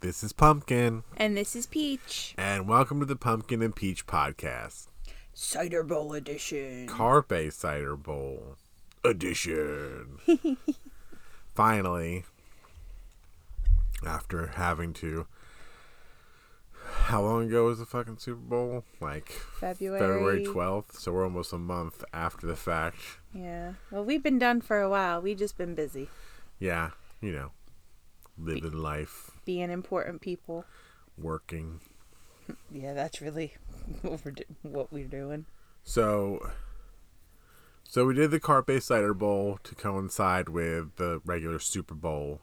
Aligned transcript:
This 0.00 0.22
is 0.22 0.32
Pumpkin, 0.32 1.02
And 1.16 1.36
this 1.36 1.56
is 1.56 1.66
Peach. 1.66 2.34
and 2.38 2.68
welcome 2.68 3.00
to 3.00 3.06
the 3.06 3.16
Pumpkin 3.16 3.62
and 3.62 3.74
Peach 3.74 4.06
Podcast. 4.06 4.86
Cider 5.34 5.82
Bowl 5.82 6.12
Edition. 6.14 6.86
Carpe 6.86 7.50
Cider 7.52 7.96
Bowl 7.96 8.56
Edition. 9.04 10.18
Finally, 11.54 12.24
after 14.06 14.48
having 14.54 14.92
to. 14.94 15.26
How 16.90 17.20
long 17.20 17.44
ago 17.48 17.64
was 17.66 17.80
the 17.80 17.86
fucking 17.86 18.18
Super 18.18 18.40
Bowl? 18.40 18.84
Like 19.00 19.28
February. 19.30 19.98
February 19.98 20.44
12th, 20.46 20.92
so 20.96 21.12
we're 21.12 21.24
almost 21.24 21.52
a 21.52 21.58
month 21.58 22.04
after 22.14 22.46
the 22.46 22.56
fact. 22.56 23.00
Yeah. 23.34 23.72
Well, 23.90 24.04
we've 24.04 24.22
been 24.22 24.38
done 24.38 24.60
for 24.60 24.80
a 24.80 24.88
while. 24.88 25.20
We've 25.20 25.36
just 25.38 25.58
been 25.58 25.74
busy 25.74 26.08
Yeah, 26.60 26.90
you 27.20 27.32
know, 27.32 27.50
living 28.38 28.72
life, 28.72 29.32
being 29.48 29.70
important 29.70 30.20
people. 30.20 30.66
working. 31.16 31.80
Yeah, 32.70 32.92
that's 32.92 33.22
really 33.22 33.54
what 34.02 34.22
we're, 34.22 34.32
do- 34.32 34.44
what 34.60 34.92
we're 34.92 35.06
doing. 35.08 35.46
So, 35.84 36.50
so 37.82 38.04
we 38.04 38.12
did 38.12 38.30
the 38.30 38.40
Carpe 38.40 38.78
Cider 38.82 39.14
Bowl 39.14 39.58
to 39.64 39.74
coincide 39.74 40.50
with 40.50 40.96
the 40.96 41.22
regular 41.24 41.58
Super 41.58 41.94
Bowl, 41.94 42.42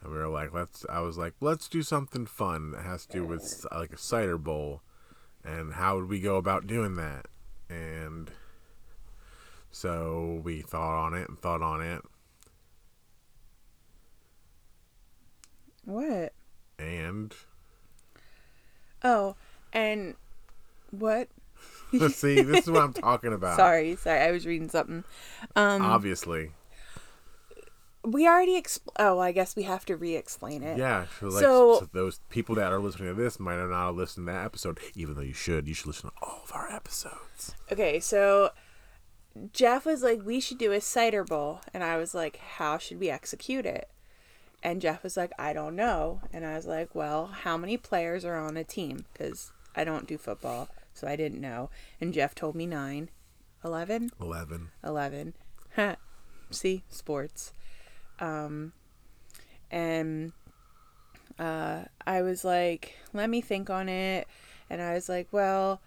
and 0.00 0.10
we 0.10 0.16
were 0.16 0.28
like, 0.28 0.54
let's. 0.54 0.86
I 0.88 1.00
was 1.00 1.18
like, 1.18 1.34
let's 1.42 1.68
do 1.68 1.82
something 1.82 2.24
fun 2.24 2.70
that 2.70 2.84
has 2.84 3.04
to 3.06 3.18
do 3.18 3.24
with 3.26 3.66
like 3.70 3.92
a 3.92 3.98
cider 3.98 4.38
bowl, 4.38 4.80
and 5.44 5.74
how 5.74 5.96
would 5.96 6.08
we 6.08 6.18
go 6.20 6.36
about 6.36 6.66
doing 6.66 6.96
that? 6.96 7.26
And 7.68 8.30
so 9.70 10.40
we 10.42 10.62
thought 10.62 10.98
on 10.98 11.12
it 11.12 11.28
and 11.28 11.38
thought 11.38 11.60
on 11.60 11.82
it, 11.82 12.00
What? 15.86 16.32
and 16.78 17.34
Oh, 19.02 19.34
and 19.72 20.14
what? 20.90 21.28
Let's 21.92 22.16
see, 22.16 22.42
this 22.42 22.64
is 22.66 22.70
what 22.70 22.82
I'm 22.82 22.92
talking 22.92 23.32
about. 23.32 23.56
Sorry, 23.56 23.96
sorry. 23.96 24.20
I 24.20 24.30
was 24.32 24.46
reading 24.46 24.68
something. 24.68 25.04
Um, 25.54 25.82
Obviously, 25.82 26.50
we 28.04 28.26
already 28.26 28.60
expl- 28.60 28.88
Oh, 28.98 29.18
I 29.18 29.32
guess 29.32 29.56
we 29.56 29.62
have 29.64 29.84
to 29.86 29.96
re-explain 29.96 30.62
it. 30.62 30.76
yeah. 30.78 31.06
So, 31.20 31.26
like, 31.28 31.42
So- 31.42 31.78
so 31.80 31.88
those 31.92 32.20
people 32.30 32.54
that 32.56 32.72
are 32.72 32.78
listening 32.80 33.08
to 33.08 33.14
this 33.14 33.38
might 33.40 33.56
not 33.56 33.70
have 33.86 33.94
listened 33.96 34.26
to 34.26 34.32
that 34.32 34.44
episode, 34.44 34.78
even 34.94 35.14
though 35.14 35.20
you 35.22 35.32
should. 35.34 35.66
You 35.68 35.74
should 35.74 35.86
listen 35.88 36.10
to 36.10 36.16
all 36.22 36.42
of 36.44 36.52
our 36.52 36.70
episodes. 36.70 37.54
Okay, 37.70 38.00
so 38.00 38.50
Jeff 39.52 39.84
was 39.86 40.02
like, 40.02 40.22
we 40.24 40.40
should 40.40 40.58
do 40.58 40.72
a 40.72 40.80
cider 40.80 41.24
bowl. 41.24 41.60
And 41.74 41.82
I 41.84 41.96
was 41.96 42.14
like, 42.14 42.36
how 42.38 42.78
should 42.78 42.98
we 43.00 43.08
execute 43.10 43.66
it? 43.66 43.88
And 44.62 44.80
Jeff 44.80 45.02
was 45.02 45.16
like, 45.16 45.32
I 45.38 45.52
don't 45.52 45.76
know. 45.76 46.20
And 46.32 46.44
I 46.44 46.56
was 46.56 46.66
like, 46.66 46.94
well, 46.94 47.26
how 47.26 47.56
many 47.56 47.76
players 47.76 48.24
are 48.24 48.36
on 48.36 48.56
a 48.56 48.64
team? 48.64 49.04
Because 49.12 49.52
I 49.74 49.84
don't 49.84 50.06
do 50.06 50.18
football, 50.18 50.68
so 50.94 51.06
I 51.06 51.16
didn't 51.16 51.40
know. 51.40 51.70
And 52.00 52.12
Jeff 52.12 52.34
told 52.34 52.54
me 52.54 52.66
nine. 52.66 53.10
Eleven? 53.64 54.10
Eleven. 54.20 54.68
Eleven. 54.82 55.34
See? 56.50 56.84
Sports. 56.88 57.52
Um, 58.18 58.72
and 59.70 60.32
uh, 61.38 61.84
I 62.06 62.22
was 62.22 62.44
like, 62.44 62.96
let 63.12 63.28
me 63.28 63.40
think 63.40 63.68
on 63.70 63.88
it. 63.88 64.26
And 64.70 64.80
I 64.80 64.94
was 64.94 65.08
like, 65.08 65.28
well, 65.30 65.80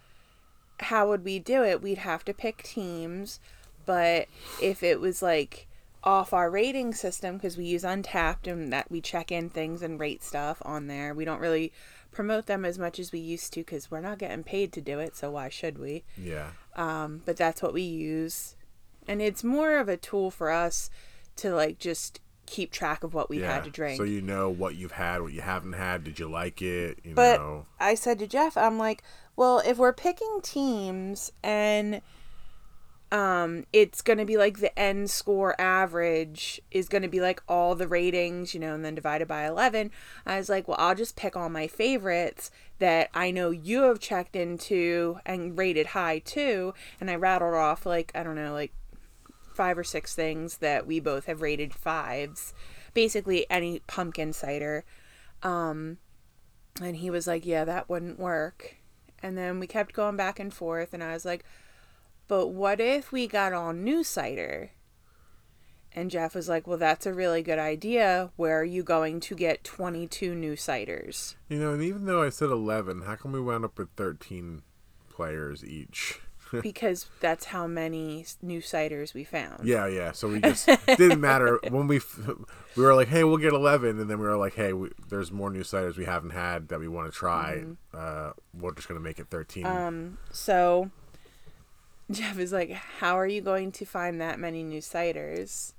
how 0.80 1.08
would 1.08 1.24
we 1.24 1.38
do 1.38 1.64
it? 1.64 1.82
We'd 1.82 1.98
have 1.98 2.24
to 2.26 2.34
pick 2.34 2.62
teams, 2.62 3.40
but 3.84 4.28
if 4.62 4.82
it 4.82 5.00
was 5.00 5.22
like 5.22 5.66
off 6.02 6.32
our 6.32 6.50
rating 6.50 6.94
system, 6.94 7.36
because 7.36 7.56
we 7.56 7.64
use 7.64 7.82
Untappd 7.82 8.46
and 8.46 8.72
that 8.72 8.90
we 8.90 9.00
check 9.00 9.30
in 9.30 9.50
things 9.50 9.82
and 9.82 10.00
rate 10.00 10.22
stuff 10.22 10.62
on 10.64 10.86
there, 10.86 11.14
we 11.14 11.24
don't 11.24 11.40
really 11.40 11.72
promote 12.10 12.46
them 12.46 12.64
as 12.64 12.78
much 12.78 12.98
as 12.98 13.12
we 13.12 13.18
used 13.18 13.52
to 13.52 13.60
because 13.60 13.90
we're 13.90 14.00
not 14.00 14.18
getting 14.18 14.42
paid 14.42 14.72
to 14.72 14.80
do 14.80 14.98
it, 14.98 15.16
so 15.16 15.30
why 15.30 15.48
should 15.48 15.78
we? 15.78 16.04
Yeah. 16.16 16.50
Um, 16.74 17.22
but 17.24 17.36
that's 17.36 17.62
what 17.62 17.72
we 17.72 17.82
use. 17.82 18.56
And 19.06 19.20
it's 19.22 19.44
more 19.44 19.78
of 19.78 19.88
a 19.88 19.96
tool 19.96 20.30
for 20.30 20.50
us 20.50 20.90
to 21.36 21.54
like 21.54 21.78
just 21.78 22.20
keep 22.46 22.72
track 22.72 23.04
of 23.04 23.14
what 23.14 23.30
we 23.30 23.40
yeah. 23.40 23.54
had 23.54 23.64
to 23.64 23.70
drink. 23.70 23.96
So 23.96 24.04
you 24.04 24.22
know 24.22 24.50
what 24.50 24.74
you've 24.74 24.92
had, 24.92 25.22
what 25.22 25.32
you 25.32 25.40
haven't 25.40 25.74
had. 25.74 26.02
Did 26.02 26.18
you 26.18 26.28
like 26.28 26.60
it? 26.62 26.98
You 27.04 27.14
But 27.14 27.38
know. 27.40 27.66
I 27.78 27.94
said 27.94 28.18
to 28.18 28.26
Jeff, 28.26 28.56
I'm 28.56 28.76
like, 28.78 29.02
well, 29.36 29.62
if 29.64 29.78
we're 29.78 29.92
picking 29.92 30.40
teams 30.42 31.30
and 31.42 32.02
um 33.12 33.66
it's 33.72 34.02
going 34.02 34.18
to 34.18 34.24
be 34.24 34.36
like 34.36 34.58
the 34.58 34.76
end 34.78 35.10
score 35.10 35.60
average 35.60 36.60
is 36.70 36.88
going 36.88 37.02
to 37.02 37.08
be 37.08 37.20
like 37.20 37.42
all 37.48 37.74
the 37.74 37.88
ratings, 37.88 38.54
you 38.54 38.60
know, 38.60 38.74
and 38.74 38.84
then 38.84 38.94
divided 38.94 39.26
by 39.26 39.46
11. 39.46 39.90
I 40.24 40.38
was 40.38 40.48
like, 40.48 40.68
well, 40.68 40.76
I'll 40.78 40.94
just 40.94 41.16
pick 41.16 41.36
all 41.36 41.48
my 41.48 41.66
favorites 41.66 42.50
that 42.78 43.10
I 43.12 43.30
know 43.30 43.50
you 43.50 43.82
have 43.82 43.98
checked 43.98 44.36
into 44.36 45.18
and 45.26 45.58
rated 45.58 45.86
high 45.86 46.20
too, 46.20 46.72
and 47.00 47.10
I 47.10 47.16
rattled 47.16 47.54
off 47.54 47.84
like 47.84 48.12
I 48.14 48.22
don't 48.22 48.36
know, 48.36 48.52
like 48.52 48.72
five 49.54 49.76
or 49.76 49.84
six 49.84 50.14
things 50.14 50.58
that 50.58 50.86
we 50.86 51.00
both 51.00 51.26
have 51.26 51.42
rated 51.42 51.74
fives. 51.74 52.54
Basically 52.94 53.46
any 53.50 53.80
pumpkin 53.86 54.32
cider. 54.32 54.84
Um 55.42 55.98
and 56.80 56.96
he 56.96 57.10
was 57.10 57.26
like, 57.26 57.44
Yeah, 57.44 57.64
that 57.64 57.88
wouldn't 57.88 58.20
work. 58.20 58.76
And 59.22 59.36
then 59.36 59.58
we 59.60 59.66
kept 59.66 59.94
going 59.94 60.16
back 60.16 60.38
and 60.38 60.54
forth, 60.54 60.94
and 60.94 61.02
I 61.02 61.12
was 61.12 61.24
like, 61.24 61.44
But 62.30 62.50
what 62.50 62.78
if 62.78 63.10
we 63.10 63.26
got 63.26 63.52
all 63.52 63.72
new 63.72 64.04
cider? 64.04 64.70
And 65.92 66.12
Jeff 66.12 66.32
was 66.32 66.48
like, 66.48 66.64
Well, 66.64 66.78
that's 66.78 67.04
a 67.04 67.12
really 67.12 67.42
good 67.42 67.58
idea. 67.58 68.30
Where 68.36 68.60
are 68.60 68.64
you 68.64 68.84
going 68.84 69.18
to 69.18 69.34
get 69.34 69.64
22 69.64 70.36
new 70.36 70.52
ciders? 70.52 71.34
You 71.48 71.58
know, 71.58 71.72
and 71.72 71.82
even 71.82 72.04
though 72.04 72.22
I 72.22 72.28
said 72.28 72.50
eleven, 72.50 73.02
how 73.02 73.16
come 73.16 73.32
we 73.32 73.40
wound 73.40 73.64
up 73.64 73.76
with 73.76 73.88
thirteen 73.96 74.62
players 75.10 75.64
each? 75.64 76.20
Because 76.62 77.06
that's 77.20 77.44
how 77.44 77.68
many 77.68 78.26
new 78.42 78.60
ciders 78.60 79.14
we 79.14 79.22
found. 79.22 79.68
Yeah, 79.68 79.86
yeah. 79.86 80.10
So 80.10 80.26
we 80.26 80.40
just 80.40 80.68
didn't 80.86 81.20
matter 81.20 81.60
when 81.68 81.86
we 81.86 82.00
we 82.76 82.82
were 82.82 82.92
like, 82.92 83.06
hey, 83.06 83.22
we'll 83.22 83.36
get 83.36 83.52
eleven, 83.52 84.00
and 84.00 84.10
then 84.10 84.18
we 84.18 84.26
were 84.26 84.36
like, 84.36 84.54
hey, 84.54 84.72
we, 84.72 84.90
there's 85.08 85.30
more 85.30 85.48
new 85.48 85.62
ciders 85.62 85.96
we 85.96 86.06
haven't 86.06 86.30
had 86.30 86.66
that 86.70 86.80
we 86.80 86.88
want 86.88 87.06
to 87.06 87.16
try. 87.16 87.62
Uh, 87.94 88.32
we're 88.52 88.74
just 88.74 88.88
gonna 88.88 88.98
make 88.98 89.20
it 89.20 89.28
thirteen. 89.30 89.62
Mm-hmm. 89.62 89.86
Um, 89.86 90.18
so 90.32 90.90
Jeff 92.18 92.38
is 92.38 92.52
like, 92.52 92.70
How 92.72 93.18
are 93.18 93.26
you 93.26 93.40
going 93.40 93.72
to 93.72 93.84
find 93.84 94.20
that 94.20 94.38
many 94.38 94.62
new 94.62 94.80
ciders? 94.80 95.72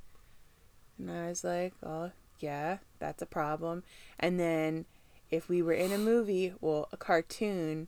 And 0.98 1.10
I 1.12 1.28
was 1.28 1.44
like, 1.44 1.74
Oh, 1.84 2.12
yeah, 2.40 2.78
that's 3.00 3.22
a 3.22 3.26
problem. 3.28 3.84
And 4.20 4.40
then 4.40 4.86
if 5.30 5.48
we 5.50 5.62
were 5.62 5.74
in 5.74 5.92
a 5.92 5.98
movie, 5.98 6.54
well, 6.62 6.88
a 6.92 6.98
cartoon, 6.98 7.88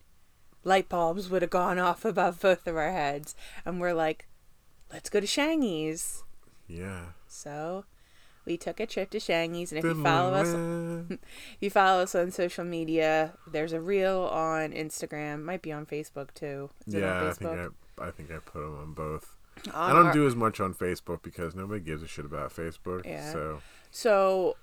light 0.64 0.90
bulbs 0.90 1.30
would 1.30 1.42
have 1.42 1.52
gone 1.52 1.80
off 1.80 2.06
above 2.06 2.40
both 2.40 2.68
of 2.68 2.76
our 2.76 2.92
heads. 2.92 3.36
And 3.66 3.80
we're 3.80 3.94
like, 3.94 4.28
Let's 4.92 5.10
go 5.10 5.20
to 5.20 5.28
Shangy's. 5.28 6.24
yeah. 6.68 7.06
So 7.28 7.86
we 8.46 8.58
took 8.58 8.80
a 8.80 8.86
trip 8.86 9.10
to 9.12 9.20
Shangy's, 9.20 9.72
and 9.72 9.80
if 9.80 9.86
you 9.86 10.04
follow 10.04 10.34
us 10.34 10.50
if 11.10 11.58
you 11.62 11.70
follow 11.70 12.04
us 12.04 12.14
on 12.14 12.30
social 12.30 12.64
media, 12.66 13.34
there's 13.52 13.74
a 13.74 13.80
reel 13.82 14.24
on 14.24 14.72
Instagram, 14.72 15.44
might 15.44 15.62
be 15.62 15.72
on 15.72 15.86
Facebook 15.86 16.34
too. 16.34 16.70
Is 16.86 16.94
it 16.94 17.04
on 17.04 17.10
Yeah, 17.10 17.30
I 17.30 17.34
think 17.34 17.50
Facebook? 17.50 17.74
I, 18.08 18.12
think 18.12 18.32
I 18.32 18.38
put 18.40 18.62
them 18.62 18.78
on 18.78 18.94
both. 18.94 19.36
On 19.74 19.92
I 19.92 19.94
don't 19.94 20.08
our- 20.08 20.14
do 20.14 20.28
as 20.28 20.36
much 20.36 20.60
on 20.60 20.74
Facebook 20.74 21.22
because 21.24 21.56
nobody 21.56 21.80
gives 21.80 22.04
a 22.04 22.08
shit 22.08 22.26
about 22.26 22.54
Facebook. 22.54 23.06
Yeah. 23.06 23.32
So 23.32 23.62
So 23.92 24.58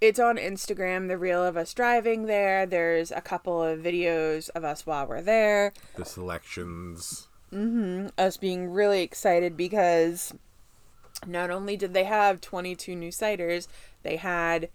it's 0.00 0.18
on 0.18 0.36
Instagram, 0.36 1.08
the 1.08 1.16
reel 1.16 1.42
of 1.44 1.56
us 1.56 1.72
driving 1.72 2.26
there. 2.26 2.66
There's 2.66 3.10
a 3.12 3.20
couple 3.20 3.62
of 3.62 3.78
videos 3.80 4.50
of 4.50 4.64
us 4.64 4.84
while 4.86 5.06
we're 5.06 5.22
there. 5.22 5.72
the 5.96 6.04
selections. 6.04 7.28
Mhm. 7.52 8.10
Us 8.18 8.36
being 8.36 8.70
really 8.72 9.02
excited 9.02 9.56
because 9.56 10.34
not 11.26 11.50
only 11.50 11.76
did 11.76 11.94
they 11.94 12.04
have 12.04 12.40
22 12.40 12.96
new 12.96 13.10
ciders, 13.10 13.68
they 14.02 14.16
had 14.16 14.68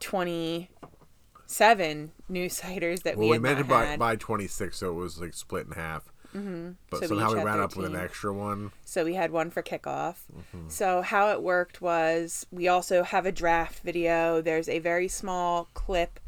27 0.00 2.12
new 2.28 2.46
ciders 2.48 3.02
that 3.02 3.16
Well, 3.16 3.28
we 3.28 3.30
we 3.30 3.36
had 3.36 3.42
meant 3.42 3.58
to 3.58 3.64
not 3.64 3.70
buy, 3.70 3.84
had. 3.86 3.98
buy 3.98 4.16
26, 4.16 4.76
so 4.76 4.90
it 4.90 4.94
was 4.94 5.20
like 5.20 5.34
split 5.34 5.66
in 5.66 5.72
half. 5.72 6.12
Mm-hmm. 6.34 6.72
But 6.90 7.00
So 7.00 7.06
somehow 7.06 7.32
we 7.32 7.38
had 7.38 7.46
ran 7.46 7.60
up 7.60 7.76
with 7.76 7.86
an 7.86 7.96
extra 7.96 8.32
one. 8.32 8.72
So 8.84 9.04
we 9.04 9.14
had 9.14 9.30
one 9.30 9.50
for 9.50 9.62
kickoff. 9.62 10.16
Mm-hmm. 10.36 10.68
So 10.68 11.02
how 11.02 11.30
it 11.30 11.42
worked 11.42 11.80
was 11.80 12.46
we 12.50 12.66
also 12.66 13.04
have 13.04 13.24
a 13.24 13.32
draft 13.32 13.80
video. 13.80 14.40
There's 14.40 14.68
a 14.68 14.80
very 14.80 15.08
small 15.08 15.68
clip 15.74 16.18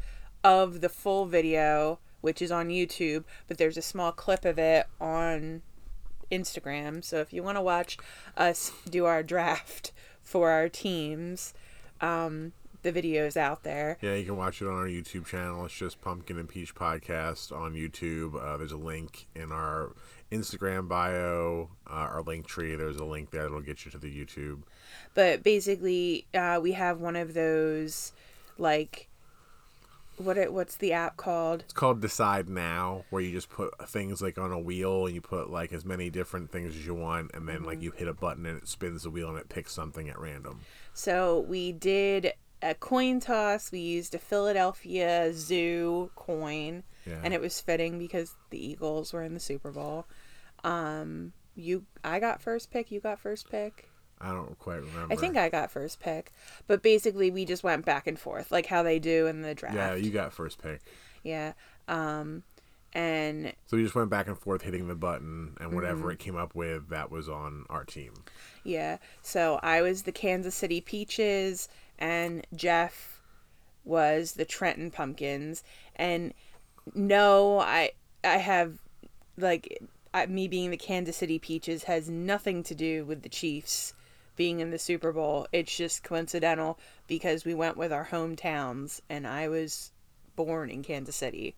of 0.43 0.81
the 0.81 0.89
full 0.89 1.25
video, 1.25 1.99
which 2.21 2.41
is 2.41 2.51
on 2.51 2.69
YouTube, 2.69 3.25
but 3.47 3.57
there's 3.57 3.77
a 3.77 3.81
small 3.81 4.11
clip 4.11 4.45
of 4.45 4.57
it 4.57 4.87
on 5.01 5.61
Instagram. 6.31 7.03
So 7.03 7.17
if 7.19 7.33
you 7.33 7.43
want 7.43 7.57
to 7.57 7.61
watch 7.61 7.97
us 8.35 8.71
do 8.89 9.05
our 9.05 9.23
draft 9.23 9.91
for 10.23 10.51
our 10.51 10.69
teams, 10.69 11.53
um, 12.01 12.53
the 12.87 12.91
video's 12.93 13.35
out 13.35 13.63
there. 13.63 13.97
Yeah, 14.01 14.15
you 14.15 14.23
can 14.23 14.37
watch 14.37 14.61
it 14.61 14.67
on 14.67 14.73
our 14.73 14.87
YouTube 14.87 15.25
channel. 15.25 15.65
It's 15.65 15.77
just 15.77 15.99
Pumpkin 15.99 16.37
and 16.37 16.47
Peach 16.47 16.73
Podcast 16.73 17.51
on 17.51 17.73
YouTube. 17.73 18.41
Uh, 18.41 18.55
there's 18.55 18.71
a 18.71 18.77
link 18.77 19.27
in 19.35 19.51
our 19.51 19.91
Instagram 20.31 20.87
bio, 20.87 21.69
uh, 21.85 21.93
our 21.93 22.23
Linktree. 22.23 22.77
There's 22.77 22.95
a 22.95 23.03
link 23.03 23.31
there 23.31 23.43
that'll 23.43 23.59
get 23.59 23.83
you 23.83 23.91
to 23.91 23.97
the 23.97 24.07
YouTube. 24.07 24.61
But 25.13 25.43
basically, 25.43 26.27
uh, 26.33 26.59
we 26.63 26.71
have 26.71 27.01
one 27.01 27.17
of 27.17 27.33
those 27.33 28.13
like 28.57 29.09
what 30.15 30.37
it 30.37 30.53
what's 30.53 30.77
the 30.77 30.93
app 30.93 31.17
called? 31.17 31.63
It's 31.63 31.73
called 31.73 31.99
Decide 31.99 32.47
Now, 32.47 33.03
where 33.09 33.21
you 33.21 33.33
just 33.33 33.49
put 33.49 33.89
things 33.89 34.21
like 34.21 34.37
on 34.37 34.53
a 34.53 34.59
wheel 34.59 35.05
and 35.05 35.13
you 35.13 35.21
put 35.21 35.49
like 35.49 35.73
as 35.73 35.83
many 35.83 36.09
different 36.09 36.51
things 36.53 36.73
as 36.73 36.85
you 36.85 36.95
want, 36.95 37.31
and 37.33 37.49
then 37.49 37.63
like 37.63 37.81
you 37.81 37.91
hit 37.91 38.07
a 38.07 38.13
button 38.13 38.45
and 38.45 38.61
it 38.61 38.67
spins 38.69 39.03
the 39.03 39.09
wheel 39.09 39.27
and 39.27 39.37
it 39.37 39.49
picks 39.49 39.73
something 39.73 40.07
at 40.07 40.17
random. 40.17 40.61
So 40.93 41.41
we 41.41 41.73
did 41.73 42.33
a 42.61 42.73
coin 42.73 43.19
toss. 43.19 43.71
We 43.71 43.79
used 43.79 44.15
a 44.15 44.19
Philadelphia 44.19 45.31
Zoo 45.33 46.11
coin, 46.15 46.83
Yeah. 47.05 47.19
and 47.23 47.33
it 47.33 47.41
was 47.41 47.59
fitting 47.61 47.97
because 47.99 48.35
the 48.49 48.65
Eagles 48.65 49.13
were 49.13 49.23
in 49.23 49.33
the 49.33 49.39
Super 49.39 49.71
Bowl. 49.71 50.05
Um, 50.63 51.33
you, 51.55 51.85
I 52.03 52.19
got 52.19 52.41
first 52.41 52.71
pick. 52.71 52.91
You 52.91 52.99
got 52.99 53.19
first 53.19 53.49
pick. 53.49 53.89
I 54.19 54.31
don't 54.31 54.57
quite 54.57 54.81
remember. 54.81 55.13
I 55.13 55.15
think 55.15 55.37
I 55.37 55.47
got 55.49 55.69
first 55.69 55.99
pick, 55.99 56.31
but 56.65 56.81
basically 56.81 57.29
we 57.29 57.45
just 57.45 57.63
went 57.63 57.85
back 57.85 58.07
and 58.07 58.17
forth 58.19 58.51
like 58.51 58.65
how 58.65 58.81
they 58.81 58.97
do 58.97 59.27
in 59.27 59.43
the 59.43 59.53
draft. 59.53 59.75
Yeah, 59.75 59.93
you 59.93 60.09
got 60.09 60.33
first 60.33 60.59
pick. 60.61 60.81
Yeah. 61.23 61.53
Um, 61.87 62.41
and 62.93 63.53
So 63.67 63.77
we 63.77 63.83
just 63.83 63.93
went 63.93 64.09
back 64.09 64.27
and 64.27 64.37
forth 64.37 64.63
hitting 64.63 64.87
the 64.87 64.95
button, 64.95 65.55
and 65.59 65.73
whatever 65.75 66.11
it 66.11 66.17
came 66.17 66.35
up 66.35 66.55
with, 66.55 66.89
that 66.89 67.11
was 67.11 67.29
on 67.29 67.65
our 67.69 67.83
team. 67.83 68.13
yeah, 68.63 68.97
so 69.21 69.59
I 69.61 69.81
was 69.83 70.03
the 70.03 70.11
Kansas 70.11 70.55
City 70.55 70.81
Peaches, 70.81 71.69
and 71.97 72.45
Jeff 72.55 73.21
was 73.83 74.33
the 74.33 74.45
Trenton 74.45 74.91
Pumpkins. 74.91 75.63
And 75.95 76.33
no, 76.93 77.59
I 77.59 77.91
I 78.23 78.37
have 78.37 78.79
like 79.37 79.81
I, 80.13 80.25
me 80.25 80.47
being 80.47 80.71
the 80.71 80.77
Kansas 80.77 81.17
City 81.17 81.39
Peaches 81.39 81.83
has 81.83 82.09
nothing 82.09 82.63
to 82.63 82.75
do 82.75 83.05
with 83.05 83.23
the 83.23 83.29
Chiefs 83.29 83.93
being 84.35 84.59
in 84.59 84.71
the 84.71 84.79
Super 84.79 85.11
Bowl. 85.11 85.47
It's 85.51 85.75
just 85.75 86.03
coincidental 86.03 86.79
because 87.07 87.45
we 87.45 87.53
went 87.53 87.77
with 87.77 87.91
our 87.91 88.05
hometowns, 88.05 89.01
and 89.09 89.27
I 89.27 89.47
was 89.47 89.91
born 90.35 90.69
in 90.69 90.83
Kansas 90.83 91.15
City. 91.15 91.55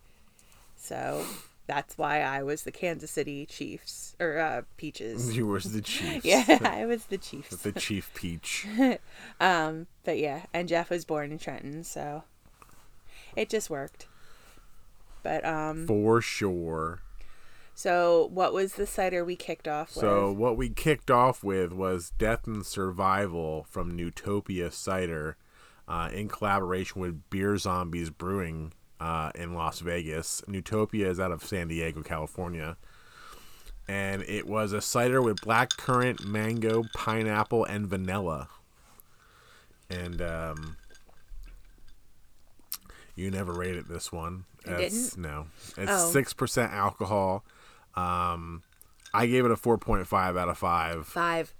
So 0.75 1.25
that's 1.69 1.99
why 1.99 2.21
I 2.21 2.41
was 2.41 2.63
the 2.63 2.71
Kansas 2.71 3.11
City 3.11 3.45
Chiefs 3.45 4.15
or 4.19 4.39
uh, 4.39 4.63
Peaches. 4.75 5.37
You 5.37 5.45
was 5.45 5.71
the 5.71 5.81
Chiefs. 5.93 6.25
Yeah, 6.25 6.57
I 6.63 6.87
was 6.87 7.05
the 7.05 7.19
Chiefs. 7.19 7.55
The 7.57 7.71
Chief 7.71 8.11
Peach. 8.15 8.65
Um, 9.39 9.85
but 10.03 10.17
yeah, 10.17 10.47
and 10.51 10.67
Jeff 10.67 10.89
was 10.89 11.05
born 11.05 11.31
in 11.31 11.37
Trenton, 11.37 11.83
so 11.83 12.23
it 13.35 13.49
just 13.49 13.69
worked. 13.69 14.07
But 15.21 15.45
um, 15.45 15.85
For 15.85 16.21
sure. 16.21 17.01
so 17.75 18.29
what 18.33 18.51
was 18.51 18.73
the 18.73 18.87
cider 18.87 19.23
we 19.23 19.35
kicked 19.35 19.67
off 19.67 19.91
So 19.91 20.31
what 20.31 20.57
we 20.57 20.69
kicked 20.69 21.11
off 21.11 21.43
with 21.43 21.71
was 21.71 22.11
Death 22.17 22.47
and 22.47 22.65
Survival 22.65 23.65
from 23.69 23.95
Newtopia 23.97 24.73
Cider, 24.73 25.37
uh, 25.87 26.09
in 26.13 26.27
collaboration 26.29 27.01
with 27.01 27.29
Beer 27.29 27.57
Zombies 27.57 28.09
Brewing 28.09 28.73
uh, 28.99 29.31
in 29.35 29.53
Las 29.53 29.79
Vegas. 29.79 30.41
Newtopia 30.47 31.05
is 31.05 31.19
out 31.19 31.31
of 31.31 31.43
San 31.43 31.67
Diego, 31.67 32.01
California, 32.01 32.77
and 33.87 34.21
it 34.23 34.47
was 34.47 34.71
a 34.73 34.81
cider 34.81 35.21
with 35.21 35.41
black 35.41 35.69
currant, 35.77 36.25
mango, 36.25 36.83
pineapple, 36.93 37.63
and 37.65 37.87
vanilla. 37.87 38.47
And 39.89 40.21
um, 40.21 40.77
you 43.15 43.31
never 43.31 43.53
rated 43.53 43.87
this 43.87 44.11
one. 44.11 44.45
I 44.67 44.71
It's- 44.73 45.09
didn't? 45.11 45.17
No, 45.23 45.47
it's 45.77 45.91
Oh. 45.91 46.11
six 46.11 46.33
percent 46.33 46.71
alcohol. 46.71 47.43
Um, 47.95 48.63
I 49.13 49.25
gave 49.25 49.45
it 49.45 49.51
a 49.51 49.55
four 49.55 49.77
point 49.77 50.05
five 50.07 50.37
out 50.37 50.49
of 50.49 50.57
five 50.57 51.07
Five. 51.07 51.53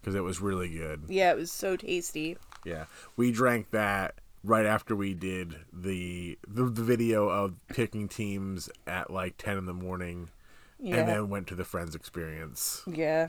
because 0.00 0.14
it 0.14 0.20
was 0.24 0.40
really 0.40 0.68
good. 0.68 1.04
Yeah, 1.08 1.30
it 1.32 1.36
was 1.36 1.52
so 1.52 1.76
tasty. 1.76 2.36
Yeah, 2.64 2.86
we 3.16 3.30
drank 3.30 3.70
that 3.70 4.16
right 4.46 4.64
after 4.66 4.94
we 4.96 5.12
did 5.14 5.56
the 5.72 6.38
the, 6.46 6.64
the 6.64 6.82
video 6.82 7.28
of 7.28 7.54
picking 7.68 8.08
teams 8.08 8.68
at 8.86 9.10
like 9.10 9.36
ten 9.36 9.58
in 9.58 9.66
the 9.66 9.74
morning, 9.74 10.30
Yeah. 10.78 10.96
and 10.96 11.08
then 11.08 11.28
went 11.28 11.46
to 11.48 11.54
the 11.54 11.64
Friends 11.64 11.94
experience. 11.94 12.82
yeah. 12.86 13.28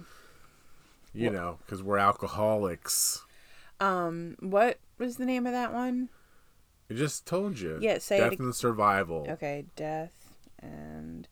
You 1.14 1.32
know, 1.32 1.58
because 1.66 1.82
we're 1.82 1.98
alcoholics. 1.98 3.24
Um, 3.80 4.36
what 4.40 4.78
was 5.00 5.18
the 5.18 5.26
name 5.26 5.48
of 5.48 5.52
that 5.54 5.74
one? 5.74 6.10
I 6.92 6.94
just 6.94 7.26
told 7.26 7.60
you. 7.60 7.80
Yeah, 7.82 7.98
say 7.98 8.18
it 8.18 8.22
Death 8.22 8.34
ag- 8.34 8.40
and 8.40 8.56
Survival. 8.56 9.26
Okay, 9.30 9.66
death 9.76 10.14
and 10.60 11.28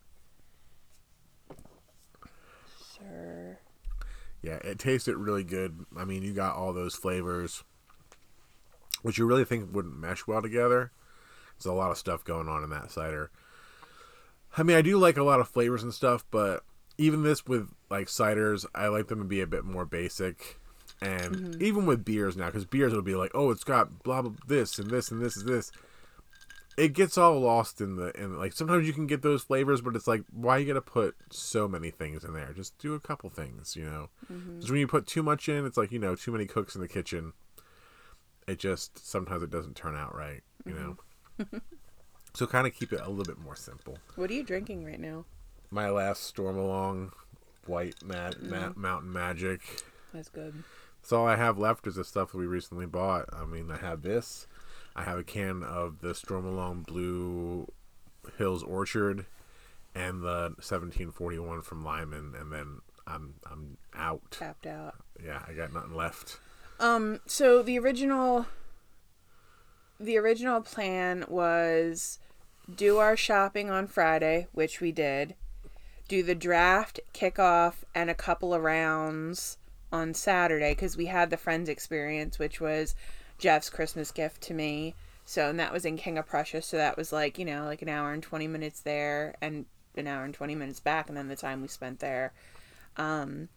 sir. 2.97 3.57
Yeah, 4.41 4.55
it 4.63 4.79
tasted 4.79 5.17
really 5.17 5.43
good. 5.43 5.85
I 5.97 6.05
mean, 6.05 6.23
you 6.23 6.33
got 6.33 6.55
all 6.55 6.73
those 6.73 6.95
flavors, 6.95 7.63
which 9.05 9.19
you 9.19 9.25
really 9.27 9.45
think 9.45 9.71
wouldn't 9.71 9.99
mesh 9.99 10.25
well 10.25 10.41
together. 10.41 10.91
There's 11.55 11.67
a 11.67 11.73
lot 11.73 11.91
of 11.91 11.97
stuff 11.99 12.23
going 12.23 12.49
on 12.49 12.63
in 12.63 12.71
that 12.71 12.89
cider. 12.89 13.29
I 14.57 14.63
mean, 14.63 14.75
I 14.75 14.81
do 14.81 14.97
like 14.97 15.15
a 15.15 15.23
lot 15.23 15.39
of 15.39 15.47
flavors 15.47 15.83
and 15.83 15.93
stuff, 15.93 16.25
but 16.31 16.63
even 16.97 17.21
this 17.21 17.45
with 17.45 17.69
like 17.91 18.07
ciders, 18.07 18.65
I 18.73 18.87
like 18.87 19.07
them 19.07 19.19
to 19.19 19.25
be 19.25 19.41
a 19.41 19.47
bit 19.47 19.63
more 19.63 19.85
basic. 19.85 20.57
And 21.01 21.35
mm-hmm. 21.35 21.61
even 21.61 21.85
with 21.85 22.03
beers 22.03 22.35
now, 22.35 22.47
because 22.47 22.65
beers 22.65 22.95
will 22.95 23.03
be 23.03 23.13
like, 23.13 23.29
oh, 23.35 23.51
it's 23.51 23.63
got 23.63 24.01
blah 24.01 24.23
blah 24.23 24.31
this 24.47 24.79
and 24.79 24.89
this 24.89 25.11
and 25.11 25.21
this 25.21 25.37
and 25.37 25.47
this. 25.47 25.71
It 26.75 26.93
gets 26.93 27.15
all 27.15 27.39
lost 27.39 27.81
in 27.81 27.97
the 27.97 28.11
in 28.19 28.39
like 28.39 28.53
sometimes 28.53 28.87
you 28.87 28.93
can 28.93 29.05
get 29.05 29.21
those 29.21 29.43
flavors, 29.43 29.81
but 29.81 29.95
it's 29.95 30.07
like 30.07 30.23
why 30.31 30.57
you 30.57 30.65
gotta 30.65 30.81
put 30.81 31.15
so 31.29 31.67
many 31.67 31.91
things 31.91 32.23
in 32.23 32.33
there? 32.33 32.53
Just 32.53 32.75
do 32.79 32.95
a 32.95 32.99
couple 32.99 33.29
things, 33.29 33.75
you 33.75 33.85
know. 33.85 34.09
Mm-hmm. 34.33 34.55
Because 34.55 34.71
when 34.71 34.79
you 34.79 34.87
put 34.87 35.05
too 35.05 35.21
much 35.21 35.47
in, 35.47 35.63
it's 35.63 35.77
like 35.77 35.91
you 35.91 35.99
know 35.99 36.15
too 36.15 36.31
many 36.31 36.47
cooks 36.47 36.73
in 36.73 36.81
the 36.81 36.87
kitchen. 36.87 37.33
It 38.47 38.59
just 38.59 39.07
sometimes 39.07 39.44
it 39.44 39.50
doesn't 39.50 39.75
turn 39.75 39.95
out 39.95 40.15
right, 40.15 40.42
you 40.65 40.74
know. 40.74 40.97
Mm-hmm. 41.39 41.57
so 42.33 42.45
kind 42.45 42.68
of 42.68 42.75
keep 42.75 42.94
it 42.94 43.01
a 43.01 43.09
little 43.09 43.25
bit 43.25 43.39
more 43.39 43.56
simple. 43.56 43.97
What 44.15 44.30
are 44.30 44.33
you 44.33 44.44
drinking 44.44 44.86
right 44.86 45.00
now? 45.00 45.25
My 45.71 45.89
last 45.89 46.36
Stormalong, 46.36 47.12
white 47.65 47.95
ma- 48.03 48.31
ma- 48.39 48.57
mm-hmm. 48.57 48.81
mountain 48.81 49.12
magic. 49.12 49.62
That's 50.13 50.30
good. 50.30 50.63
That's 51.01 51.12
all 51.12 51.27
I 51.27 51.36
have 51.36 51.57
left 51.57 51.88
is 51.88 51.95
the 51.95 52.03
stuff 52.03 52.31
that 52.31 52.38
we 52.38 52.45
recently 52.45 52.86
bought. 52.86 53.25
I 53.33 53.45
mean, 53.45 53.69
I 53.71 53.77
have 53.77 54.01
this. 54.01 54.48
I 54.95 55.03
have 55.03 55.18
a 55.18 55.24
can 55.24 55.62
of 55.63 56.00
the 56.01 56.13
Stormalong 56.13 56.86
Blue 56.86 57.68
Hills 58.38 58.63
Orchard 58.63 59.25
and 59.94 60.21
the 60.21 60.53
1741 60.57 61.62
from 61.62 61.83
Lyman, 61.83 62.33
and 62.39 62.51
then 62.51 62.81
I'm 63.07 63.36
I'm 63.50 63.77
out. 63.94 64.21
Tapped 64.31 64.68
out. 64.68 64.95
Yeah, 65.24 65.41
I 65.48 65.53
got 65.53 65.74
nothing 65.74 65.95
left. 65.95 66.39
Um, 66.80 67.22
so 67.25 67.62
the 67.62 67.80
original 67.80 68.48
the 70.00 70.18
original 70.18 70.62
plan 70.62 71.25
was 71.30 72.19
do 72.74 72.98
our 72.98 73.15
shopping 73.15 73.70
on 73.70 73.88
Friday, 73.88 74.48
which 74.51 74.82
we 74.82 74.91
did. 74.91 75.36
Do 76.08 76.22
the 76.22 76.36
draft, 76.36 77.00
kickoff, 77.13 77.84
and 77.94 78.10
a 78.10 78.15
couple 78.15 78.53
of 78.53 78.63
rounds 78.63 79.58
on 79.91 80.13
Saturday 80.13 80.72
because 80.72 80.98
we 80.98 81.05
had 81.05 81.29
the 81.29 81.38
Friends 81.38 81.70
experience, 81.70 82.38
which 82.38 82.60
was 82.60 82.96
Jeff's 83.38 83.70
Christmas 83.70 84.12
gift 84.12 84.41
to 84.41 84.53
me. 84.53 84.96
So, 85.25 85.50
and 85.50 85.60
that 85.60 85.74
was 85.74 85.86
in 85.86 85.98
King 85.98 86.17
of 86.17 86.27
Prussia. 86.27 86.62
So 86.62 86.77
that 86.77 86.98
was 86.98 87.12
like, 87.12 87.39
you 87.39 87.46
know, 87.46 87.65
like 87.65 87.82
an 87.82 87.89
hour 87.89 88.12
and 88.12 88.22
20 88.22 88.48
minutes 88.48 88.82
there 88.82 89.36
and 89.41 89.65
an 89.96 90.08
hour 90.08 90.24
and 90.24 90.34
20 90.34 90.55
minutes 90.55 90.79
back, 90.79 91.08
and 91.08 91.17
then 91.17 91.27
the 91.27 91.36
time 91.36 91.62
we 91.62 91.67
spent 91.67 92.00
there. 92.00 92.34
Um, 92.98 93.50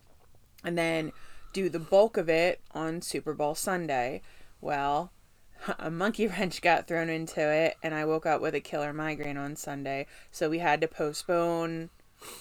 and 0.64 0.78
then 0.78 1.12
do 1.58 1.68
the 1.68 1.80
bulk 1.80 2.16
of 2.16 2.28
it 2.28 2.60
on 2.72 3.02
Super 3.02 3.34
Bowl 3.34 3.54
Sunday. 3.54 4.22
Well, 4.60 5.10
a 5.78 5.90
monkey 5.90 6.26
wrench 6.28 6.62
got 6.62 6.86
thrown 6.86 7.08
into 7.08 7.40
it, 7.40 7.76
and 7.82 7.94
I 7.94 8.04
woke 8.04 8.26
up 8.26 8.40
with 8.40 8.54
a 8.54 8.60
killer 8.60 8.92
migraine 8.92 9.36
on 9.36 9.56
Sunday. 9.56 10.06
So 10.30 10.48
we 10.48 10.58
had 10.58 10.80
to 10.82 10.88
postpone 10.88 11.90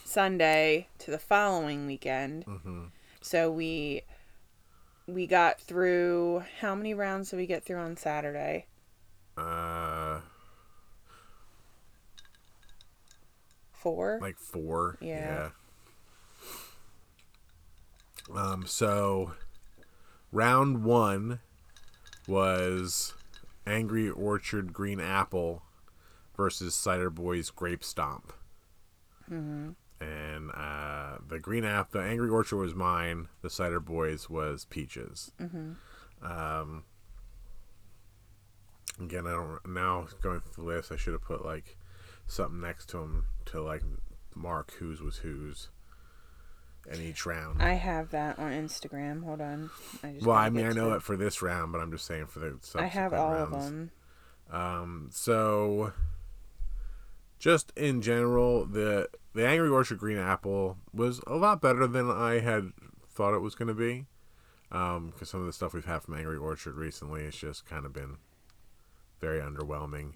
Sunday 0.05 0.88
to 1.00 1.12
the 1.12 1.17
following 1.17 1.88
weekend. 1.88 2.45
So 3.21 3.51
we 3.51 4.03
we 5.07 5.25
got 5.25 5.59
through 5.59 6.43
how 6.59 6.75
many 6.75 6.93
rounds 6.93 7.29
did 7.31 7.38
we 7.38 7.47
get 7.47 7.63
through 7.63 7.79
on 7.79 7.97
Saturday? 7.97 8.65
Uh, 9.36 10.19
Four. 13.71 14.19
like 14.21 14.38
four. 14.38 14.97
Yeah. 15.01 15.15
yeah. 15.15 15.50
Um. 18.34 18.65
So, 18.65 19.34
round 20.31 20.84
one 20.84 21.39
was 22.27 23.13
Angry 23.65 24.10
Orchard 24.10 24.74
Green 24.74 25.00
Apple 25.00 25.63
versus 26.36 26.75
Ciderboys 26.75 27.53
Grape 27.53 27.84
Stomp. 27.84 28.34
hmm 29.27 29.69
and 30.00 30.51
uh, 30.51 31.17
the 31.27 31.39
green 31.39 31.65
app, 31.65 31.89
the 31.89 32.00
Angry 32.00 32.29
Orchard 32.29 32.57
was 32.57 32.75
mine. 32.75 33.29
The 33.41 33.48
Ciderboys 33.50 34.29
was 34.29 34.65
Peaches. 34.65 35.31
hmm 35.39 35.72
Um, 36.22 36.84
again, 39.01 39.25
I 39.25 39.31
don't 39.31 39.60
now 39.67 40.07
going 40.22 40.41
through 40.41 40.63
the 40.63 40.69
list. 40.69 40.91
I 40.91 40.98
should 40.98 41.13
have 41.13 41.24
put 41.24 41.43
like 41.43 41.77
something 42.27 42.62
next 42.62 42.89
to 42.89 42.98
them 42.98 43.25
to 43.46 43.62
like 43.62 43.81
mark 44.36 44.74
whose 44.74 45.01
was 45.01 45.17
whose 45.17 45.69
in 46.91 47.01
each 47.01 47.25
round. 47.25 47.62
I 47.62 47.74
have 47.74 48.12
that 48.12 48.39
on 48.39 48.51
Instagram. 48.51 49.24
Hold 49.24 49.41
on. 49.41 49.70
I 50.03 50.13
just 50.13 50.25
well, 50.25 50.36
I 50.36 50.50
mean, 50.50 50.65
I 50.65 50.72
know 50.72 50.94
it 50.94 51.01
for 51.01 51.17
this 51.17 51.41
round, 51.41 51.72
but 51.72 51.79
I'm 51.82 51.91
just 51.91 52.06
saying 52.06 52.27
for 52.27 52.39
the 52.39 52.58
I 52.75 52.86
have 52.86 53.13
all 53.13 53.32
rounds. 53.32 53.56
of 53.56 53.63
them. 53.63 53.91
Um, 54.51 55.10
so 55.12 55.91
just 57.39 57.72
in 57.75 58.01
general, 58.01 58.65
the 58.65 59.10
the 59.34 59.46
Angry 59.46 59.70
Orchard 59.70 60.00
Green 60.00 60.17
Apple 60.17 60.77
was 60.94 61.22
a 61.27 61.36
lot 61.36 61.62
better 61.62 61.88
than 61.88 62.10
I 62.10 62.39
had 62.39 62.72
thought 63.10 63.36
it 63.36 63.39
was 63.41 63.56
going 63.56 63.67
to 63.67 63.74
be. 63.74 64.06
Because 64.70 64.98
um, 64.98 65.13
some 65.24 65.39
of 65.39 65.46
the 65.46 65.53
stuff 65.53 65.74
we've 65.74 65.86
had 65.86 66.03
from 66.03 66.15
Angry 66.15 66.38
Orchard 66.38 66.75
recently 66.75 67.24
has 67.24 67.36
just 67.36 67.65
kind 67.65 67.86
of 67.86 67.94
been 67.94 68.17
very 69.22 69.39
underwhelming. 69.39 70.13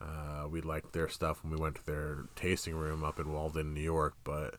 Uh, 0.00 0.46
we 0.48 0.60
liked 0.60 0.92
their 0.92 1.08
stuff 1.08 1.42
when 1.42 1.52
we 1.52 1.58
went 1.60 1.74
to 1.74 1.84
their 1.84 2.26
tasting 2.36 2.76
room 2.76 3.02
up 3.04 3.18
in 3.18 3.32
Walden, 3.32 3.74
New 3.74 3.82
York, 3.82 4.14
but 4.24 4.54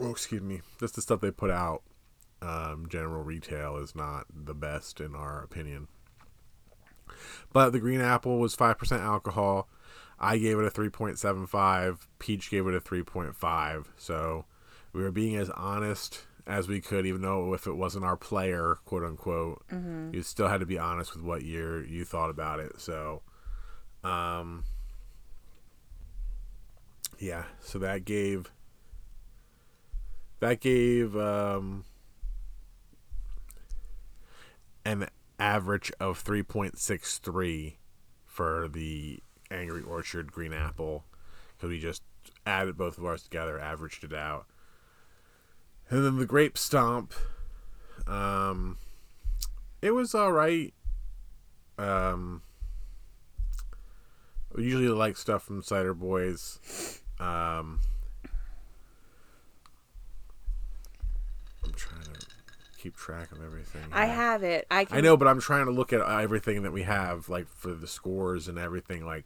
oh, 0.00 0.10
excuse 0.10 0.42
me, 0.42 0.60
just 0.78 0.94
the 0.94 1.02
stuff 1.02 1.20
they 1.20 1.30
put 1.30 1.50
out. 1.50 1.82
Um, 2.42 2.86
general 2.88 3.22
retail 3.22 3.78
is 3.78 3.94
not 3.94 4.26
the 4.34 4.54
best 4.54 5.00
in 5.00 5.14
our 5.14 5.42
opinion. 5.42 5.88
But 7.52 7.70
the 7.70 7.80
green 7.80 8.00
apple 8.00 8.38
was 8.38 8.54
five 8.54 8.78
percent 8.78 9.02
alcohol. 9.02 9.68
I 10.18 10.38
gave 10.38 10.58
it 10.58 10.64
a 10.64 10.70
three 10.70 10.90
point 10.90 11.18
seven 11.18 11.46
five. 11.46 12.06
Peach 12.18 12.50
gave 12.50 12.66
it 12.66 12.74
a 12.74 12.80
three 12.80 13.02
point 13.02 13.34
five. 13.34 13.90
So 13.96 14.44
we 14.92 15.02
were 15.02 15.10
being 15.10 15.36
as 15.36 15.50
honest 15.50 16.26
as 16.46 16.68
we 16.68 16.80
could, 16.80 17.06
even 17.06 17.22
though 17.22 17.54
if 17.54 17.66
it 17.66 17.74
wasn't 17.74 18.04
our 18.04 18.16
player, 18.16 18.78
quote 18.84 19.04
unquote, 19.04 19.64
mm-hmm. 19.68 20.14
you 20.14 20.22
still 20.22 20.48
had 20.48 20.60
to 20.60 20.66
be 20.66 20.78
honest 20.78 21.14
with 21.14 21.24
what 21.24 21.42
year 21.42 21.84
you 21.84 22.04
thought 22.04 22.28
about 22.28 22.60
it. 22.60 22.78
So, 22.78 23.22
um, 24.02 24.64
yeah, 27.18 27.44
so 27.60 27.78
that 27.78 28.04
gave 28.04 28.50
that 30.44 30.60
gave 30.60 31.16
um, 31.16 31.86
an 34.84 35.08
average 35.38 35.90
of 35.98 36.22
3.63 36.22 37.76
for 38.26 38.68
the 38.68 39.20
Angry 39.50 39.80
Orchard 39.82 40.30
Green 40.32 40.52
Apple 40.52 41.04
because 41.56 41.70
we 41.70 41.80
just 41.80 42.02
added 42.44 42.76
both 42.76 42.98
of 42.98 43.06
ours 43.06 43.22
together, 43.22 43.58
averaged 43.58 44.04
it 44.04 44.12
out. 44.12 44.44
And 45.88 46.04
then 46.04 46.18
the 46.18 46.26
Grape 46.26 46.58
Stomp, 46.58 47.14
um, 48.06 48.76
it 49.80 49.92
was 49.92 50.14
all 50.14 50.32
right. 50.32 50.74
Um, 51.78 52.42
usually 54.58 54.88
like 54.88 55.16
stuff 55.16 55.42
from 55.42 55.62
Ciderboys. 55.62 57.00
Um, 57.18 57.80
I'm 61.64 61.72
trying 61.72 62.02
to 62.02 62.26
keep 62.78 62.96
track 62.96 63.32
of 63.32 63.42
everything. 63.42 63.82
I 63.92 64.06
have 64.06 64.42
it. 64.42 64.66
I 64.70 64.84
can... 64.84 64.98
I 64.98 65.00
know, 65.00 65.16
but 65.16 65.26
I'm 65.26 65.40
trying 65.40 65.66
to 65.66 65.72
look 65.72 65.92
at 65.92 66.00
everything 66.00 66.62
that 66.62 66.72
we 66.72 66.82
have, 66.82 67.28
like 67.28 67.48
for 67.48 67.72
the 67.72 67.86
scores 67.86 68.48
and 68.48 68.58
everything, 68.58 69.06
like 69.06 69.24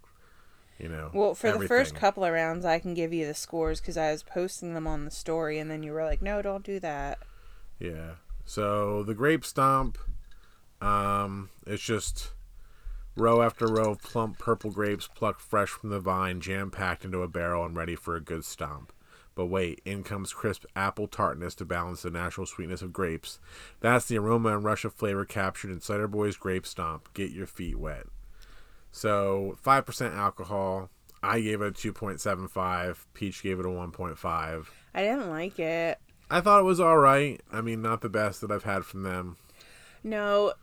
you 0.79 0.89
know. 0.89 1.11
Well, 1.13 1.35
for 1.35 1.49
everything. 1.49 1.63
the 1.63 1.69
first 1.69 1.95
couple 1.95 2.25
of 2.25 2.33
rounds, 2.33 2.65
I 2.65 2.79
can 2.79 2.95
give 2.95 3.13
you 3.13 3.27
the 3.27 3.35
scores 3.35 3.81
because 3.81 3.97
I 3.97 4.13
was 4.13 4.23
posting 4.23 4.75
them 4.75 4.87
on 4.87 5.05
the 5.05 5.11
story, 5.11 5.59
and 5.59 5.71
then 5.71 5.83
you 5.83 5.93
were 5.93 6.05
like, 6.05 6.23
"No, 6.23 6.41
don't 6.41 6.65
do 6.65 6.79
that." 6.81 7.19
Yeah. 7.79 8.13
So 8.45 9.03
the 9.03 9.15
grape 9.15 9.45
stomp, 9.45 9.99
um, 10.81 11.51
it's 11.67 11.83
just 11.83 12.31
row 13.17 13.43
after 13.43 13.67
row 13.67 13.91
of 13.91 14.03
plump 14.03 14.39
purple 14.39 14.71
grapes 14.71 15.09
plucked 15.09 15.43
fresh 15.43 15.71
from 15.71 15.91
the 15.91 16.01
vine, 16.01 16.41
jam 16.41 16.71
packed 16.71 17.05
into 17.05 17.23
a 17.23 17.29
barrel 17.29 17.67
and 17.67 17.77
ready 17.77 17.97
for 17.97 18.17
a 18.17 18.21
good 18.21 18.45
stomp. 18.45 18.93
But 19.39 19.47
wait, 19.47 19.81
in 19.85 20.03
comes 20.03 20.33
crisp 20.33 20.65
apple 20.75 21.07
tartness 21.07 21.55
to 21.55 21.65
balance 21.65 22.03
the 22.03 22.11
natural 22.11 22.45
sweetness 22.45 22.83
of 22.83 22.93
grapes. 22.93 23.39
That's 23.79 24.07
the 24.07 24.19
aroma 24.19 24.57
and 24.57 24.65
rush 24.65 24.85
of 24.85 24.95
flavor 24.95 25.25
captured 25.25 25.71
in 25.71 25.81
Cider 25.81 26.09
Boy's 26.09 26.37
Grape 26.37 26.67
Stomp. 26.67 27.15
Get 27.15 27.31
your 27.31 27.47
feet 27.47 27.79
wet. 27.79 28.07
So, 28.91 29.57
5% 29.65 30.13
alcohol. 30.13 30.91
I 31.23 31.41
gave 31.41 31.63
it 31.63 31.69
a 31.69 31.71
2.75. 31.71 33.05
Peach 33.15 33.41
gave 33.41 33.61
it 33.61 33.65
a 33.65 33.69
1.5. 33.69 34.67
I 34.93 35.03
didn't 35.05 35.31
like 35.31 35.61
it. 35.61 36.01
I 36.29 36.41
thought 36.41 36.59
it 36.59 36.65
was 36.65 36.81
all 36.81 36.99
right. 36.99 37.41
I 37.53 37.61
mean, 37.61 37.81
not 37.81 38.01
the 38.01 38.09
best 38.09 38.41
that 38.41 38.51
I've 38.51 38.65
had 38.65 38.85
from 38.85 39.05
them. 39.05 39.37
No. 40.03 40.55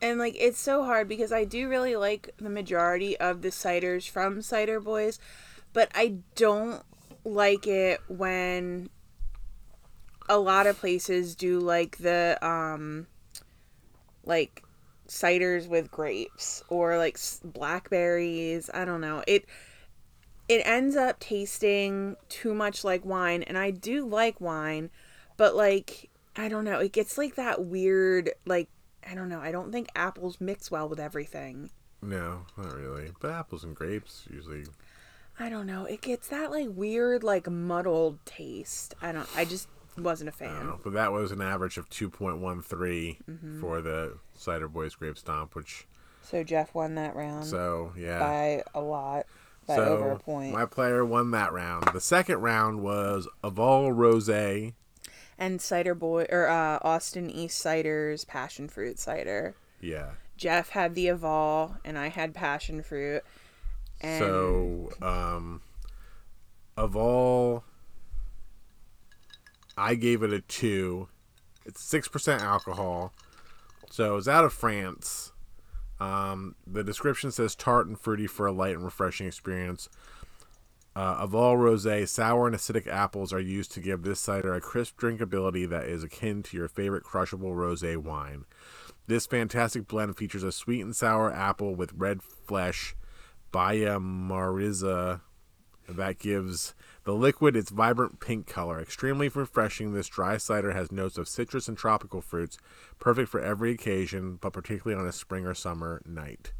And 0.00 0.20
like 0.20 0.36
it's 0.38 0.60
so 0.60 0.84
hard 0.84 1.08
because 1.08 1.32
I 1.32 1.42
do 1.42 1.68
really 1.68 1.96
like 1.96 2.30
the 2.38 2.50
majority 2.50 3.16
of 3.16 3.42
the 3.42 3.48
ciders 3.48 4.08
from 4.08 4.42
Ciderboys, 4.42 5.18
but 5.72 5.90
I 5.92 6.18
don't 6.36 6.84
like 7.24 7.66
it 7.66 8.00
when 8.08 8.90
a 10.28 10.38
lot 10.38 10.66
of 10.66 10.78
places 10.78 11.34
do 11.34 11.60
like 11.60 11.98
the 11.98 12.38
um 12.42 13.06
like 14.24 14.62
ciders 15.08 15.68
with 15.68 15.90
grapes 15.90 16.62
or 16.68 16.96
like 16.96 17.18
blackberries. 17.44 18.70
I 18.72 18.84
don't 18.84 19.00
know. 19.00 19.22
It 19.26 19.44
it 20.48 20.62
ends 20.64 20.96
up 20.96 21.20
tasting 21.20 22.16
too 22.28 22.54
much 22.54 22.82
like 22.82 23.04
wine 23.04 23.42
and 23.44 23.56
i 23.56 23.70
do 23.70 24.04
like 24.06 24.40
wine 24.40 24.90
but 25.36 25.54
like 25.54 26.10
i 26.36 26.48
don't 26.48 26.64
know. 26.64 26.78
It 26.78 26.92
gets 26.92 27.16
like 27.18 27.36
that 27.36 27.64
weird 27.64 28.30
like 28.46 28.68
i 29.08 29.14
don't 29.14 29.28
know. 29.28 29.40
I 29.40 29.52
don't 29.52 29.72
think 29.72 29.88
apples 29.94 30.40
mix 30.40 30.70
well 30.70 30.88
with 30.88 31.00
everything. 31.00 31.70
No 32.00 32.46
not 32.56 32.74
really. 32.74 33.10
But 33.20 33.32
apples 33.32 33.64
and 33.64 33.76
grapes 33.76 34.26
usually 34.30 34.64
I 35.42 35.48
don't 35.48 35.66
know. 35.66 35.86
It 35.86 36.02
gets 36.02 36.28
that 36.28 36.52
like 36.52 36.68
weird, 36.70 37.24
like 37.24 37.50
muddled 37.50 38.24
taste. 38.24 38.94
I 39.02 39.10
don't. 39.10 39.28
I 39.36 39.44
just 39.44 39.66
wasn't 39.98 40.28
a 40.28 40.32
fan. 40.32 40.66
Know, 40.66 40.78
but 40.84 40.92
that 40.92 41.10
was 41.10 41.32
an 41.32 41.42
average 41.42 41.78
of 41.78 41.90
two 41.90 42.08
point 42.08 42.38
one 42.38 42.62
three 42.62 43.18
mm-hmm. 43.28 43.60
for 43.60 43.82
the 43.82 44.18
Ciderboys 44.38 44.96
Grape 44.96 45.18
Stomp, 45.18 45.56
which. 45.56 45.88
So 46.22 46.44
Jeff 46.44 46.76
won 46.76 46.94
that 46.94 47.16
round. 47.16 47.44
So 47.44 47.92
yeah, 47.98 48.20
by 48.20 48.62
a 48.72 48.80
lot, 48.80 49.26
by 49.66 49.74
so 49.74 49.84
over 49.84 50.12
a 50.12 50.18
point. 50.20 50.52
My 50.54 50.64
player 50.64 51.04
won 51.04 51.32
that 51.32 51.52
round. 51.52 51.88
The 51.92 52.00
second 52.00 52.38
round 52.38 52.80
was 52.80 53.26
Aval 53.42 53.92
Rose. 53.92 54.72
And 55.38 55.60
Cider 55.60 55.96
Boy 55.96 56.26
or 56.30 56.46
uh, 56.46 56.78
Austin 56.82 57.28
Eastciders 57.28 58.24
Passion 58.24 58.68
Fruit 58.68 59.00
Cider. 59.00 59.56
Yeah. 59.80 60.10
Jeff 60.36 60.68
had 60.68 60.94
the 60.94 61.06
Aval, 61.06 61.78
and 61.84 61.98
I 61.98 62.10
had 62.10 62.32
Passion 62.32 62.84
Fruit 62.84 63.24
and 64.02 64.18
so, 64.18 64.90
um, 65.00 65.62
Aval, 66.76 67.62
I 69.76 69.94
gave 69.94 70.22
it 70.22 70.32
a 70.32 70.40
two. 70.40 71.08
It's 71.64 71.82
six 71.82 72.08
percent 72.08 72.42
alcohol, 72.42 73.12
so 73.90 74.16
it's 74.16 74.28
out 74.28 74.44
of 74.44 74.52
France. 74.52 75.32
Um, 76.00 76.56
the 76.66 76.82
description 76.82 77.30
says 77.30 77.54
tart 77.54 77.86
and 77.86 77.98
fruity 77.98 78.26
for 78.26 78.46
a 78.46 78.52
light 78.52 78.74
and 78.74 78.84
refreshing 78.84 79.26
experience. 79.26 79.88
Uh, 80.94 81.26
Aval 81.26 81.56
rosé, 81.56 82.06
sour 82.06 82.46
and 82.46 82.54
acidic 82.54 82.86
apples 82.86 83.32
are 83.32 83.40
used 83.40 83.72
to 83.72 83.80
give 83.80 84.02
this 84.02 84.20
cider 84.20 84.52
a 84.52 84.60
crisp 84.60 85.00
drinkability 85.00 85.66
that 85.68 85.84
is 85.84 86.02
akin 86.04 86.42
to 86.42 86.56
your 86.56 86.68
favorite 86.68 87.04
crushable 87.04 87.52
rosé 87.52 87.96
wine. 87.96 88.44
This 89.06 89.26
fantastic 89.26 89.88
blend 89.88 90.16
features 90.16 90.42
a 90.42 90.52
sweet 90.52 90.82
and 90.82 90.94
sour 90.94 91.32
apple 91.32 91.74
with 91.74 91.94
red 91.94 92.22
flesh 92.22 92.94
Baya 93.52 93.98
Marisa 93.98 95.20
that 95.88 96.18
gives 96.18 96.74
the 97.04 97.12
liquid 97.12 97.54
its 97.54 97.70
vibrant 97.70 98.20
pink 98.20 98.46
color. 98.46 98.80
Extremely 98.80 99.28
refreshing, 99.28 99.92
this 99.92 100.08
dry 100.08 100.36
cider 100.38 100.72
has 100.72 100.90
notes 100.90 101.18
of 101.18 101.28
citrus 101.28 101.68
and 101.68 101.76
tropical 101.76 102.20
fruits, 102.20 102.56
perfect 102.98 103.28
for 103.28 103.40
every 103.40 103.72
occasion, 103.72 104.38
but 104.40 104.52
particularly 104.52 105.00
on 105.00 105.06
a 105.06 105.12
spring 105.12 105.46
or 105.46 105.54
summer 105.54 106.00
night. 106.06 106.52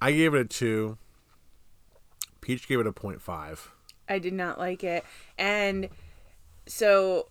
I 0.00 0.12
gave 0.12 0.34
it 0.34 0.40
a 0.40 0.44
2. 0.44 0.98
Peach 2.40 2.66
gave 2.66 2.80
it 2.80 2.86
a 2.86 2.92
0.5. 2.92 3.68
I 4.08 4.18
did 4.18 4.32
not 4.32 4.58
like 4.58 4.82
it. 4.82 5.04
And 5.38 5.90
so 6.66 7.28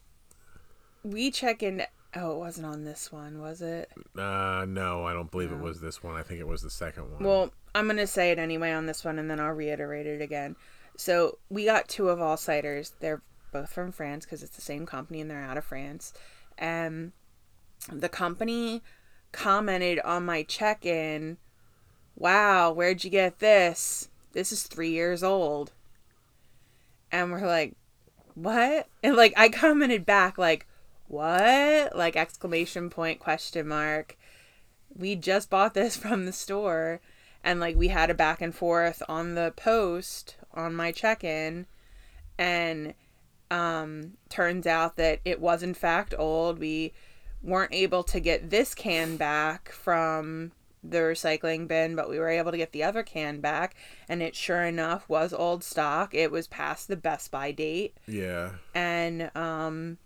we 1.03 1.31
check 1.31 1.63
in 1.63 1.83
Oh, 2.15 2.31
it 2.31 2.37
wasn't 2.37 2.65
on 2.65 2.83
this 2.83 3.11
one, 3.11 3.39
was 3.39 3.61
it? 3.61 3.91
Uh, 4.17 4.65
no, 4.67 5.05
I 5.05 5.13
don't 5.13 5.29
believe 5.29 5.51
no. 5.51 5.57
it 5.57 5.61
was 5.61 5.79
this 5.79 6.03
one. 6.03 6.15
I 6.15 6.23
think 6.23 6.39
it 6.39 6.47
was 6.47 6.63
the 6.63 6.69
second 6.69 7.11
one. 7.11 7.23
Well, 7.23 7.53
I'm 7.75 7.85
going 7.85 7.97
to 7.97 8.07
say 8.07 8.31
it 8.31 8.39
anyway 8.39 8.71
on 8.71 8.87
this 8.87 9.05
one 9.05 9.19
and 9.19 9.29
then 9.29 9.39
I'll 9.39 9.51
reiterate 9.51 10.07
it 10.07 10.21
again. 10.21 10.55
So, 10.97 11.37
we 11.49 11.65
got 11.65 11.87
two 11.87 12.03
Aval 12.03 12.35
ciders. 12.35 12.93
They're 12.99 13.21
both 13.51 13.71
from 13.71 13.91
France 13.91 14.25
because 14.25 14.43
it's 14.43 14.55
the 14.55 14.61
same 14.61 14.85
company 14.85 15.21
and 15.21 15.29
they're 15.29 15.41
out 15.41 15.57
of 15.57 15.65
France. 15.65 16.13
And 16.57 17.11
the 17.91 18.09
company 18.09 18.81
commented 19.31 19.99
on 19.99 20.25
my 20.25 20.43
check 20.43 20.85
in, 20.85 21.37
Wow, 22.15 22.71
where'd 22.71 23.03
you 23.03 23.09
get 23.09 23.39
this? 23.39 24.09
This 24.33 24.51
is 24.51 24.63
three 24.63 24.91
years 24.91 25.23
old. 25.23 25.71
And 27.11 27.31
we're 27.31 27.45
like, 27.45 27.75
What? 28.33 28.87
And 29.03 29.15
like, 29.15 29.33
I 29.37 29.49
commented 29.49 30.05
back, 30.05 30.37
like, 30.37 30.67
what? 31.09 31.95
Like 31.95 32.15
exclamation 32.15 32.89
point 32.89 33.19
question 33.19 33.67
mark. 33.67 34.17
We 34.95 35.15
just 35.15 35.49
bought 35.49 35.73
this 35.73 35.97
from 36.03 36.25
the 36.25 36.31
store 36.31 37.01
and 37.43 37.59
like 37.59 37.75
we 37.75 37.89
had 37.89 38.09
a 38.09 38.13
back 38.13 38.41
and 38.41 38.55
forth 38.55 39.01
on 39.09 39.35
the 39.35 39.53
post 39.55 40.37
on 40.53 40.73
my 40.75 40.91
check-in 40.91 41.65
and 42.37 42.93
um 43.51 44.13
turns 44.29 44.67
out 44.67 44.95
that 44.97 45.19
it 45.25 45.39
was 45.41 45.63
in 45.63 45.73
fact 45.73 46.13
old. 46.17 46.59
We 46.59 46.93
weren't 47.41 47.73
able 47.73 48.03
to 48.03 48.19
get 48.19 48.49
this 48.49 48.75
can 48.75 49.17
back 49.17 49.71
from 49.71 50.51
the 50.83 50.99
recycling 50.99 51.67
bin, 51.67 51.95
but 51.95 52.09
we 52.09 52.19
were 52.19 52.29
able 52.29 52.51
to 52.51 52.57
get 52.57 52.71
the 52.71 52.83
other 52.83 53.03
can 53.03 53.41
back, 53.41 53.75
and 54.07 54.21
it 54.21 54.33
sure 54.35 54.63
enough 54.63 55.07
was 55.09 55.33
old 55.33 55.61
stock. 55.63 56.13
It 56.13 56.31
was 56.31 56.47
past 56.47 56.87
the 56.87 56.95
Best 56.95 57.31
Buy 57.31 57.51
date, 57.51 57.97
Yeah. 58.07 58.51
and 58.73 59.29
um, 59.35 59.97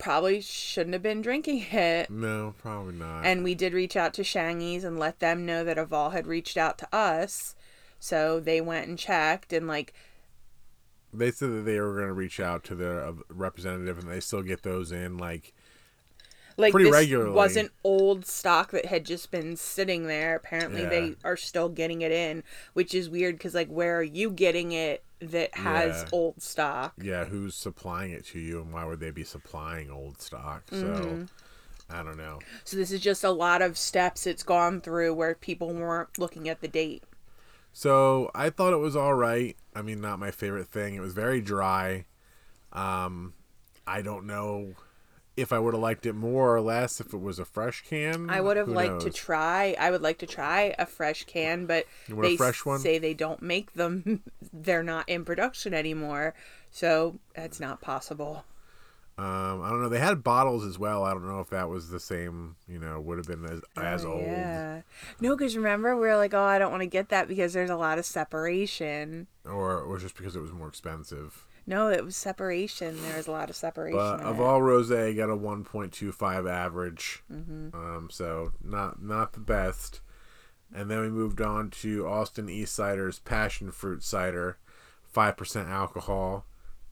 probably 0.00 0.40
shouldn't 0.40 0.94
have 0.94 1.02
been 1.02 1.22
drinking 1.22 1.66
it. 1.70 2.10
No, 2.10 2.54
probably 2.58 2.94
not. 2.94 3.24
And 3.24 3.44
we 3.44 3.54
did 3.54 3.72
reach 3.72 3.96
out 3.96 4.14
to 4.14 4.24
Shangy's 4.24 4.84
and 4.84 4.98
let 4.98 5.20
them 5.20 5.46
know 5.46 5.62
that 5.64 5.76
Aval 5.76 6.12
had 6.12 6.26
reached 6.26 6.56
out 6.56 6.78
to 6.78 6.88
us. 6.94 7.54
So 7.98 8.40
they 8.40 8.60
went 8.60 8.88
and 8.88 8.98
checked 8.98 9.52
and 9.52 9.68
like 9.68 9.92
they 11.12 11.30
said 11.30 11.50
that 11.50 11.64
they 11.64 11.80
were 11.80 11.94
going 11.94 12.06
to 12.06 12.12
reach 12.12 12.40
out 12.40 12.64
to 12.64 12.74
their 12.74 13.04
uh, 13.04 13.12
representative, 13.28 13.98
and 13.98 14.08
they 14.08 14.20
still 14.20 14.42
get 14.42 14.62
those 14.62 14.92
in. 14.92 15.18
Like, 15.18 15.52
like 16.60 16.72
Pretty 16.72 16.90
this 16.90 16.94
regularly. 16.98 17.32
wasn't 17.32 17.70
old 17.84 18.26
stock 18.26 18.70
that 18.72 18.86
had 18.86 19.04
just 19.04 19.30
been 19.30 19.56
sitting 19.56 20.06
there. 20.06 20.36
Apparently 20.36 20.82
Yeah. 20.82 20.88
they 20.88 21.14
are 21.24 21.36
still 21.36 21.68
getting 21.68 22.02
it 22.02 22.12
in, 22.12 22.42
which 22.74 22.94
is 22.94 23.08
weird 23.10 23.36
because 23.36 23.54
like 23.54 23.68
where 23.68 23.98
are 23.98 24.02
you 24.02 24.30
getting 24.30 24.72
it 24.72 25.02
that 25.20 25.54
has 25.56 26.02
Yeah. 26.02 26.08
old 26.12 26.42
stock? 26.42 26.94
yeah, 27.02 27.24
who's 27.24 27.54
supplying 27.54 28.12
it 28.12 28.24
to 28.26 28.38
you, 28.38 28.60
and 28.62 28.72
why 28.72 28.84
would 28.84 29.00
they 29.00 29.10
be 29.10 29.24
supplying 29.24 29.90
old 29.90 30.20
stock? 30.20 30.62
So, 30.70 30.76
Mm-hmm. 30.76 31.24
I 31.92 32.04
don't 32.04 32.16
know. 32.16 32.38
So 32.64 32.76
this 32.76 32.92
is 32.92 33.00
just 33.00 33.24
a 33.24 33.30
lot 33.32 33.62
of 33.62 33.76
steps 33.76 34.24
it's 34.26 34.44
gone 34.44 34.80
through 34.80 35.12
where 35.14 35.34
people 35.34 35.74
weren't 35.74 36.18
looking 36.18 36.48
at 36.48 36.60
the 36.60 36.68
date. 36.68 37.02
So 37.72 38.30
I 38.34 38.50
thought 38.50 38.72
it 38.72 38.76
was 38.78 38.94
all 38.94 39.14
right. 39.14 39.56
I 39.74 39.82
mean, 39.82 40.00
not 40.00 40.18
my 40.20 40.30
favorite 40.30 40.68
thing. 40.68 40.94
It 40.94 41.00
was 41.00 41.14
very 41.14 41.40
dry. 41.40 42.04
Um, 42.72 43.34
I 43.86 44.02
don't 44.02 44.24
know 44.26 44.74
if 45.40 45.52
I 45.52 45.58
would 45.58 45.74
have 45.74 45.82
liked 45.82 46.06
it 46.06 46.12
more 46.14 46.54
or 46.54 46.60
less 46.60 47.00
if 47.00 47.12
it 47.12 47.20
was 47.20 47.38
a 47.38 47.44
fresh 47.44 47.82
can. 47.82 48.30
I 48.30 48.40
would 48.40 48.56
have 48.56 48.68
liked 48.68 49.00
to 49.02 49.10
try. 49.10 49.74
I 49.78 49.90
would 49.90 50.02
like 50.02 50.18
to 50.18 50.26
try 50.26 50.74
a 50.78 50.86
fresh 50.86 51.24
can, 51.24 51.66
but 51.66 51.86
they 52.08 52.36
say 52.36 52.98
they 52.98 53.14
don't 53.14 53.42
make 53.42 53.72
them. 53.74 54.22
They're 54.52 54.82
not 54.82 55.08
in 55.08 55.24
production 55.24 55.74
anymore, 55.74 56.34
so 56.70 57.18
that's 57.34 57.60
not 57.60 57.80
possible. 57.80 58.44
Um, 59.18 59.60
I 59.60 59.68
don't 59.68 59.82
know. 59.82 59.90
They 59.90 59.98
had 59.98 60.24
bottles 60.24 60.64
as 60.64 60.78
well. 60.78 61.04
I 61.04 61.12
don't 61.12 61.28
know 61.28 61.40
if 61.40 61.50
that 61.50 61.68
was 61.68 61.90
the 61.90 62.00
same. 62.00 62.56
You 62.66 62.78
know, 62.78 62.98
would 63.00 63.18
have 63.18 63.26
been 63.26 63.44
as, 63.44 63.60
as 63.76 64.04
Oh, 64.04 64.12
old. 64.12 64.22
Yeah. 64.22 64.80
No, 65.20 65.36
because 65.36 65.56
remember 65.56 65.94
we 65.94 66.08
are 66.08 66.16
like, 66.16 66.32
oh, 66.32 66.42
I 66.42 66.58
don't 66.58 66.70
want 66.70 66.80
to 66.82 66.86
get 66.86 67.10
that 67.10 67.28
because 67.28 67.52
there's 67.52 67.68
a 67.68 67.76
lot 67.76 67.98
of 67.98 68.06
separation. 68.06 69.26
or 69.44 69.80
or 69.82 69.98
just 69.98 70.16
because 70.16 70.36
it 70.36 70.40
was 70.40 70.52
more 70.52 70.68
expensive. 70.68 71.44
No, 71.66 71.88
it 71.88 72.04
was 72.04 72.16
separation. 72.16 73.00
There 73.02 73.16
was 73.16 73.26
a 73.26 73.30
lot 73.32 73.50
of 73.50 73.56
separation. 73.56 73.98
But 73.98 74.20
Aval 74.22 74.60
rose, 74.60 74.88
got 74.88 75.30
a 75.30 75.36
1.25 75.36 76.50
average. 76.50 77.22
Mm-hmm. 77.32 77.74
Um, 77.74 78.08
so 78.10 78.52
not 78.64 79.02
not 79.02 79.32
the 79.34 79.40
best. 79.40 80.00
And 80.74 80.90
then 80.90 81.00
we 81.00 81.08
moved 81.08 81.40
on 81.40 81.70
to 81.82 82.06
Austin 82.06 82.48
Eastciders 82.48 83.18
Passion 83.24 83.72
Fruit 83.72 84.02
Cider, 84.04 84.58
five 85.04 85.36
percent 85.36 85.68
alcohol. 85.68 86.44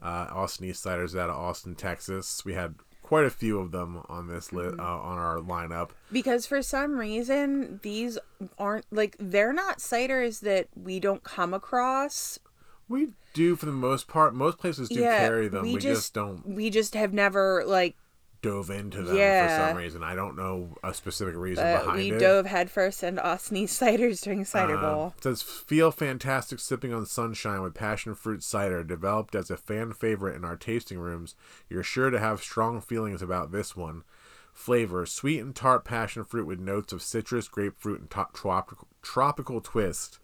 Uh, 0.03 0.27
Austin 0.31 0.67
Eastciders 0.69 1.17
out 1.17 1.29
of 1.31 1.37
Austin, 1.37 1.75
Texas. 1.75 2.45
We 2.45 2.55
had 2.55 2.77
quite 3.03 3.25
a 3.25 3.31
few 3.31 3.59
of 3.59 3.73
them 3.73 4.03
on 4.09 4.29
this 4.29 4.53
li- 4.53 4.65
Mm-hmm. 4.65 4.81
uh, 4.81 4.85
on 4.85 5.19
our 5.19 5.39
lineup. 5.39 5.91
because 6.13 6.45
for 6.47 6.61
some 6.63 6.99
reason 6.99 7.81
these 7.83 8.19
aren't 8.59 8.85
like 8.93 9.17
they're 9.19 9.53
not 9.53 9.79
ciders 9.79 10.41
that 10.41 10.69
we 10.77 11.01
don't 11.01 11.23
come 11.25 11.55
across. 11.55 12.39
We 12.89 13.09
do 13.35 13.57
for 13.57 13.67
the 13.67 13.73
most 13.73 14.09
part. 14.09 14.35
Most 14.35 14.59
places 14.59 14.89
do 14.89 15.01
yeah, 15.01 15.19
carry 15.19 15.49
them. 15.49 15.63
we, 15.63 15.75
We, 15.75 15.81
just, 15.81 16.01
just 16.03 16.15
don't 16.15 16.47
We 16.47 16.71
just 16.71 16.95
have 16.95 17.13
never 17.13 17.65
like 17.67 17.97
dove 18.41 18.71
into 18.71 19.03
them 19.03 19.17
for 19.17 19.69
some 19.69 19.77
reason. 19.77 20.03
I 20.03 20.15
don't 20.15 20.37
know 20.37 20.77
a 20.85 20.95
specific 20.95 21.35
reason 21.35 21.67
uh, 21.67 21.81
behind 21.81 21.99
we 21.99 22.11
it. 22.11 22.13
We 22.15 22.19
dove 22.19 22.47
headfirst 22.47 23.03
into 23.03 23.21
Eastciders 23.21 24.21
during 24.23 24.45
Cider 24.45 24.77
Um, 24.77 24.81
Bowl. 24.81 25.15
it 25.17 25.23
says 25.25 25.43
feel 25.43 25.91
fantastic 25.91 26.61
sipping 26.61 26.93
on 26.95 27.05
sunshine 27.07 27.63
with 27.63 27.75
passion 27.75 28.15
fruit 28.15 28.43
cider 28.43 28.85
developed 28.85 29.35
as 29.35 29.51
a 29.51 29.57
fan 29.57 29.93
favorite 29.93 30.37
in 30.37 30.45
our 30.45 30.57
tasting 30.57 30.99
rooms 30.99 31.35
you're 31.69 31.83
sure 31.83 32.11
to 32.11 32.19
have 32.21 32.41
strong 32.41 32.81
feelings 32.81 33.23
about 33.23 33.51
this 33.51 33.77
one 33.77 34.05
flavor 34.53 35.05
sweet 35.05 35.41
and 35.41 35.55
tart 35.57 35.85
passion 35.85 36.25
fruit 36.25 36.47
with 36.47 36.61
notes 36.61 36.93
of 36.93 37.03
citrus 37.03 37.49
grapefruit 37.49 38.01
and 38.01 38.11
top 38.11 38.35
tropical, 38.35 38.87
tropical 39.03 39.61
twist 39.61 40.19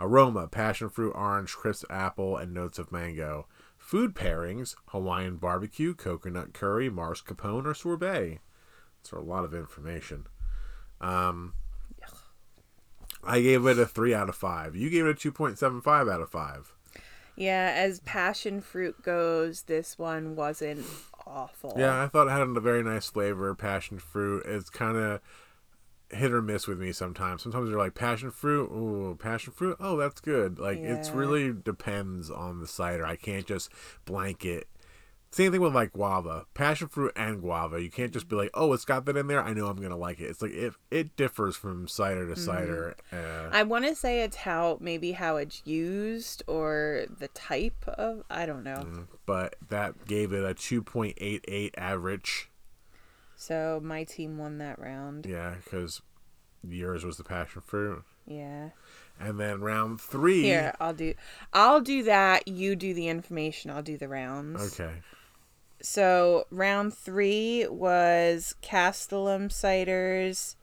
aroma 0.00 0.46
passion 0.48 0.88
fruit 0.88 1.12
orange 1.14 1.52
crisp 1.52 1.84
apple 1.90 2.36
and 2.36 2.52
notes 2.52 2.78
of 2.78 2.92
mango 2.92 3.46
food 3.78 4.14
pairings 4.14 4.74
hawaiian 4.88 5.36
barbecue 5.36 5.94
coconut 5.94 6.52
curry 6.52 6.90
mascarpone 6.90 7.66
or 7.66 7.74
sorbet 7.74 8.38
that's 8.98 9.12
a 9.12 9.18
lot 9.18 9.44
of 9.44 9.54
information 9.54 10.26
um 11.00 11.54
I 13.26 13.40
gave 13.40 13.66
it 13.66 13.78
a 13.78 13.86
three 13.86 14.14
out 14.14 14.28
of 14.28 14.36
five. 14.36 14.76
You 14.76 14.90
gave 14.90 15.06
it 15.06 15.10
a 15.10 15.14
two 15.14 15.32
point 15.32 15.58
seven 15.58 15.80
five 15.80 16.08
out 16.08 16.20
of 16.20 16.30
five. 16.30 16.74
Yeah, 17.36 17.72
as 17.74 18.00
passion 18.00 18.60
fruit 18.60 19.02
goes, 19.02 19.62
this 19.62 19.98
one 19.98 20.36
wasn't 20.36 20.86
awful. 21.26 21.74
Yeah, 21.76 22.02
I 22.02 22.06
thought 22.06 22.28
it 22.28 22.30
had 22.30 22.42
a 22.42 22.60
very 22.60 22.82
nice 22.82 23.08
flavor. 23.08 23.54
Passion 23.54 23.98
fruit. 23.98 24.44
It's 24.46 24.70
kind 24.70 24.96
of 24.96 25.20
hit 26.14 26.32
or 26.32 26.42
miss 26.42 26.66
with 26.66 26.78
me 26.80 26.92
sometimes. 26.92 27.42
Sometimes 27.42 27.68
you're 27.68 27.78
like 27.78 27.94
passion 27.94 28.30
fruit. 28.30 28.66
Ooh, 28.70 29.16
passion 29.20 29.52
fruit. 29.52 29.76
Oh, 29.80 29.96
that's 29.96 30.20
good. 30.20 30.58
Like 30.58 30.78
it's 30.78 31.10
really 31.10 31.52
depends 31.52 32.30
on 32.30 32.60
the 32.60 32.66
cider. 32.66 33.04
I 33.04 33.16
can't 33.16 33.46
just 33.46 33.70
blanket. 34.04 34.68
Same 35.30 35.50
thing 35.50 35.60
with 35.60 35.74
like 35.74 35.92
guava, 35.92 36.46
passion 36.54 36.86
fruit 36.86 37.10
and 37.16 37.40
guava. 37.40 37.82
You 37.82 37.90
can't 37.90 38.12
just 38.12 38.28
be 38.28 38.36
like, 38.36 38.50
oh, 38.54 38.72
it's 38.72 38.84
got 38.84 39.04
that 39.06 39.16
in 39.16 39.26
there. 39.26 39.42
I 39.42 39.52
know 39.52 39.66
I'm 39.66 39.82
gonna 39.82 39.96
like 39.96 40.20
it. 40.20 40.26
It's 40.26 40.40
like 40.40 40.52
it 40.52 40.74
it 40.92 41.16
differs 41.16 41.56
from 41.56 41.88
cider 41.88 42.32
to 42.32 42.40
cider. 42.40 42.94
Uh, 43.12 43.48
I 43.50 43.64
want 43.64 43.84
to 43.84 43.96
say 43.96 44.20
it's 44.22 44.36
how 44.36 44.78
maybe 44.80 45.10
how 45.10 45.36
it's 45.36 45.60
used 45.64 46.44
or 46.46 47.06
the 47.18 47.26
type 47.28 47.84
of 47.88 48.22
I 48.30 48.46
don't 48.46 48.62
know. 48.62 49.06
but 49.26 49.56
that 49.70 50.06
gave 50.06 50.32
it 50.32 50.44
a 50.44 50.54
2.88 50.54 51.70
average. 51.76 52.48
So 53.36 53.80
my 53.82 54.04
team 54.04 54.38
won 54.38 54.58
that 54.58 54.78
round. 54.78 55.26
Yeah, 55.26 55.54
because 55.62 56.00
yours 56.66 57.04
was 57.04 57.16
the 57.16 57.24
passion 57.24 57.62
fruit. 57.64 58.02
Yeah. 58.26 58.70
And 59.20 59.38
then 59.38 59.60
round 59.60 60.00
three. 60.00 60.42
Here, 60.42 60.74
I'll 60.80 60.94
do 60.94 61.14
I'll 61.52 61.80
do 61.80 62.02
that, 62.04 62.48
you 62.48 62.74
do 62.76 62.94
the 62.94 63.08
information, 63.08 63.70
I'll 63.70 63.82
do 63.82 63.96
the 63.98 64.08
rounds. 64.08 64.78
Okay. 64.80 64.94
So 65.82 66.46
round 66.50 66.94
3 66.94 67.66
was 67.68 68.54
Castellum 68.62 69.48
ciders 69.50 70.56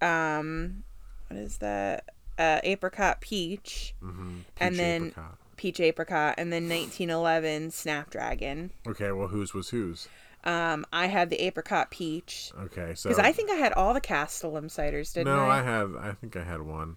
um 0.00 0.84
what 1.28 1.38
is 1.38 1.58
that? 1.58 2.10
Uh 2.38 2.60
apricot 2.62 3.20
peach 3.20 3.94
Mm-hmm. 4.02 4.38
And 4.58 4.76
then- 4.78 5.14
peach 5.56 5.78
apricot 5.80 6.34
and 6.38 6.52
then 6.52 6.64
1911 6.68 7.70
snapdragon. 7.70 8.70
Okay, 8.88 9.12
well, 9.12 9.28
whose 9.28 9.54
was 9.54 9.68
whose? 9.68 10.08
Um 10.44 10.84
I 10.92 11.06
had 11.06 11.30
the 11.30 11.40
apricot 11.44 11.90
peach 11.90 12.52
Okay, 12.64 12.94
so. 12.94 13.08
because 13.08 13.24
I 13.24 13.32
think 13.32 13.50
I 13.50 13.54
had 13.54 13.72
all 13.72 13.94
the 13.94 14.00
Castellum 14.00 14.68
ciders, 14.68 15.12
didn't 15.14 15.34
No, 15.34 15.44
I? 15.46 15.60
I 15.60 15.62
had. 15.62 15.94
I 15.98 16.12
think 16.12 16.36
I 16.36 16.44
had 16.44 16.62
one. 16.62 16.96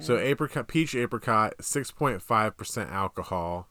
So 0.00 0.18
apricot, 0.18 0.68
peach 0.68 0.94
apricot, 0.94 1.54
six 1.60 1.90
point 1.90 2.20
five 2.22 2.56
percent 2.56 2.90
alcohol. 2.90 3.68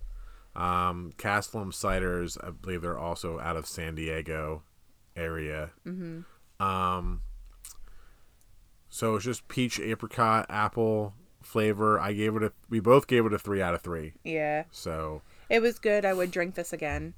Um, 0.55 1.13
Castellum 1.17 1.71
ciders, 1.71 2.37
I 2.43 2.49
believe 2.49 2.81
they're 2.81 2.97
also 2.97 3.39
out 3.39 3.55
of 3.55 3.67
San 3.67 3.93
Diego 3.93 4.63
area. 5.15 5.69
Mm-hmm. 5.85 6.21
Um, 6.65 7.21
so 8.89 9.15
it's 9.15 9.25
just 9.25 9.47
peach 9.47 9.79
apricot 9.79 10.47
apple 10.49 11.13
flavor. 11.43 11.99
I 11.99 12.13
gave 12.13 12.35
it 12.35 12.43
a. 12.43 12.51
We 12.69 12.79
both 12.79 13.05
gave 13.05 13.25
it 13.27 13.33
a 13.33 13.37
three 13.39 13.61
out 13.61 13.75
of 13.75 13.81
three. 13.81 14.13
Yeah. 14.23 14.63
So 14.71 15.21
It 15.49 15.61
was 15.61 15.77
good. 15.77 16.03
I 16.05 16.13
would 16.13 16.31
drink 16.31 16.55
this 16.55 16.73
again. 16.73 17.13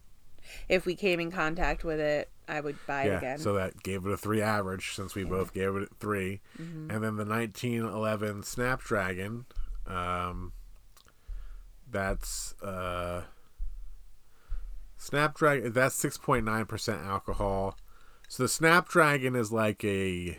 If 0.67 0.85
we 0.85 0.95
came 0.95 1.19
in 1.19 1.31
contact 1.31 1.83
with 1.83 1.99
it, 1.99 2.29
I 2.47 2.62
would 2.62 2.77
buy 2.88 3.03
it 3.03 3.15
again. 3.17 3.38
so 3.38 3.53
that 3.53 3.83
gave 3.83 4.05
it 4.05 4.12
a 4.12 4.17
three 4.17 4.41
average 4.41 4.93
since 4.95 5.13
we 5.15 5.23
both 5.23 5.53
gave 5.53 5.75
it 5.75 5.89
3 5.99 6.41
Mm-hmm. 6.59 6.89
and 6.91 7.03
then 7.03 7.15
the 7.15 7.25
1911 7.25 8.41
Snapdragon, 8.43 9.45
um, 9.85 10.53
that's 11.91 12.55
uh, 12.62 13.23
Snapdragon. 14.97 15.71
That's 15.71 15.95
six 15.95 16.17
point 16.17 16.45
nine 16.45 16.65
percent 16.65 17.01
alcohol. 17.01 17.77
So 18.27 18.43
the 18.43 18.49
Snapdragon 18.49 19.35
is 19.35 19.51
like 19.51 19.83
a. 19.83 20.38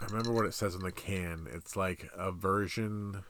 I 0.00 0.04
remember 0.06 0.32
what 0.32 0.44
it 0.44 0.52
says 0.54 0.74
on 0.74 0.82
the 0.82 0.92
can. 0.92 1.46
It's 1.52 1.74
like 1.76 2.08
a 2.16 2.30
version 2.30 3.24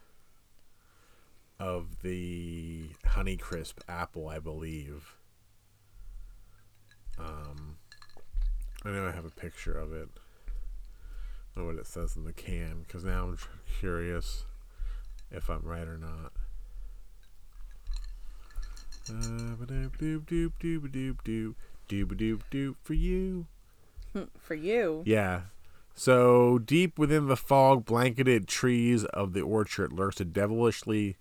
of 1.58 2.02
the 2.02 2.90
Honeycrisp 3.06 3.74
apple, 3.88 4.28
I 4.28 4.38
believe. 4.38 5.16
Um, 7.18 7.76
I 8.84 8.90
know 8.90 9.06
I 9.06 9.12
have 9.12 9.24
a 9.24 9.30
picture 9.30 9.72
of 9.72 9.92
it. 9.92 10.08
I 11.56 11.60
know 11.60 11.66
what 11.66 11.76
it 11.76 11.86
says 11.86 12.16
in 12.16 12.24
the 12.24 12.32
can 12.32 12.84
because 12.86 13.04
now 13.04 13.24
I'm 13.24 13.38
curious 13.80 14.44
if 15.30 15.48
I'm 15.48 15.62
right 15.62 15.88
or 15.88 15.98
not. 15.98 16.32
Uh, 19.08 19.56
doop, 19.64 19.96
doop, 19.96 20.26
doop, 20.26 20.52
doop, 20.60 20.90
doop, 20.90 21.54
doop, 21.88 22.16
doop, 22.16 22.40
doop 22.50 22.74
for 22.82 22.94
you. 22.94 23.46
For 24.38 24.54
you. 24.54 25.02
Yeah. 25.06 25.42
So 25.94 26.58
deep 26.58 26.98
within 26.98 27.28
the 27.28 27.36
fog 27.36 27.86
blanketed 27.86 28.46
trees 28.46 29.04
of 29.06 29.32
the 29.32 29.40
orchard 29.40 29.92
lurks 29.92 30.20
a 30.20 30.24
devilishly 30.24 31.16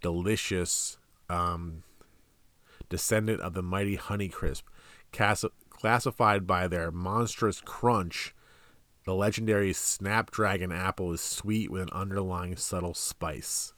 delicious 0.00 0.98
um, 1.28 1.82
descendant 2.88 3.40
of 3.40 3.54
the 3.54 3.62
mighty 3.62 3.96
Honeycrisp, 3.96 4.62
cas- 5.12 5.44
classified 5.70 6.46
by 6.46 6.68
their 6.68 6.90
monstrous 6.90 7.60
crunch. 7.60 8.34
The 9.04 9.14
legendary 9.14 9.72
Snapdragon 9.72 10.72
apple 10.72 11.12
is 11.12 11.20
sweet 11.20 11.70
with 11.70 11.82
an 11.82 11.90
underlying 11.92 12.56
subtle 12.56 12.94
spice. 12.94 13.72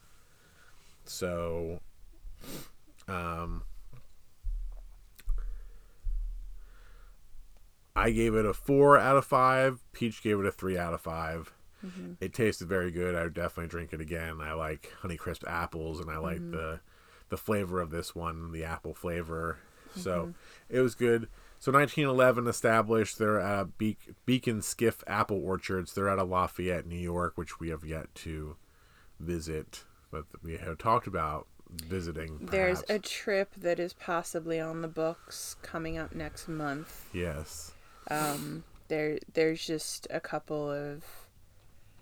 So, 1.04 1.81
um, 3.07 3.64
I 7.94 8.11
gave 8.11 8.35
it 8.35 8.46
a 8.46 8.54
four 8.54 8.96
out 8.96 9.16
of 9.16 9.24
five. 9.24 9.83
Peach 9.92 10.22
gave 10.22 10.38
it 10.38 10.46
a 10.46 10.52
three 10.52 10.78
out 10.78 10.94
of 10.94 11.00
5 11.82 12.16
It 12.20 12.32
tasted 12.32 12.68
very 12.68 12.90
good. 12.90 13.14
I 13.14 13.24
would 13.24 13.34
definitely 13.34 13.68
drink 13.68 13.92
it 13.92 14.00
again. 14.00 14.40
I 14.40 14.52
like 14.52 14.92
Honeycrisp 15.02 15.46
apples, 15.46 16.00
and 16.00 16.10
I 16.10 16.18
like 16.18 16.38
mm-hmm. 16.38 16.52
the 16.52 16.80
the 17.28 17.36
flavor 17.36 17.80
of 17.80 17.90
this 17.90 18.14
one, 18.14 18.52
the 18.52 18.64
apple 18.64 18.94
flavor. 18.94 19.58
So 19.94 20.20
mm-hmm. 20.20 20.30
it 20.76 20.80
was 20.80 20.94
good. 20.94 21.28
So 21.58 21.72
1911 21.72 22.46
established. 22.46 23.18
They're 23.18 23.40
at 23.40 23.76
Be- 23.78 23.98
Beak 24.24 24.46
and 24.46 24.64
Skiff 24.64 25.02
Apple 25.06 25.44
Orchards. 25.44 25.92
They're 25.92 26.08
out 26.08 26.18
of 26.18 26.28
Lafayette, 26.28 26.86
New 26.86 26.96
York, 26.96 27.36
which 27.36 27.58
we 27.58 27.70
have 27.70 27.84
yet 27.84 28.14
to 28.16 28.56
visit, 29.18 29.84
but 30.10 30.24
we 30.42 30.56
have 30.56 30.78
talked 30.78 31.06
about 31.06 31.46
visiting. 31.70 32.46
There's 32.50 32.84
a 32.88 32.98
trip 32.98 33.52
that 33.56 33.80
is 33.80 33.92
possibly 33.92 34.60
on 34.60 34.82
the 34.82 34.88
books 34.88 35.56
coming 35.62 35.98
up 35.98 36.14
next 36.14 36.48
month. 36.48 37.06
yes. 37.12 37.72
Um, 38.10 38.64
there, 38.88 39.18
there's 39.34 39.66
just 39.66 40.06
a 40.08 40.20
couple 40.20 40.70
of 40.70 41.04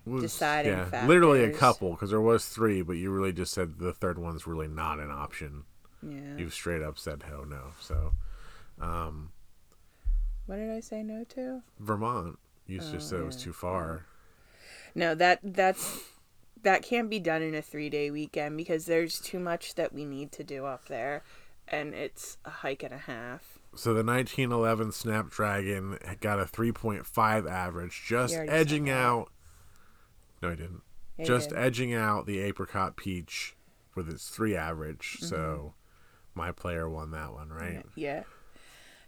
was- 0.07 0.23
deciding 0.23 0.89
Literally 1.07 1.43
a 1.43 1.51
couple, 1.51 1.91
because 1.91 2.09
there 2.09 2.21
was 2.21 2.47
three, 2.47 2.81
but 2.81 2.93
you 2.93 3.11
really 3.11 3.33
just 3.33 3.53
said 3.53 3.77
the 3.79 3.93
third 3.93 4.17
one's 4.17 4.47
really 4.47 4.67
not 4.67 4.99
an 4.99 5.11
option. 5.11 5.63
yeah. 6.01 6.37
You've 6.37 6.53
straight 6.53 6.81
up 6.81 6.97
said 6.97 7.23
hell 7.23 7.45
no. 7.45 7.71
So, 7.79 8.13
um, 8.79 9.31
What 10.45 10.57
did 10.57 10.71
I 10.71 10.79
say 10.79 11.03
no 11.03 11.23
to? 11.29 11.61
Vermont, 11.79 12.37
you 12.67 12.79
just 12.79 12.93
Oh, 12.95 12.99
said 12.99 13.19
it 13.21 13.25
was 13.25 13.35
too 13.41 13.53
far. 13.53 14.05
No, 14.95 15.13
that 15.15 15.39
that's 15.43 15.99
that 16.63 16.81
can't 16.83 17.09
be 17.09 17.19
done 17.19 17.41
in 17.41 17.53
a 17.53 17.61
three 17.61 17.89
day 17.89 18.09
weekend 18.11 18.57
because 18.57 18.85
there's 18.85 19.19
too 19.19 19.39
much 19.39 19.75
that 19.75 19.93
we 19.93 20.05
need 20.05 20.31
to 20.33 20.43
do 20.43 20.65
up 20.65 20.87
there, 20.87 21.23
and 21.67 21.93
it's 21.93 22.37
a 22.45 22.49
hike 22.49 22.83
and 22.83 22.93
a 22.93 22.97
half. 22.97 23.59
So 23.75 23.93
the 23.93 24.03
1911 24.03 24.91
Snapdragon 24.91 25.99
got 26.19 26.39
a 26.39 26.45
3.5 26.45 27.47
average, 27.49 28.03
just 28.07 28.33
edging 28.35 28.89
out. 28.89 29.29
No, 30.41 30.49
I 30.49 30.55
didn't. 30.55 30.81
Yeah, 31.17 31.25
just 31.25 31.49
did. 31.49 31.57
edging 31.57 31.93
out 31.93 32.25
the 32.25 32.39
apricot 32.39 32.95
peach 32.95 33.55
with 33.95 34.09
its 34.09 34.29
three 34.29 34.55
average. 34.55 35.17
Mm-hmm. 35.17 35.25
So 35.27 35.73
my 36.35 36.51
player 36.51 36.87
won 36.89 37.11
that 37.11 37.33
one, 37.33 37.49
right? 37.49 37.83
Yeah. 37.95 38.23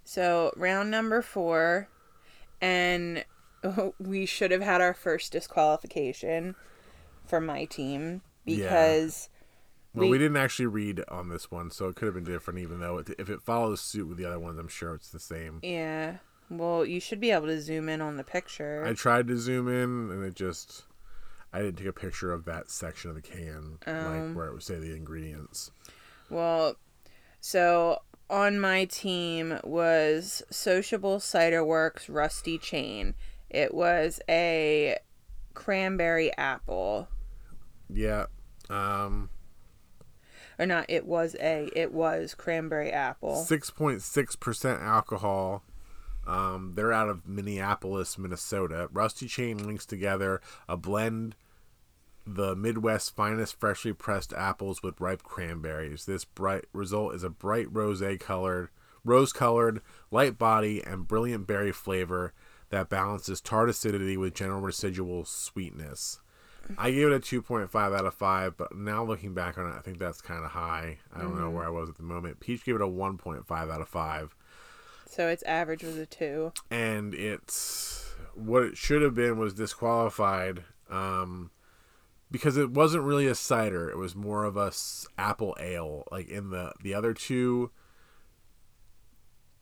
So 0.03 0.51
round 0.55 0.89
number 0.89 1.21
four, 1.21 1.87
and 2.61 3.23
we 3.99 4.25
should 4.25 4.51
have 4.51 4.61
had 4.61 4.81
our 4.81 4.93
first 4.93 5.31
disqualification 5.31 6.55
for 7.27 7.39
my 7.39 7.65
team 7.65 8.21
Yeah. 8.45 8.63
because 8.65 9.29
Well, 9.93 10.05
we, 10.05 10.11
We- 10.11 10.17
didn't 10.17 10.37
actually 10.37 10.65
read 10.67 11.03
on 11.09 11.29
this 11.29 11.51
one, 11.51 11.69
so 11.69 11.87
it 11.89 11.95
could 11.95 12.05
have 12.05 12.15
been 12.15 12.23
different. 12.23 12.59
Even 12.59 12.79
though 12.79 12.97
it, 12.97 13.09
if 13.19 13.29
it 13.29 13.41
follows 13.43 13.81
suit 13.81 14.07
with 14.07 14.17
the 14.17 14.25
other 14.25 14.39
ones, 14.39 14.57
I'm 14.57 14.67
sure 14.67 14.95
it's 14.95 15.11
the 15.11 15.19
same. 15.19 15.59
yeah. 15.61 16.17
Well, 16.51 16.83
you 16.83 16.99
should 16.99 17.19
be 17.19 17.29
able 17.29 17.45
to 17.45 17.61
zoom 17.61 17.87
in 17.89 18.01
on 18.01 18.17
the 18.17 18.23
picture. 18.23 18.83
I 18.83 18.93
tried 18.93 19.27
to 19.27 19.37
zoom 19.37 19.67
in, 19.67 20.09
and 20.11 20.23
it 20.25 20.33
just 20.33 20.85
I 21.51 21.59
didn't 21.61 21.77
take 21.77 21.87
a 21.87 21.93
picture 21.93 22.31
of 22.31 22.45
that 22.45 22.69
section 22.69 23.09
of 23.09 23.15
the 23.15 23.21
can, 23.21 23.79
Um. 23.87 24.27
like 24.27 24.35
where 24.35 24.47
it 24.47 24.53
would 24.53 24.63
say 24.63 24.75
the 24.75 24.95
ingredients. 24.95 25.71
Well, 26.29 26.75
so 27.41 27.99
on 28.29 28.59
my 28.59 28.85
team 28.85 29.59
was 29.63 30.43
Sociable 30.51 31.19
Cider 31.19 31.63
Werks 31.65 32.07
Rusty 32.09 32.57
Chain. 32.59 33.15
It 33.49 33.73
was 33.73 34.19
a 34.29 34.97
cranberry 35.55 36.31
apple. 36.37 37.07
Yeah. 37.89 38.27
Um, 38.69 39.29
Or 40.59 40.67
not, 40.67 40.85
it 40.89 41.05
was 41.07 41.35
a, 41.39 41.69
it 41.75 41.91
was 41.91 42.35
cranberry 42.35 42.91
apple. 42.91 43.43
six 43.43 43.71
point 43.71 44.03
six 44.03 44.35
percent 44.35 44.81
alcohol. 44.81 45.63
Um, 46.29 46.73
they're 46.75 46.93
out 46.93 47.09
of 47.09 47.27
Minneapolis, 47.27 48.17
Minnesota. 48.17 48.87
Rusty 48.93 49.27
Chain 49.27 49.65
links 49.65 49.85
together 49.85 50.41
a 50.67 50.77
blend 50.77 51.35
the 52.35 52.55
Midwest's 52.55 53.09
finest 53.09 53.59
freshly 53.59 53.93
pressed 53.93 54.33
apples 54.33 54.83
with 54.83 55.01
ripe 55.01 55.23
cranberries. 55.23 56.05
This 56.05 56.25
bright 56.25 56.65
result 56.73 57.15
is 57.15 57.23
a 57.23 57.29
bright 57.29 57.67
rose 57.73 58.03
colored, 58.19 58.69
rose 59.03 59.33
colored, 59.33 59.81
light 60.11 60.37
body 60.37 60.83
and 60.83 61.07
brilliant 61.07 61.47
berry 61.47 61.71
flavor 61.71 62.33
that 62.69 62.89
balances 62.89 63.41
tart 63.41 63.67
acidity 63.67 64.15
with 64.15 64.35
general 64.35 64.61
residual 64.61 65.25
sweetness. 65.25 66.19
I 66.77 66.91
gave 66.91 67.07
it 67.07 67.13
a 67.13 67.19
2.5 67.19 67.73
out 67.75 68.05
of 68.05 68.13
5, 68.13 68.55
but 68.55 68.77
now 68.77 69.03
looking 69.03 69.33
back 69.33 69.57
on 69.57 69.65
it, 69.65 69.75
I 69.75 69.79
think 69.79 69.97
that's 69.97 70.21
kind 70.21 70.45
of 70.45 70.51
high. 70.51 70.99
I 71.11 71.21
don't 71.21 71.39
know 71.39 71.49
where 71.49 71.65
I 71.65 71.69
was 71.69 71.89
at 71.89 71.95
the 71.95 72.03
moment. 72.03 72.39
Peach 72.39 72.63
gave 72.63 72.75
it 72.75 72.81
a 72.81 72.85
1.5 72.85 73.49
out 73.49 73.81
of 73.81 73.87
5 73.87 74.35
So 75.11 75.27
its 75.27 75.41
average 75.43 75.83
was 75.83 75.97
a 75.97 76.05
two. 76.05 76.53
and 76.69 77.13
it's 77.15 78.13
what 78.35 78.63
it 78.63 78.77
should 78.77 79.01
have 79.01 79.15
been 79.15 79.37
was 79.39 79.53
disqualified 79.55 80.63
um, 80.89 81.49
because 82.31 82.55
it 82.57 82.69
wasn't 82.71 83.03
really 83.03 83.25
a 83.27 83.33
cider. 83.35 83.89
It 83.89 83.97
was 83.97 84.15
more 84.15 84.45
of 84.45 84.55
a 84.55 84.67
s- 84.67 85.07
apple 85.17 85.57
ale. 85.59 86.03
Like 86.11 86.29
in 86.29 86.51
the 86.51 86.73
the 86.83 86.93
other 86.93 87.13
two 87.15 87.71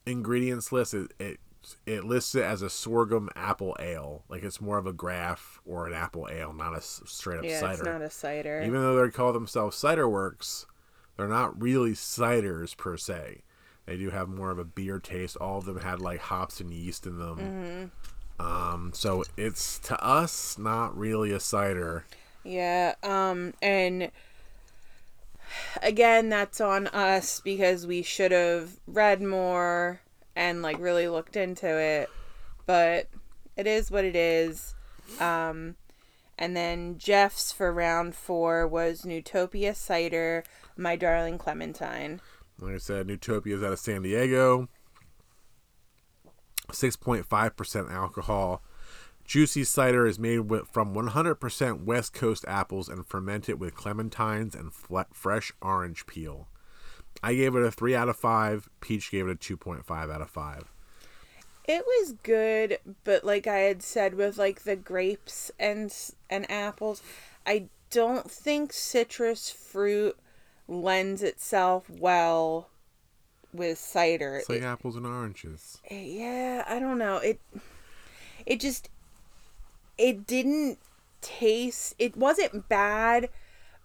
ingredients 0.06 0.72
list, 0.72 0.94
it 0.94 1.12
it, 1.20 1.40
it 1.86 2.04
lists 2.04 2.36
it 2.36 2.44
as 2.44 2.62
a 2.62 2.70
sorghum 2.70 3.30
apple 3.36 3.76
ale. 3.80 4.24
Like 4.30 4.44
it's 4.44 4.62
more 4.62 4.78
of 4.78 4.86
a 4.86 4.94
graf 4.94 5.60
or 5.66 5.88
an 5.88 5.94
apple 5.94 6.28
ale, 6.32 6.54
not 6.54 6.74
a 6.74 6.78
s- 6.78 7.02
straight 7.06 7.40
up 7.40 7.46
Yeah, 7.46 7.60
cider. 7.60 7.74
it's 7.74 7.84
not 7.84 8.02
a 8.02 8.10
cider. 8.10 8.62
Even 8.66 8.82
though 8.82 9.02
they 9.02 9.10
call 9.12 9.34
themselves 9.34 9.76
Cider 9.78 10.08
Werks, 10.08 10.66
they're 11.16 11.28
not 11.28 11.60
really 11.62 11.92
ciders 11.92 12.76
per 12.76 12.98
se. 12.98 13.44
They 13.88 13.98
do 13.98 14.10
have 14.10 14.28
more 14.28 14.52
of 14.52 14.60
a 14.60 14.66
beer 14.66 15.00
taste. 15.00 15.38
All 15.38 15.58
of 15.58 15.66
them 15.66 15.80
had 15.80 16.02
like 16.02 16.20
hops 16.20 16.60
and 16.60 16.72
yeast 16.72 17.08
in 17.08 17.18
them. 17.18 17.92
Mm-hmm. 18.40 18.46
Um, 18.46 18.92
so 18.94 19.24
it's 19.36 19.80
to 19.80 20.00
us 20.04 20.58
not 20.60 20.96
really 20.96 21.32
a 21.32 21.40
cider. 21.40 22.06
Yeah, 22.44 22.94
um, 23.02 23.54
and 23.62 24.12
again, 25.82 26.30
that's 26.30 26.62
on 26.62 26.88
us 26.88 27.40
because 27.40 27.88
we 27.88 28.02
should 28.04 28.32
have 28.32 28.78
read 28.86 29.22
more 29.22 30.02
and 30.36 30.62
like 30.62 30.78
really 30.80 31.08
looked 31.08 31.36
into 31.36 31.68
it. 31.68 32.10
But 32.66 33.08
it 33.56 33.68
is 33.68 33.90
what 33.90 34.04
it 34.04 34.16
is. 34.16 34.76
Um, 35.20 35.76
and 36.38 36.56
then 36.56 36.98
Jeff's 36.98 37.54
for 37.54 37.72
round 37.72 38.16
four 38.16 38.68
was 38.68 39.04
Newtopia 39.04 39.76
Cider, 39.76 40.44
My 40.76 40.96
Darling 40.96 41.38
Clementine. 41.38 42.20
Like 42.60 42.76
I 42.76 42.78
said, 42.78 43.08
Newtopia 43.08 43.54
is 43.54 43.64
out 43.64 43.74
of 43.74 43.80
San 43.80 44.02
Diego. 44.02 44.68
6.5% 46.70 47.92
alcohol. 47.92 48.64
Juicy 49.26 49.64
cider 49.64 50.06
is 50.06 50.18
made 50.18 50.40
with, 50.40 50.68
from 50.70 50.96
100% 50.96 51.84
West 51.84 52.14
Coast 52.14 52.46
apples 52.48 52.88
and 52.88 53.06
fermented 53.06 53.60
with 53.60 53.76
clementines 53.76 54.56
and 54.56 54.72
fresh 55.14 55.52
orange 55.62 56.06
peel. 56.08 56.48
I 57.22 57.36
gave 57.36 57.56
it 57.56 57.64
a 57.64 57.72
3 57.72 57.96
out 57.96 58.10
of 58.10 58.16
5. 58.16 58.70
Peach 58.80 59.12
gave 59.12 59.28
it 59.28 59.32
a 59.32 59.56
2.5 59.56 60.14
out 60.14 60.22
of 60.22 60.30
5. 60.30 60.72
It 61.66 61.84
was 61.86 62.14
good, 62.24 62.80
but 63.04 63.26
like 63.26 63.46
I 63.46 63.58
had 63.58 63.84
said 63.84 64.14
with 64.14 64.38
like 64.38 64.64
the 64.64 64.78
grapes 64.78 65.52
and 65.60 65.94
and 66.30 66.50
apples, 66.50 67.04
I 67.46 67.66
don't 67.90 68.32
think 68.32 68.72
citrus 68.72 69.50
fruit 69.50 70.18
lends 70.68 71.24
itself 71.24 71.90
well 71.90 72.70
with 73.54 73.78
cider. 73.78 74.38
It's 74.38 74.50
like 74.50 74.60
It- 74.60 74.64
apples 74.66 74.96
and 74.96 75.06
oranges. 75.06 75.80
yeah, 75.90 76.64
I 76.68 76.80
don't 76.80 76.98
know. 76.98 77.18
It 77.18 77.40
it 78.46 78.60
just 78.60 78.90
it 79.98 80.28
didn't 80.28 80.80
taste 81.22 81.96
it 81.98 82.16
wasn't 82.16 82.70
bad, 82.70 83.30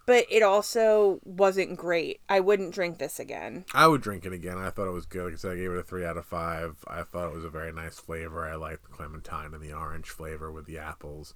but 0.05 0.25
it 0.29 0.43
also 0.43 1.19
wasn't 1.23 1.77
great. 1.77 2.19
I 2.29 2.39
wouldn't 2.39 2.73
drink 2.73 2.97
this 2.99 3.19
again. 3.19 3.65
I 3.73 3.87
would 3.87 4.01
drink 4.01 4.25
it 4.25 4.33
again. 4.33 4.57
I 4.57 4.69
thought 4.69 4.87
it 4.87 4.91
was 4.91 5.05
good. 5.05 5.25
Like 5.25 5.33
I 5.33 5.37
said, 5.37 5.51
I 5.53 5.55
gave 5.55 5.71
it 5.71 5.77
a 5.77 5.83
3 5.83 6.05
out 6.05 6.17
of 6.17 6.25
5. 6.25 6.83
I 6.87 7.03
thought 7.03 7.29
it 7.29 7.35
was 7.35 7.45
a 7.45 7.49
very 7.49 7.71
nice 7.71 7.97
flavor. 7.99 8.45
I 8.47 8.55
liked 8.55 8.83
the 8.83 8.89
clementine 8.89 9.53
and 9.53 9.63
the 9.63 9.73
orange 9.73 10.09
flavor 10.09 10.51
with 10.51 10.65
the 10.65 10.77
apples. 10.77 11.33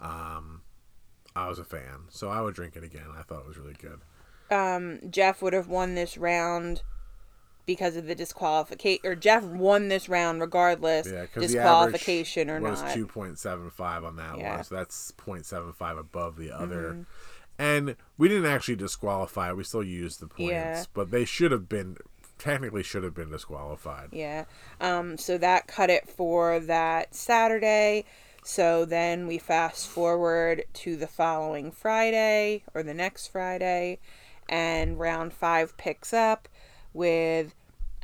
Um, 0.00 0.62
I 1.34 1.48
was 1.48 1.58
a 1.58 1.64
fan. 1.64 2.04
So 2.10 2.28
I 2.28 2.40
would 2.40 2.54
drink 2.54 2.76
it 2.76 2.84
again. 2.84 3.08
I 3.16 3.22
thought 3.22 3.40
it 3.40 3.48
was 3.48 3.58
really 3.58 3.74
good. 3.74 4.00
Um, 4.50 5.00
Jeff 5.10 5.42
would 5.42 5.52
have 5.52 5.68
won 5.68 5.94
this 5.94 6.16
round 6.18 6.82
because 7.66 7.96
of 7.96 8.06
the 8.06 8.14
disqualification. 8.14 9.00
Or 9.10 9.14
Jeff 9.14 9.42
won 9.42 9.88
this 9.88 10.08
round 10.08 10.40
regardless, 10.40 11.10
Yeah, 11.10 11.26
disqualification 11.34 12.50
or 12.50 12.60
was 12.60 12.82
not. 12.82 12.94
two 12.94 13.06
point 13.06 13.38
seven 13.38 13.70
five 13.70 14.04
on 14.04 14.16
that 14.16 14.38
Yeah. 14.38 14.56
one, 14.56 14.64
so 14.64 14.74
that's 14.74 15.12
0.75 15.12 15.98
above 15.98 16.36
the 16.36 16.50
other. 16.52 16.90
Mm-hmm. 16.92 17.02
And 17.56 17.96
we 18.18 18.28
didn't 18.28 18.46
actually 18.46 18.76
disqualify; 18.76 19.52
we 19.52 19.64
still 19.64 19.82
used 19.84 20.20
the 20.20 20.26
points, 20.26 20.50
Yeah. 20.50 20.84
but 20.92 21.10
they 21.10 21.24
should 21.24 21.52
have 21.52 21.68
been 21.68 21.96
technically 22.36 22.82
should 22.82 23.04
have 23.04 23.14
been 23.14 23.30
disqualified. 23.30 24.08
Yeah. 24.12 24.44
Um, 24.80 25.16
so 25.16 25.38
that 25.38 25.66
cut 25.68 25.88
it 25.88 26.08
for 26.08 26.58
that 26.60 27.14
Saturday. 27.14 28.04
So 28.42 28.84
then 28.84 29.26
we 29.26 29.38
fast 29.38 29.88
forward 29.88 30.64
to 30.74 30.96
the 30.96 31.06
following 31.06 31.70
Friday 31.70 32.64
or 32.74 32.82
the 32.82 32.92
next 32.92 33.28
Friday, 33.28 34.00
and 34.48 34.98
round 34.98 35.32
five 35.32 35.76
picks 35.76 36.12
up 36.12 36.48
with 36.92 37.54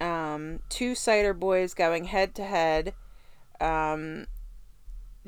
um, 0.00 0.60
two 0.68 0.92
Ciderboys 0.92 1.74
going 1.74 2.04
head 2.04 2.34
to 2.36 2.44
head. 2.44 2.94
Um, 3.60 4.26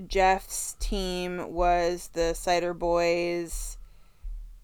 Jeff's 0.06 0.74
team 0.80 1.52
was 1.52 2.10
the 2.14 2.34
Ciderboys 2.34 3.76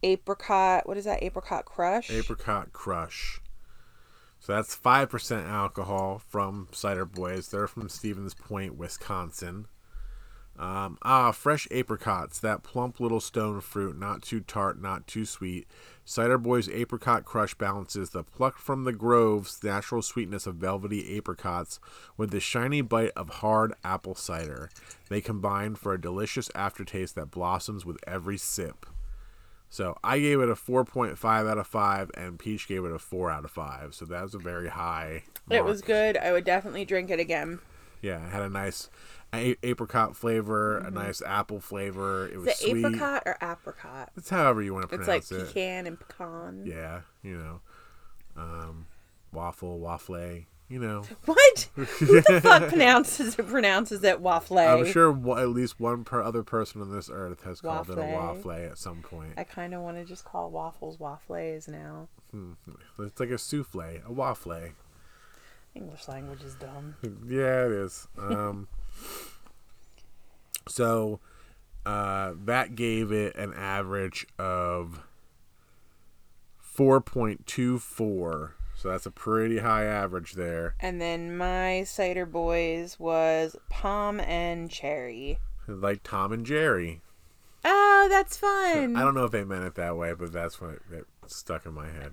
apricot. 0.02 0.86
What 0.86 0.96
is 0.96 1.04
that? 1.04 1.22
Apricot 1.22 1.64
crush. 1.64 2.10
Apricot 2.10 2.72
Crush. 2.72 3.40
So 4.40 4.54
that's 4.54 4.74
five 4.74 5.10
percent 5.10 5.46
alcohol 5.46 6.22
from 6.26 6.68
Ciderboys. 6.72 7.50
They're 7.50 7.66
from 7.66 7.88
Stevens 7.88 8.34
Point, 8.34 8.76
Wisconsin. 8.76 9.66
Um, 10.58 10.98
ah, 11.02 11.30
fresh 11.30 11.68
apricots, 11.70 12.40
that 12.40 12.64
plump 12.64 12.98
little 12.98 13.20
stone 13.20 13.60
fruit, 13.60 13.96
not 13.96 14.22
too 14.22 14.40
tart, 14.40 14.80
not 14.80 15.06
too 15.06 15.24
sweet. 15.24 15.68
Ciderboys 16.08 16.74
Apricot 16.74 17.26
Crush 17.26 17.52
balances 17.52 18.08
the 18.10 18.24
plucked 18.24 18.60
from 18.60 18.84
the 18.84 18.94
grove's 18.94 19.62
natural 19.62 20.00
sweetness 20.00 20.46
of 20.46 20.54
velvety 20.54 21.14
apricots 21.18 21.78
with 22.16 22.30
the 22.30 22.40
shiny 22.40 22.80
bite 22.80 23.12
of 23.14 23.28
hard 23.28 23.74
apple 23.84 24.14
cider. 24.14 24.70
They 25.10 25.20
combine 25.20 25.74
for 25.74 25.92
a 25.92 26.00
delicious 26.00 26.50
aftertaste 26.54 27.14
that 27.16 27.30
blossoms 27.30 27.84
with 27.84 27.98
every 28.06 28.38
sip. 28.38 28.86
So 29.68 29.98
I 30.02 30.18
gave 30.18 30.40
it 30.40 30.48
a 30.48 30.54
4.5 30.54 31.22
out 31.46 31.58
of 31.58 31.66
5, 31.66 32.10
and 32.14 32.38
Peach 32.38 32.66
gave 32.66 32.86
it 32.86 32.92
a 32.92 32.98
4 32.98 33.30
out 33.30 33.44
of 33.44 33.50
5. 33.50 33.94
So 33.94 34.06
that 34.06 34.22
was 34.22 34.34
a 34.34 34.38
very 34.38 34.68
high. 34.68 35.24
It 35.50 35.66
was 35.66 35.82
good. 35.82 36.16
I 36.16 36.32
would 36.32 36.44
definitely 36.44 36.86
drink 36.86 37.10
it 37.10 37.20
again. 37.20 37.58
Yeah, 38.00 38.24
it 38.24 38.32
had 38.32 38.42
a 38.42 38.48
nice 38.48 38.88
apricot 39.32 40.16
flavor, 40.16 40.78
a 40.78 40.90
nice 40.90 41.20
apple 41.22 41.60
flavor. 41.60 42.28
It 42.28 42.38
was 42.38 42.48
it 42.48 42.56
sweet. 42.56 42.84
apricot 42.84 43.22
or 43.26 43.36
apricot? 43.42 44.10
It's 44.16 44.30
however 44.30 44.62
you 44.62 44.72
want 44.74 44.84
to 44.84 44.96
pronounce 44.96 45.08
it. 45.08 45.16
It's 45.16 45.30
like 45.30 45.40
it. 45.40 45.46
pecan 45.48 45.86
and 45.86 45.98
pecan. 46.00 46.62
Yeah, 46.66 47.00
you 47.22 47.36
know, 47.36 47.60
um, 48.36 48.86
waffle, 49.32 49.78
waffle. 49.78 50.40
You 50.70 50.78
know, 50.78 51.02
What? 51.24 51.68
Who 51.76 51.86
the 52.20 52.40
fuck 52.42 52.68
pronounces 52.68 53.36
pronounces 53.36 54.04
it 54.04 54.20
waffle? 54.20 54.58
I'm 54.58 54.84
sure 54.84 55.10
at 55.38 55.48
least 55.48 55.80
one 55.80 56.04
per 56.04 56.22
other 56.22 56.42
person 56.42 56.82
on 56.82 56.92
this 56.94 57.08
earth 57.10 57.42
has 57.44 57.62
called 57.62 57.88
it 57.88 57.96
a 57.96 58.02
Waffle. 58.02 58.50
waffle 58.50 58.50
at 58.50 58.76
some 58.76 59.00
point. 59.00 59.32
I 59.38 59.44
kind 59.44 59.72
of 59.72 59.80
want 59.80 59.96
to 59.96 60.04
just 60.04 60.26
call 60.26 60.50
waffles 60.50 61.00
waffles 61.00 61.68
now. 61.68 62.08
It's 62.98 63.18
like 63.18 63.30
a 63.30 63.38
souffle, 63.38 64.02
a 64.06 64.12
waffle. 64.12 64.60
English 65.74 66.08
language 66.08 66.42
is 66.42 66.54
dumb. 66.54 66.96
Yeah, 67.28 67.66
it 67.66 67.72
is. 67.72 68.08
Um, 68.18 68.68
so 70.68 71.20
uh, 71.86 72.32
that 72.44 72.74
gave 72.74 73.12
it 73.12 73.36
an 73.36 73.54
average 73.54 74.26
of 74.38 75.02
4.24. 76.76 78.52
So 78.76 78.88
that's 78.88 79.06
a 79.06 79.10
pretty 79.10 79.58
high 79.58 79.84
average 79.84 80.34
there. 80.34 80.76
And 80.78 81.00
then 81.00 81.36
my 81.36 81.82
Ciderboys 81.84 82.98
was 82.98 83.56
palm 83.68 84.20
and 84.20 84.70
cherry. 84.70 85.38
Like 85.66 86.02
Tom 86.04 86.32
and 86.32 86.46
Jerry. 86.46 87.00
Oh, 87.64 88.06
that's 88.08 88.36
fun. 88.36 88.96
I 88.96 89.02
don't 89.02 89.14
know 89.14 89.24
if 89.24 89.32
they 89.32 89.44
meant 89.44 89.64
it 89.64 89.74
that 89.74 89.96
way, 89.96 90.12
but 90.14 90.32
that's 90.32 90.60
what 90.60 90.70
it, 90.70 90.82
it 90.92 91.06
stuck 91.26 91.66
in 91.66 91.74
my 91.74 91.88
head. 91.88 92.12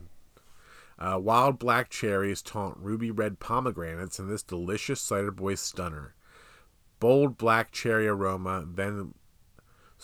Uh, 0.97 1.19
wild 1.21 1.59
black 1.59 1.89
cherries 1.89 2.41
taunt 2.41 2.77
ruby 2.77 3.11
red 3.11 3.39
pomegranates 3.39 4.17
in 4.17 4.29
this 4.29 4.43
delicious 4.43 5.01
cider 5.01 5.31
boy 5.31 5.55
stunner. 5.55 6.15
Bold 6.99 7.37
black 7.37 7.71
cherry 7.71 8.07
aroma, 8.07 8.65
then 8.65 9.13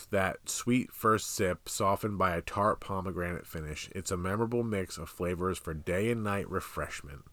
that 0.10 0.50
sweet 0.50 0.92
first 0.92 1.34
sip, 1.34 1.70
softened 1.70 2.18
by 2.18 2.36
a 2.36 2.42
tart 2.42 2.80
pomegranate 2.80 3.46
finish. 3.46 3.90
It's 3.94 4.12
a 4.12 4.18
memorable 4.18 4.64
mix 4.64 4.98
of 4.98 5.10
flavors 5.10 5.58
for 5.58 5.74
day 5.74 6.12
and 6.12 6.24
night 6.24 6.50
refreshment. 6.50 7.24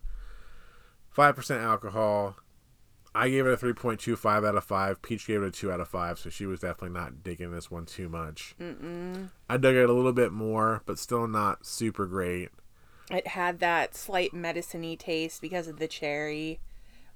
5% 1.17 1.63
alcohol. 1.63 2.37
I 3.15 3.31
gave 3.31 3.47
it 3.47 3.55
a 3.55 3.67
3.25 3.67 4.47
out 4.47 4.55
of 4.55 4.65
5. 4.65 5.03
Peach 5.03 5.27
gave 5.27 5.43
it 5.43 5.49
a 5.49 5.51
2 5.51 5.73
out 5.73 5.81
of 5.81 5.89
5, 5.89 6.19
so 6.19 6.31
she 6.31 6.47
was 6.47 6.61
definitely 6.61 6.97
not 6.97 7.25
digging 7.25 7.51
this 7.51 7.71
one 7.71 7.87
too 7.87 8.09
much. 8.09 8.55
Mm-mm. 8.61 9.31
I 9.49 9.57
dug 9.57 9.75
it 9.75 9.91
a 9.91 9.93
little 9.93 10.13
bit 10.13 10.31
more, 10.31 10.83
but 10.87 10.99
still 10.99 11.27
not 11.27 11.67
super 11.67 12.07
great. 12.07 12.51
It 13.11 13.29
had 13.29 13.59
that 13.61 13.95
slight 13.97 14.35
medicine-y 14.35 14.97
taste 14.99 15.41
because 15.41 15.67
of 15.69 15.79
the 15.79 15.89
cherry. 15.89 16.61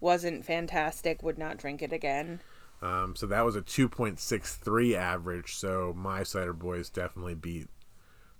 Wasn't 0.00 0.44
fantastic. 0.44 1.22
Would 1.22 1.38
not 1.38 1.58
drink 1.58 1.82
it 1.82 1.92
again. 1.92 2.40
Um, 2.80 3.14
so 3.14 3.26
that 3.26 3.44
was 3.44 3.54
a 3.56 3.62
2.63 3.62 4.96
average. 4.96 5.54
So 5.54 5.92
my 5.96 6.22
Ciderboys 6.22 6.92
definitely 6.92 7.34
beat 7.34 7.68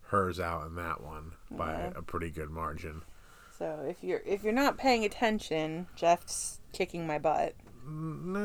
hers 0.08 0.40
out 0.40 0.66
in 0.66 0.74
that 0.76 1.02
one 1.02 1.32
by 1.50 1.72
Yeah. 1.72 1.92
a 1.96 2.02
pretty 2.02 2.30
good 2.30 2.50
margin. 2.50 3.02
So 3.58 3.84
if 3.88 4.02
you're 4.02 4.22
if 4.26 4.42
you're 4.42 4.52
not 4.52 4.76
paying 4.78 5.04
attention, 5.04 5.86
Jeff's 5.94 6.58
kicking 6.72 7.06
my 7.06 7.18
butt. 7.18 7.54
No, 7.86 8.40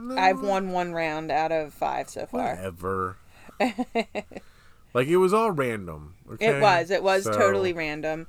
no, 0.00 0.16
I've 0.16 0.40
won 0.40 0.70
one 0.70 0.92
round 0.94 1.30
out 1.30 1.52
of 1.52 1.74
five 1.74 2.08
so 2.08 2.24
far. 2.26 2.54
whatever. 2.56 3.16
like 4.94 5.08
it 5.08 5.16
was 5.16 5.34
all 5.34 5.50
random. 5.50 6.14
Okay? 6.32 6.56
It 6.56 6.62
was. 6.62 6.90
It 6.90 7.02
was 7.02 7.24
So, 7.24 7.32
totally 7.36 7.72
random. 7.72 8.26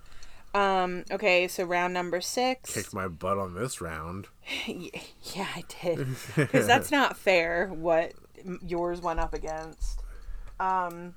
Um, 0.55 1.03
okay, 1.11 1.47
so 1.47 1.65
round 1.65 1.93
number 1.93 2.21
six. 2.21 2.73
kicked 2.73 2.93
my 2.93 3.07
butt 3.07 3.37
on 3.37 3.55
this 3.55 3.81
round. 3.81 4.27
yeah, 4.67 5.47
I 5.55 5.63
did. 5.81 6.07
Because 6.35 6.65
that's 6.65 6.91
not 6.91 7.17
fair 7.17 7.67
what 7.67 8.13
yours 8.65 9.01
went 9.01 9.19
up 9.19 9.33
against. 9.33 9.99
Um, 10.59 11.15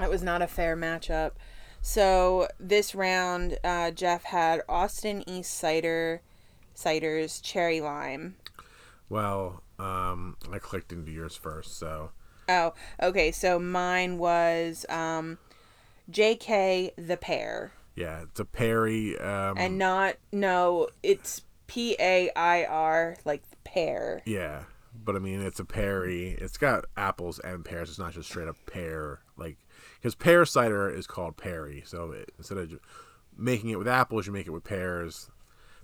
it 0.00 0.10
was 0.10 0.22
not 0.22 0.42
a 0.42 0.48
fair 0.48 0.76
matchup. 0.76 1.32
So 1.80 2.48
this 2.58 2.94
round, 2.94 3.58
uh, 3.62 3.92
Jeff 3.92 4.24
had 4.24 4.62
Austin 4.68 5.22
East 5.28 5.54
Cider, 5.54 6.22
Ciders 6.74 7.40
Cherry 7.40 7.80
Lime. 7.80 8.34
Well, 9.08 9.62
um, 9.78 10.36
I 10.52 10.58
clicked 10.58 10.92
into 10.92 11.12
yours 11.12 11.36
first, 11.36 11.78
so 11.78 12.10
Oh, 12.48 12.72
okay. 13.02 13.30
So 13.30 13.58
mine 13.58 14.18
was 14.18 14.86
um, 14.88 15.38
J.K. 16.10 16.92
the 16.96 17.16
Pear. 17.16 17.72
Yeah, 17.98 18.22
it's 18.22 18.38
a 18.38 18.44
Perry. 18.44 19.18
Um, 19.18 19.58
and 19.58 19.76
not 19.76 20.16
no 20.32 20.88
it's 21.02 21.42
P 21.66 21.96
A 21.98 22.30
I 22.36 22.64
R 22.64 23.16
like 23.24 23.48
the 23.50 23.56
pear. 23.64 24.22
Yeah, 24.24 24.62
but 25.04 25.16
I 25.16 25.18
mean, 25.18 25.42
it's 25.42 25.58
a 25.58 25.64
Perry. 25.64 26.36
It's 26.40 26.56
got 26.56 26.84
apples 26.96 27.40
and 27.40 27.64
pears. 27.64 27.88
It's 27.88 27.98
not 27.98 28.12
just 28.12 28.28
straight 28.28 28.46
up 28.46 28.56
pear. 28.70 29.20
Like, 29.36 29.58
because 29.96 30.14
pear 30.14 30.44
cider 30.44 30.88
is 30.88 31.08
called 31.08 31.36
Perry. 31.36 31.82
So 31.86 32.12
it, 32.12 32.30
instead 32.38 32.58
of 32.58 32.78
making 33.36 33.70
it 33.70 33.78
with 33.78 33.88
apples, 33.88 34.28
you 34.28 34.32
make 34.32 34.46
it 34.46 34.52
with 34.52 34.64
pears. 34.64 35.30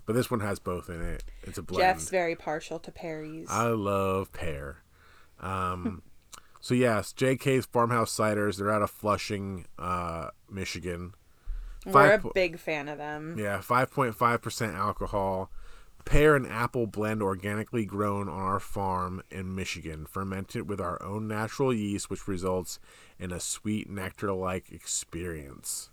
But 0.05 0.13
this 0.13 0.31
one 0.31 0.39
has 0.39 0.59
both 0.59 0.89
in 0.89 1.01
it. 1.01 1.23
It's 1.43 1.57
a 1.57 1.63
blend. 1.63 1.81
Jeff's 1.81 2.09
very 2.09 2.35
partial 2.35 2.79
to 2.79 2.91
Perry's. 2.91 3.47
I 3.49 3.67
love 3.69 4.31
pear. 4.31 4.83
Um, 5.41 6.03
so 6.61 6.75
yes, 6.75 7.11
JK's 7.11 7.65
Farmhouse 7.65 8.15
Ciders. 8.15 8.57
They're 8.57 8.71
out 8.71 8.83
of 8.83 8.91
Flushing, 8.91 9.65
uh, 9.77 10.29
Michigan. 10.49 11.13
We're 11.85 12.13
a 12.13 12.31
big 12.33 12.59
fan 12.59 12.87
of 12.87 12.97
them. 12.97 13.35
yeah, 13.37 13.59
5.5% 13.59 14.75
alcohol. 14.75 15.49
Pear 16.03 16.35
and 16.35 16.45
apple 16.45 16.85
blend 16.85 17.23
organically 17.23 17.83
grown 17.83 18.29
on 18.29 18.39
our 18.39 18.59
farm 18.59 19.23
in 19.31 19.55
Michigan, 19.55 20.05
fermented 20.05 20.69
with 20.69 20.79
our 20.79 21.01
own 21.01 21.27
natural 21.27 21.73
yeast, 21.73 22.11
which 22.11 22.27
results 22.27 22.79
in 23.17 23.31
a 23.31 23.39
sweet 23.39 23.89
nectar 23.89 24.31
like 24.31 24.71
experience. 24.71 25.89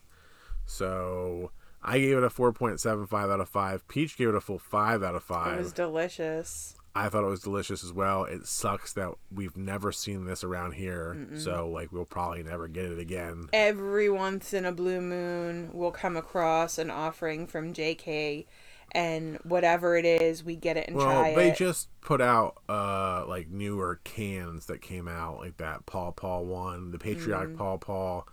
So 0.67 1.51
I 1.83 1.99
gave 1.99 2.19
it 2.19 2.25
a 2.25 2.29
4.75 2.29 3.33
out 3.33 3.41
of 3.41 3.49
5. 3.49 3.89
Peach 3.89 4.17
gave 4.19 4.29
it 4.29 4.35
a 4.35 4.41
full 4.41 4.59
5 4.59 5.03
out 5.03 5.15
of 5.15 5.23
5. 5.25 5.55
It 5.55 5.59
was 5.59 5.73
delicious. 5.73 6.75
I 6.95 7.09
thought 7.09 7.25
it 7.25 7.29
was 7.31 7.41
delicious 7.41 7.83
as 7.83 7.93
well. 7.93 8.25
It 8.25 8.47
sucks 8.47 8.93
that 8.95 9.13
we've 9.35 9.57
never 9.57 9.93
seen 9.93 10.27
this 10.27 10.45
around 10.45 10.73
here, 10.73 11.27
so 11.37 11.69
like 11.69 11.91
we'll 11.93 12.05
probably 12.05 12.43
never 12.43 12.69
get 12.69 12.85
it 12.85 12.99
again. 12.99 13.49
Every 13.53 14.11
once 14.11 14.53
in 14.53 14.65
a 14.67 14.73
blue 14.73 15.01
moon, 15.01 15.71
we'll 15.73 15.91
come 15.91 16.17
across 16.17 16.77
an 16.77 16.91
offering 16.91 17.47
from 17.47 17.73
JK, 17.73 18.45
and 18.93 19.39
whatever 19.43 19.97
it 19.97 20.05
is, 20.05 20.45
we 20.45 20.55
get 20.55 20.77
it 20.77 20.87
and 20.89 20.97
try 20.99 21.05
it. 21.05 21.07
Well, 21.15 21.23
try 21.23 21.35
they 21.35 21.51
it. 21.53 21.57
just 21.57 21.89
put 22.03 22.21
out 22.21 22.57
uh 22.69 23.25
like 23.27 23.49
newer 23.49 24.01
cans 24.05 24.67
that 24.67 24.83
came 24.83 25.09
out 25.09 25.39
like 25.39 25.57
that 25.57 25.87
Paul 25.87 26.13
Paul 26.13 26.45
one, 26.45 26.91
the 26.91 26.99
Patriotic 26.99 27.51
Mm. 27.51 27.57
Paul 27.57 27.79
Paul, 27.79 28.29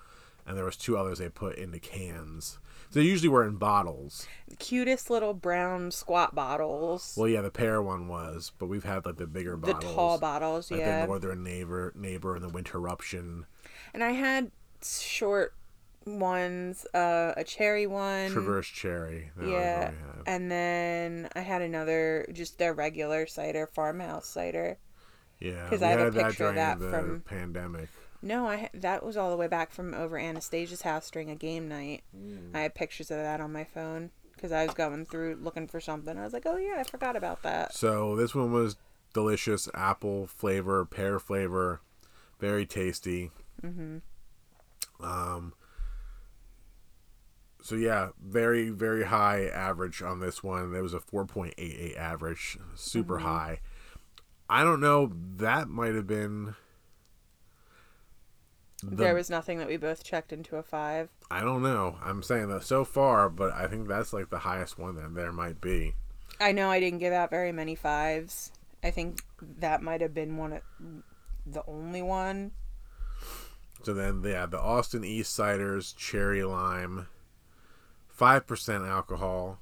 and 0.46 0.58
there 0.58 0.66
was 0.66 0.76
two 0.76 0.98
others 0.98 1.20
they 1.20 1.30
put 1.30 1.56
into 1.56 1.80
cans. 1.80 2.60
They 2.92 3.04
usually 3.04 3.30
were 3.30 3.46
in 3.46 3.58
bottles. 3.58 4.28
Cutest 4.58 5.10
little 5.10 5.34
brown 5.34 5.92
squat 5.92 6.34
bottles. 6.34 7.14
Well, 7.16 7.28
yeah, 7.28 7.42
the 7.42 7.52
pear 7.52 7.82
one 7.82 8.08
was, 8.08 8.52
but 8.58 8.66
we've 8.66 8.84
had 8.84 9.06
like 9.06 9.18
the 9.18 9.28
bigger 9.28 9.52
the 9.52 9.58
bottles, 9.58 9.84
the 9.84 9.94
tall 9.94 10.18
bottles, 10.18 10.72
like 10.72 10.80
yeah. 10.80 11.02
the 11.02 11.08
Northern 11.08 11.44
Neighbor, 11.44 11.94
Neighbor, 11.96 12.36
and 12.36 12.44
the 12.44 12.50
Winterruption, 12.50 13.46
And 13.94 14.04
I 14.04 14.12
had 14.12 14.52
short 14.84 15.54
ones, 16.06 16.86
uh, 16.94 17.34
a 17.38 17.44
cherry 17.44 17.86
one. 17.86 18.32
Traverse 18.32 18.68
Cherry. 18.68 19.32
Yeah. 19.40 19.92
And 20.26 20.50
then 20.50 21.30
I 21.36 21.42
had 21.42 21.62
another, 21.62 22.26
just 22.34 22.58
their 22.58 22.74
regular 22.74 23.28
cider, 23.28 23.68
farmhouse 23.68 24.28
cider. 24.28 24.78
Yeah, 25.40 25.64
because 25.64 25.82
I 25.82 25.90
have 25.90 26.16
a 26.16 26.24
picture 26.24 26.48
of 26.48 26.56
that 26.56 26.80
the 26.80 26.90
from- 26.90 27.22
pandemic. 27.22 27.90
No, 28.22 28.48
I 28.48 28.70
that 28.74 29.04
was 29.06 29.16
all 29.18 29.30
the 29.30 29.38
way 29.38 29.48
back 29.48 29.72
from 29.72 29.94
over 29.94 30.18
Anastasia's 30.20 30.82
house 30.82 31.10
during 31.10 31.30
a 31.30 31.36
game 31.36 31.68
night. 31.70 32.04
Mm. 32.16 32.54
I 32.54 32.62
had 32.62 32.76
pictures 32.76 33.12
of 33.12 33.18
that 33.18 33.40
on 33.40 33.54
my 33.54 33.64
phone 33.64 34.12
because 34.36 34.52
I 34.52 34.66
was 34.66 34.74
going 34.74 35.06
through 35.06 35.40
looking 35.42 35.68
for 35.68 35.80
something. 35.80 36.18
I 36.18 36.24
was 36.24 36.34
like, 36.34 36.46
oh 36.46 36.58
yeah, 36.58 36.76
I 36.80 36.84
forgot 36.84 37.16
about 37.16 37.44
that. 37.44 37.74
So 37.74 38.16
this 38.16 38.36
one 38.36 38.52
was 38.52 38.76
delicious, 39.14 39.70
apple 39.74 40.28
flavor, 40.28 40.84
pear 40.86 41.18
flavor, 41.20 41.82
very 42.40 42.66
tasty. 42.66 43.32
Mm-hmm. 43.64 43.98
Um. 45.06 45.54
So 47.62 47.76
yeah, 47.76 48.10
very 48.22 48.70
very 48.70 49.06
high 49.06 49.46
average 49.46 50.02
on 50.02 50.20
this 50.20 50.44
one. 50.44 50.72
There 50.72 50.84
was 50.84 50.94
a 50.94 51.00
four 51.00 51.26
point 51.26 51.54
eight 51.58 51.76
eight 51.80 51.96
average, 51.98 52.58
super 52.76 53.18
Mm-hmm. 53.18 53.26
high. 53.26 53.60
I 54.50 54.64
don't 54.64 54.82
know. 54.82 55.12
That 55.38 55.70
might 55.70 55.96
have 55.96 56.08
been. 56.08 56.56
The, 58.82 58.96
there 58.96 59.16
was 59.16 59.30
nothing 59.30 59.58
that 59.60 59.68
we 59.68 59.78
both 59.78 60.04
checked 60.04 60.32
into 60.32 60.56
a 60.56 60.64
five. 60.64 61.10
I 61.30 61.42
don't 61.42 61.62
know. 61.62 61.98
I'm 62.04 62.24
saying 62.24 62.50
that 62.50 62.64
so 62.64 62.86
far, 62.86 63.30
but 63.30 63.52
I 63.54 63.68
think 63.68 63.88
that's 63.88 64.14
like 64.14 64.30
the 64.30 64.40
highest 64.40 64.78
one 64.78 64.96
that 64.96 65.14
there 65.16 65.32
might 65.32 65.60
be. 65.60 65.96
I 66.40 66.54
know 66.54 66.70
I 66.70 66.80
didn't 66.80 67.00
give 67.00 67.14
out 67.14 67.30
very 67.30 67.52
many 67.52 67.76
fives. 67.76 68.52
I 68.82 68.92
think 68.92 69.22
that 69.60 69.82
might 69.82 70.02
have 70.02 70.14
been 70.14 70.38
one 70.38 70.54
of 70.54 70.62
the 71.46 71.64
only 71.68 72.02
one. 72.02 72.52
So 73.84 73.94
then, 73.94 74.24
yeah, 74.26 74.46
the 74.46 74.60
Austin 74.60 75.04
Eastciders 75.04 75.94
Cherry 75.94 76.44
Lime, 76.44 77.08
five 78.08 78.48
percent 78.48 78.86
alcohol. 78.86 79.60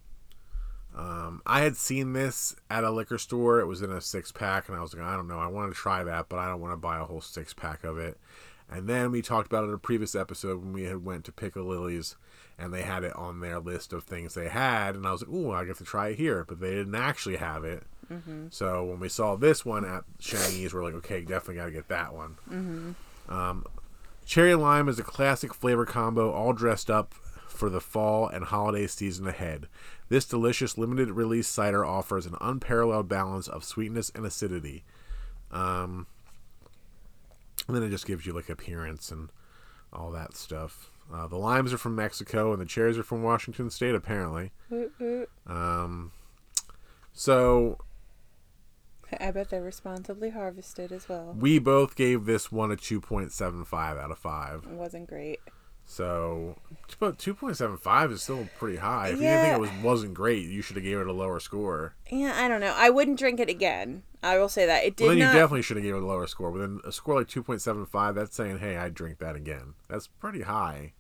Um, 0.96 1.44
I 1.46 1.62
had 1.62 1.78
seen 1.78 2.14
this 2.14 2.56
at 2.70 2.84
a 2.84 2.90
liquor 2.90 3.20
store. 3.20 3.60
It 3.60 3.68
was 3.68 3.82
in 3.82 3.92
a 3.92 4.02
six 4.02 4.32
pack, 4.32 4.68
and 4.68 4.78
I 4.78 4.82
was 4.82 4.96
like, 4.96 5.04
I 5.04 5.16
don't 5.16 5.28
know, 5.28 5.38
I 5.38 5.48
want 5.48 5.72
to 5.72 5.78
try 5.78 6.04
that, 6.04 6.30
but 6.30 6.40
I 6.40 6.48
don't 6.48 6.62
want 6.62 6.74
to 6.74 6.78
buy 6.78 6.98
a 6.98 7.04
whole 7.06 7.22
six 7.22 7.54
pack 7.54 7.84
of 7.84 8.00
it. 8.00 8.18
And 8.70 8.88
then 8.88 9.12
we 9.12 9.22
talked 9.22 9.48
about 9.48 9.64
it 9.64 9.68
in 9.68 9.74
a 9.74 9.80
previous 9.80 10.14
episode 10.16 10.60
when 10.60 10.74
we 10.74 10.84
had 10.84 11.06
went 11.06 11.24
to 11.26 11.32
Piccalilli's, 11.32 12.16
and 12.60 12.74
they 12.74 12.82
had 12.82 13.04
it 13.04 13.16
on 13.16 13.40
their 13.40 13.60
list 13.60 13.94
of 13.94 14.04
things 14.04 14.34
they 14.34 14.50
had, 14.50 14.96
and 14.96 15.08
I 15.08 15.12
was 15.12 15.22
like, 15.22 15.30
ooh, 15.30 15.52
I 15.52 15.64
get 15.64 15.78
to 15.78 15.84
try 15.84 16.10
it 16.10 16.18
here, 16.18 16.44
but 16.46 16.60
they 16.60 16.72
didn't 16.72 16.96
actually 16.96 17.38
have 17.38 17.64
it. 17.64 17.84
So 18.52 18.86
when 18.86 19.00
we 19.00 19.10
saw 19.10 19.36
this 19.36 19.66
one 19.66 19.86
at 19.86 20.04
Shangy's, 20.20 20.74
we're 20.74 20.84
like, 20.84 20.96
okay, 20.96 21.22
definitely 21.22 21.56
got 21.56 21.66
to 21.66 21.72
get 21.72 21.88
that 21.90 22.14
one. 22.14 22.36
Um, 23.30 23.66
Cherry 24.26 24.56
lime 24.56 24.90
is 24.90 25.00
a 25.00 25.04
classic 25.04 25.54
flavor 25.54 25.86
combo, 25.86 26.32
all 26.32 26.54
dressed 26.54 26.90
up 26.90 27.14
for 27.48 27.70
the 27.70 27.82
fall 27.82 28.28
and 28.28 28.46
holiday 28.46 28.88
season 28.88 29.28
ahead. 29.28 29.68
This 30.10 30.26
delicious 30.26 30.78
limited 30.78 31.12
release 31.12 31.48
cider 31.48 31.86
offers 31.86 32.26
an 32.26 32.36
unparalleled 32.40 33.08
balance 33.10 33.48
of 33.48 33.64
sweetness 33.64 34.12
and 34.16 34.26
acidity. 34.26 34.84
Um, 35.52 36.08
and 37.68 37.76
then 37.76 37.84
it 37.84 37.90
just 37.90 38.06
gives 38.06 38.26
you 38.26 38.34
like 38.34 38.50
appearance 38.50 39.12
and 39.12 39.30
all 39.94 40.12
that 40.12 40.36
stuff. 40.36 40.92
Uh, 41.14 41.28
the 41.28 41.38
limes 41.38 41.72
are 41.74 41.78
from 41.78 41.96
Mexico 41.96 42.52
and 42.52 42.62
the 42.62 42.66
cherries 42.66 42.98
are 42.98 43.04
from 43.04 43.24
Washington 43.24 43.70
State, 43.70 43.96
apparently. 43.96 44.52
Um, 45.46 46.12
so 47.14 47.78
I 49.20 49.32
bet 49.32 49.50
they're 49.50 49.62
responsibly 49.64 50.32
harvested 50.32 50.92
as 50.92 51.08
well. 51.08 51.34
we 51.38 51.60
both 51.60 51.96
gave 51.96 52.26
this 52.26 52.52
one 52.52 52.72
a 52.72 52.76
2.75 52.76 53.74
out 53.98 54.12
of 54.12 54.20
5. 54.20 54.64
It 54.66 54.70
wasn't 54.72 55.08
great. 55.08 55.40
So, 55.90 56.58
but 57.00 57.18
2.75 57.18 58.12
is 58.12 58.22
still 58.22 58.50
pretty 58.60 58.78
high. 58.78 59.08
If 59.08 59.22
Yeah. 59.22 59.22
you 59.22 59.28
didn't 59.30 59.42
think 59.42 59.56
it 59.56 59.78
was, 59.78 59.84
wasn't 59.84 60.14
great, 60.14 60.46
you 60.46 60.62
should 60.62 60.76
have 60.76 60.84
gave 60.84 60.98
it 61.00 61.08
a 61.08 61.14
lower 61.14 61.40
score. 61.40 61.96
Yeah, 62.12 62.34
I 62.36 62.50
don't 62.50 62.60
know. 62.60 62.74
I 62.76 62.90
wouldn't 62.90 63.18
drink 63.18 63.40
it 63.40 63.50
again. 63.50 64.04
I 64.22 64.38
will 64.38 64.50
say 64.50 64.66
that 64.66 64.84
it 64.84 64.98
did 64.98 65.06
well, 65.06 65.12
then 65.12 65.20
not. 65.20 65.34
you 65.34 65.40
definitely 65.40 65.62
should 65.62 65.78
have 65.78 65.86
gave 65.86 65.96
it 65.96 66.04
a 66.04 66.06
lower 66.06 66.28
score. 66.28 66.52
But 66.52 66.60
then 66.60 66.82
a 66.84 66.92
score 66.92 67.16
like 67.16 67.30
2.75, 67.30 68.16
that's 68.16 68.36
saying, 68.36 68.60
hey, 68.60 68.76
I'd 68.76 68.94
drink 68.94 69.20
that 69.20 69.38
again. 69.38 69.76
That's 69.88 70.08
pretty 70.08 70.42
high. 70.42 70.92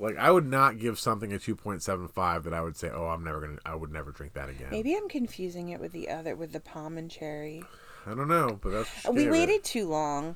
Like, 0.00 0.18
I 0.18 0.32
would 0.32 0.46
not 0.46 0.80
give 0.80 0.98
something 0.98 1.32
a 1.32 1.36
2.75 1.36 2.42
that 2.42 2.52
I 2.52 2.60
would 2.60 2.76
say, 2.76 2.90
oh, 2.92 3.06
I'm 3.06 3.22
never 3.22 3.40
going 3.40 3.56
to, 3.56 3.62
I 3.64 3.76
would 3.76 3.92
never 3.92 4.10
drink 4.10 4.32
that 4.34 4.48
again. 4.48 4.68
Maybe 4.72 4.96
I'm 4.96 5.08
confusing 5.08 5.68
it 5.68 5.78
with 5.78 5.92
the 5.92 6.08
other, 6.08 6.34
with 6.34 6.52
the 6.52 6.58
palm 6.60 6.98
and 6.98 7.08
cherry. 7.08 7.62
I 8.04 8.14
don't 8.14 8.26
know, 8.26 8.58
but 8.60 8.70
that's. 8.70 9.08
We 9.08 9.22
gave 9.22 9.28
it. 9.28 9.30
waited 9.30 9.64
too 9.64 9.86
long. 9.88 10.34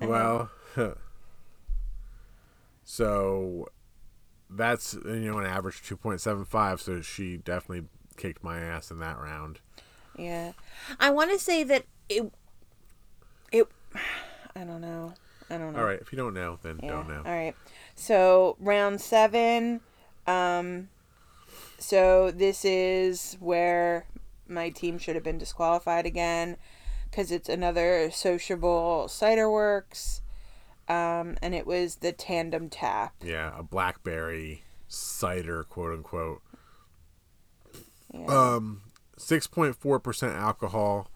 Well, 0.00 0.50
so 2.84 3.68
that's 4.48 4.94
you 4.94 5.30
know 5.30 5.38
an 5.38 5.46
average 5.46 5.82
two 5.82 5.96
point 5.96 6.20
seven 6.20 6.44
five. 6.44 6.80
So 6.80 7.00
she 7.00 7.36
definitely 7.36 7.88
kicked 8.16 8.42
my 8.42 8.58
ass 8.60 8.90
in 8.90 8.98
that 9.00 9.18
round. 9.18 9.60
Yeah, 10.16 10.52
I 10.98 11.10
want 11.10 11.30
to 11.30 11.38
say 11.38 11.62
that 11.64 11.84
it. 12.08 12.32
It. 13.52 13.66
I 14.56 14.64
don't 14.64 14.80
know. 14.80 15.14
I 15.48 15.58
don't 15.58 15.72
know. 15.72 15.78
All 15.80 15.84
right, 15.84 16.00
if 16.00 16.12
you 16.12 16.16
don't 16.18 16.34
know, 16.34 16.58
then 16.62 16.80
Yeah. 16.82 16.90
don't 16.90 17.08
know. 17.08 17.22
All 17.24 17.32
right. 17.32 17.54
So 17.94 18.56
round 18.60 19.00
seven. 19.00 19.80
Um. 20.26 20.88
So 21.78 22.30
this 22.30 22.64
is 22.64 23.36
where 23.40 24.06
my 24.48 24.68
team 24.70 24.98
should 24.98 25.14
have 25.14 25.24
been 25.24 25.38
disqualified 25.38 26.04
again, 26.06 26.56
because 27.08 27.30
it's 27.30 27.48
another 27.48 28.10
Sociable 28.10 29.08
Cider 29.08 29.50
Werks, 29.50 30.20
um, 30.90 31.36
and 31.40 31.54
it 31.54 31.66
was 31.66 31.96
the 31.96 32.10
tandem 32.10 32.68
tap. 32.68 33.14
Yeah, 33.22 33.56
a 33.56 33.62
blackberry 33.62 34.64
cider, 34.88 35.62
quote 35.62 35.92
unquote. 35.92 36.42
Yeah. 38.12 38.26
Um, 38.26 38.82
six 39.16 39.46
point 39.46 39.76
four 39.76 40.00
percent 40.00 40.34
alcohol. 40.34 41.08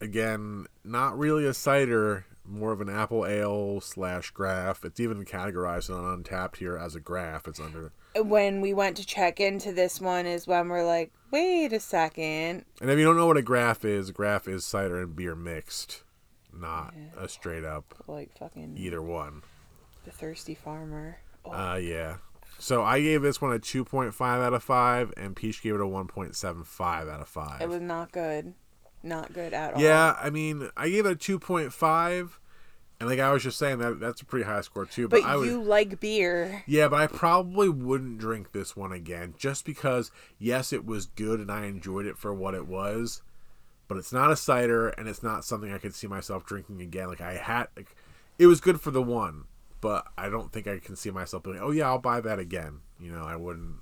Again, 0.00 0.66
not 0.84 1.18
really 1.18 1.46
a 1.46 1.54
cider, 1.54 2.26
more 2.44 2.72
of 2.72 2.80
an 2.80 2.88
apple 2.88 3.26
ale 3.26 3.80
slash 3.80 4.30
graf. 4.30 4.84
It's 4.84 5.00
even 5.00 5.24
categorized 5.24 5.94
on 5.94 6.22
Untappd 6.22 6.56
here 6.56 6.76
as 6.76 6.94
a 6.94 7.00
graf. 7.00 7.46
It's 7.46 7.60
under 7.60 7.92
when 8.14 8.62
we 8.62 8.72
went 8.72 8.96
to 8.96 9.06
check 9.06 9.40
into 9.40 9.72
this 9.72 10.00
one 10.00 10.24
is 10.26 10.46
when 10.46 10.68
we're 10.68 10.84
like, 10.86 11.12
wait 11.30 11.72
a 11.72 11.80
second. 11.80 12.64
And 12.80 12.90
if 12.90 12.98
you 12.98 13.04
don't 13.04 13.16
know 13.16 13.26
what 13.26 13.36
a 13.36 13.42
graf 13.42 13.84
is, 13.84 14.08
a 14.08 14.12
graf 14.12 14.48
is 14.48 14.64
cider 14.64 15.00
and 15.00 15.14
beer 15.14 15.34
mixed, 15.34 16.02
not 16.60 16.94
a 17.16 17.28
straight 17.28 17.64
up 17.64 17.94
Like 18.06 18.36
fucking 18.38 18.74
either 18.76 19.02
one. 19.02 19.42
the 20.04 20.10
thirsty 20.10 20.54
farmer. 20.54 21.18
Oh, 21.44 21.52
Uh, 21.52 21.74
yeah. 21.76 22.16
So 22.58 22.82
I 22.82 23.00
gave 23.00 23.20
this 23.22 23.40
one 23.42 23.52
a 23.52 23.58
2.5 23.58 24.18
out 24.20 24.54
of 24.54 24.62
5, 24.62 25.12
and 25.18 25.36
Peach 25.36 25.62
gave 25.62 25.74
it 25.74 25.80
a 25.80 25.84
1.75 25.84 27.10
out 27.12 27.20
of 27.20 27.28
5. 27.28 27.60
it 27.60 27.68
was 27.68 27.80
not 27.82 28.12
good. 28.12 28.54
Not 29.02 29.32
good 29.32 29.52
at 29.52 29.74
all. 29.74 29.80
yeah, 29.80 30.16
I 30.20 30.30
mean, 30.30 30.70
I 30.76 30.88
gave 30.88 31.04
it 31.06 31.12
a 31.12 31.16
2.5, 31.38 32.30
and 32.98 33.08
like 33.08 33.18
I 33.20 33.30
was 33.30 33.42
just 33.42 33.58
saying, 33.58 33.78
that 33.78 34.00
that's 34.00 34.22
a 34.22 34.24
pretty 34.24 34.46
high 34.46 34.62
score 34.62 34.86
too. 34.86 35.06
But, 35.06 35.20
But 35.22 35.28
I 35.28 35.36
would, 35.36 35.46
you 35.46 35.62
like 35.62 36.00
beer. 36.00 36.64
Yeah, 36.66 36.88
but 36.88 36.96
I 37.00 37.06
probably 37.06 37.68
wouldn't 37.68 38.18
drink 38.18 38.52
this 38.52 38.74
one 38.74 38.90
again 38.90 39.34
just 39.36 39.64
because 39.66 40.10
yes, 40.38 40.72
it 40.72 40.86
was 40.86 41.06
good 41.06 41.40
and 41.40 41.52
I 41.52 41.66
enjoyed 41.66 42.06
it 42.06 42.16
for 42.16 42.32
what 42.32 42.54
it 42.54 42.66
was, 42.66 43.20
but 43.88 43.96
it's 43.98 44.12
not 44.12 44.30
a 44.30 44.36
cider 44.36 44.88
and 44.88 45.08
it's 45.08 45.22
not 45.22 45.44
something 45.44 45.72
I 45.72 45.78
could 45.78 45.94
see 45.94 46.06
myself 46.06 46.44
drinking 46.44 46.80
again. 46.80 47.08
Like 47.08 47.20
I 47.20 47.34
had 47.34 47.68
like 47.76 47.94
it 48.38 48.46
was 48.46 48.60
good 48.60 48.80
for 48.80 48.90
the 48.90 49.02
one, 49.02 49.44
but 49.80 50.06
I 50.18 50.28
don't 50.28 50.52
think 50.52 50.66
I 50.66 50.78
can 50.78 50.96
see 50.96 51.10
myself 51.10 51.42
being, 51.42 51.58
"Oh 51.60 51.70
yeah, 51.70 51.86
I'll 51.86 51.98
buy 51.98 52.20
that 52.20 52.38
again." 52.38 52.80
You 52.98 53.12
know, 53.12 53.24
I 53.24 53.36
wouldn't 53.36 53.76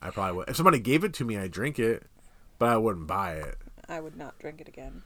I 0.00 0.10
probably 0.10 0.36
would. 0.36 0.48
If 0.48 0.56
somebody 0.56 0.78
gave 0.78 1.04
it 1.04 1.12
to 1.14 1.24
me, 1.24 1.36
I'd 1.36 1.50
drink 1.50 1.78
it, 1.78 2.04
but 2.58 2.68
I 2.68 2.76
wouldn't 2.76 3.06
buy 3.06 3.34
it. 3.34 3.56
I 3.88 4.00
would 4.00 4.16
not 4.16 4.38
drink 4.38 4.60
it 4.60 4.68
again. 4.68 5.02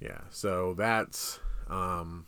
Yeah. 0.00 0.20
So 0.30 0.74
that's 0.74 1.40
um 1.68 2.26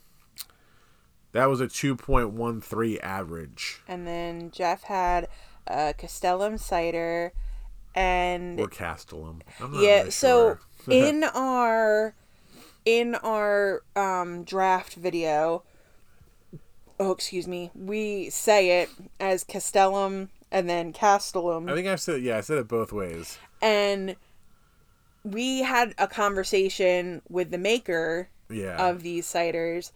that 1.31 1.45
was 1.45 1.61
a 1.61 1.67
2.13 1.67 2.99
average. 3.03 3.81
And 3.87 4.07
then 4.07 4.51
Jeff 4.51 4.83
had 4.83 5.27
a 5.67 5.93
Castellum 5.93 6.57
cider, 6.57 7.33
and 7.93 8.59
or 8.59 8.67
Castellum. 8.67 9.41
I'm 9.59 9.73
not 9.73 9.83
yeah. 9.83 9.97
really 9.99 10.11
So 10.11 10.27
sure. 10.27 10.59
In 10.91 11.23
our 11.23 12.13
in 12.85 13.15
our 13.15 13.83
um, 13.95 14.43
draft 14.43 14.95
video, 14.95 15.63
oh 16.99 17.11
excuse 17.11 17.47
me, 17.47 17.71
we 17.75 18.29
say 18.29 18.81
it 18.81 18.89
as 19.19 19.43
Castellum 19.43 20.29
and 20.51 20.67
then 20.69 20.91
Castellum. 20.93 21.69
I 21.69 21.73
think 21.75 21.87
I 21.87 21.95
said 21.95 22.21
yeah, 22.21 22.37
I 22.37 22.41
said 22.41 22.57
it 22.57 22.67
both 22.67 22.91
ways. 22.91 23.37
and 23.61 24.15
we 25.23 25.61
had 25.63 25.93
a 25.97 26.07
conversation 26.07 27.21
with 27.29 27.51
the 27.51 27.57
maker 27.57 28.29
Yeah. 28.49 28.77
of 28.89 29.03
these 29.03 29.27
ciders. 29.27 29.91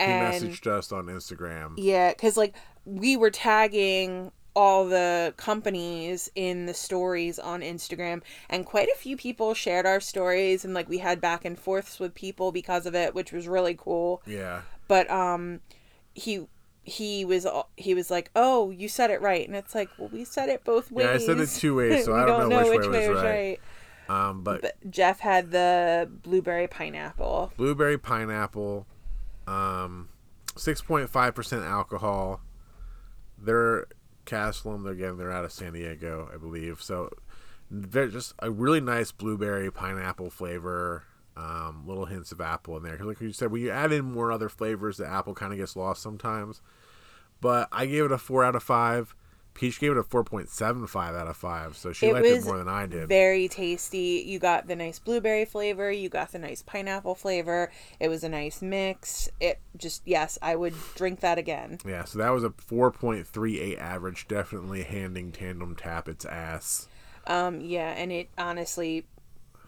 he 0.00 0.06
And 0.06 0.42
messaged 0.44 0.66
us 0.66 0.90
on 0.90 1.06
Instagram. 1.06 1.74
yeah, 1.76 2.10
because 2.10 2.36
like 2.36 2.54
we 2.86 3.16
were 3.16 3.30
tagging 3.30 4.32
all 4.54 4.86
the 4.86 5.34
companies 5.36 6.30
in 6.34 6.66
the 6.66 6.74
stories 6.74 7.38
on 7.38 7.60
Instagram, 7.60 8.22
and 8.48 8.64
quite 8.64 8.88
a 8.88 8.96
few 8.96 9.16
people 9.16 9.54
shared 9.54 9.86
our 9.86 10.00
stories, 10.00 10.64
and 10.64 10.74
like 10.74 10.88
we 10.88 10.98
had 10.98 11.20
back 11.20 11.44
and 11.44 11.58
forths 11.58 11.98
with 11.98 12.14
people 12.14 12.52
because 12.52 12.86
of 12.86 12.94
it, 12.94 13.14
which 13.14 13.32
was 13.32 13.48
really 13.48 13.74
cool. 13.74 14.22
Yeah. 14.26 14.62
But 14.86 15.10
um, 15.10 15.60
he 16.14 16.46
he 16.84 17.24
was 17.24 17.46
he 17.76 17.94
was 17.94 18.10
like, 18.10 18.30
"Oh, 18.36 18.70
you 18.70 18.88
said 18.88 19.10
it 19.10 19.20
right," 19.20 19.46
and 19.46 19.56
it's 19.56 19.74
like, 19.74 19.88
"Well, 19.98 20.08
we 20.12 20.24
said 20.24 20.48
it 20.48 20.64
both 20.64 20.92
ways." 20.92 21.06
Yeah, 21.06 21.12
I 21.12 21.18
said 21.18 21.38
it 21.38 21.48
two 21.48 21.76
ways, 21.76 22.04
so 22.04 22.14
I 22.16 22.26
don't 22.26 22.48
know 22.48 22.68
which 22.70 22.86
way 22.86 23.08
was 23.08 23.22
right. 23.22 23.60
Um, 24.08 24.42
but, 24.42 24.60
But 24.60 24.90
Jeff 24.90 25.20
had 25.20 25.50
the 25.50 26.10
blueberry 26.22 26.68
pineapple. 26.68 27.52
blueberry 27.56 27.96
pineapple, 27.96 28.86
um, 29.46 30.10
six 30.56 30.82
point 30.82 31.08
five 31.08 31.34
percent 31.34 31.64
alcohol. 31.64 32.40
They're 34.24 34.38
Castlem. 34.38 34.88
Again, 34.88 35.16
they're 35.16 35.32
out 35.32 35.44
of 35.44 35.52
San 35.52 35.72
Diego, 35.72 36.28
I 36.32 36.36
believe. 36.36 36.82
So 36.82 37.10
they're 37.70 38.08
just 38.08 38.34
a 38.38 38.50
really 38.50 38.80
nice 38.80 39.12
blueberry 39.12 39.70
pineapple 39.70 40.30
flavor. 40.30 41.04
Um, 41.36 41.82
little 41.84 42.04
hints 42.04 42.30
of 42.30 42.40
apple 42.40 42.76
in 42.76 42.84
there. 42.84 42.96
like 42.98 43.20
you 43.20 43.32
said, 43.32 43.50
when 43.50 43.62
you 43.62 43.70
add 43.70 43.90
in 43.92 44.04
more 44.04 44.30
other 44.30 44.48
flavors, 44.48 44.98
the 44.98 45.06
apple 45.06 45.34
kind 45.34 45.52
of 45.52 45.58
gets 45.58 45.74
lost 45.74 46.00
sometimes. 46.00 46.60
But 47.40 47.68
I 47.72 47.86
gave 47.86 48.04
it 48.04 48.12
a 48.12 48.18
four 48.18 48.44
out 48.44 48.54
of 48.54 48.62
five. 48.62 49.16
Peach 49.54 49.78
gave 49.78 49.92
it 49.92 49.96
a 49.96 50.02
four 50.02 50.24
point 50.24 50.48
seven 50.48 50.86
five 50.86 51.14
out 51.14 51.28
of 51.28 51.36
five. 51.36 51.76
So 51.76 51.92
she 51.92 52.06
It 52.08 52.12
liked 52.12 52.26
it 52.26 52.44
more 52.44 52.58
than 52.58 52.68
I 52.68 52.86
did. 52.86 53.08
Very 53.08 53.48
tasty. 53.48 54.22
You 54.26 54.38
got 54.38 54.66
the 54.66 54.74
nice 54.76 54.98
blueberry 54.98 55.44
flavor. 55.44 55.90
You 55.92 56.08
got 56.08 56.32
the 56.32 56.38
nice 56.40 56.60
pineapple 56.62 57.14
flavor. 57.14 57.70
It 58.00 58.08
was 58.08 58.24
a 58.24 58.28
nice 58.28 58.60
mix. 58.60 59.28
It 59.40 59.60
just 59.76 60.02
yes, 60.04 60.38
I 60.42 60.56
would 60.56 60.74
drink 60.96 61.20
that 61.20 61.38
again. 61.38 61.78
Yeah, 61.86 62.04
so 62.04 62.18
that 62.18 62.30
was 62.30 62.42
a 62.44 62.50
4.38 62.50 63.78
average. 63.78 64.26
Definitely 64.28 64.82
handing 64.82 65.32
Tandem 65.32 65.76
Tap 65.76 66.08
its 66.08 66.24
ass. 66.24 66.88
Um, 67.26 67.60
yeah, 67.60 67.90
and 67.90 68.12
it 68.12 68.28
honestly, 68.36 69.06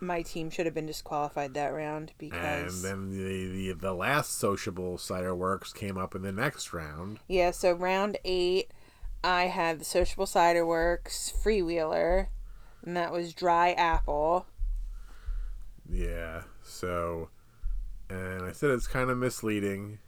my 0.01 0.23
team 0.23 0.51
should 0.51 0.67
have 0.67 0.75
been 0.75 0.87
disqualified 0.87 1.55
that 1.55 1.69
round 1.69 2.13
because. 2.19 2.85
And 2.85 3.13
then 3.13 3.17
the, 3.17 3.47
the 3.73 3.73
the 3.75 3.95
last 3.95 4.37
Sociable 4.37 4.99
Cider 4.99 5.35
Werks 5.35 5.73
came 5.73 5.97
up 5.97 6.15
in 6.15 6.23
the 6.23 6.33
next 6.33 6.73
round. 6.73 7.21
yeah. 7.29 7.51
So 7.53 7.73
round 7.73 8.19
eight, 8.25 8.71
I 9.23 9.45
had 9.45 9.81
the 9.81 9.85
Sociable 9.85 10.27
Cider 10.27 10.65
Werks 10.65 11.33
Freewheeler, 11.45 12.29
and 12.85 12.97
that 12.97 13.13
was 13.13 13.33
dry 13.33 13.73
apple. 13.73 14.47
Yeah, 15.89 16.43
so 16.63 17.31
and 18.09 18.45
I 18.45 18.53
said 18.53 18.71
it's 18.71 18.87
kind 18.87 19.11
of 19.11 19.19
misleading. 19.19 19.99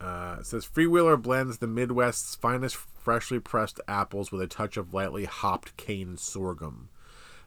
Uh, 0.00 0.36
it 0.40 0.46
says 0.46 0.66
Freewheeler 0.66 1.20
blends 1.20 1.58
the 1.58 1.66
Midwest's 1.66 2.34
finest 2.34 2.76
freshly 2.76 3.38
pressed 3.38 3.80
apples 3.86 4.32
with 4.32 4.40
a 4.40 4.46
touch 4.46 4.76
of 4.76 4.92
lightly 4.92 5.24
hopped 5.24 5.76
cane 5.76 6.16
sorghum. 6.16 6.88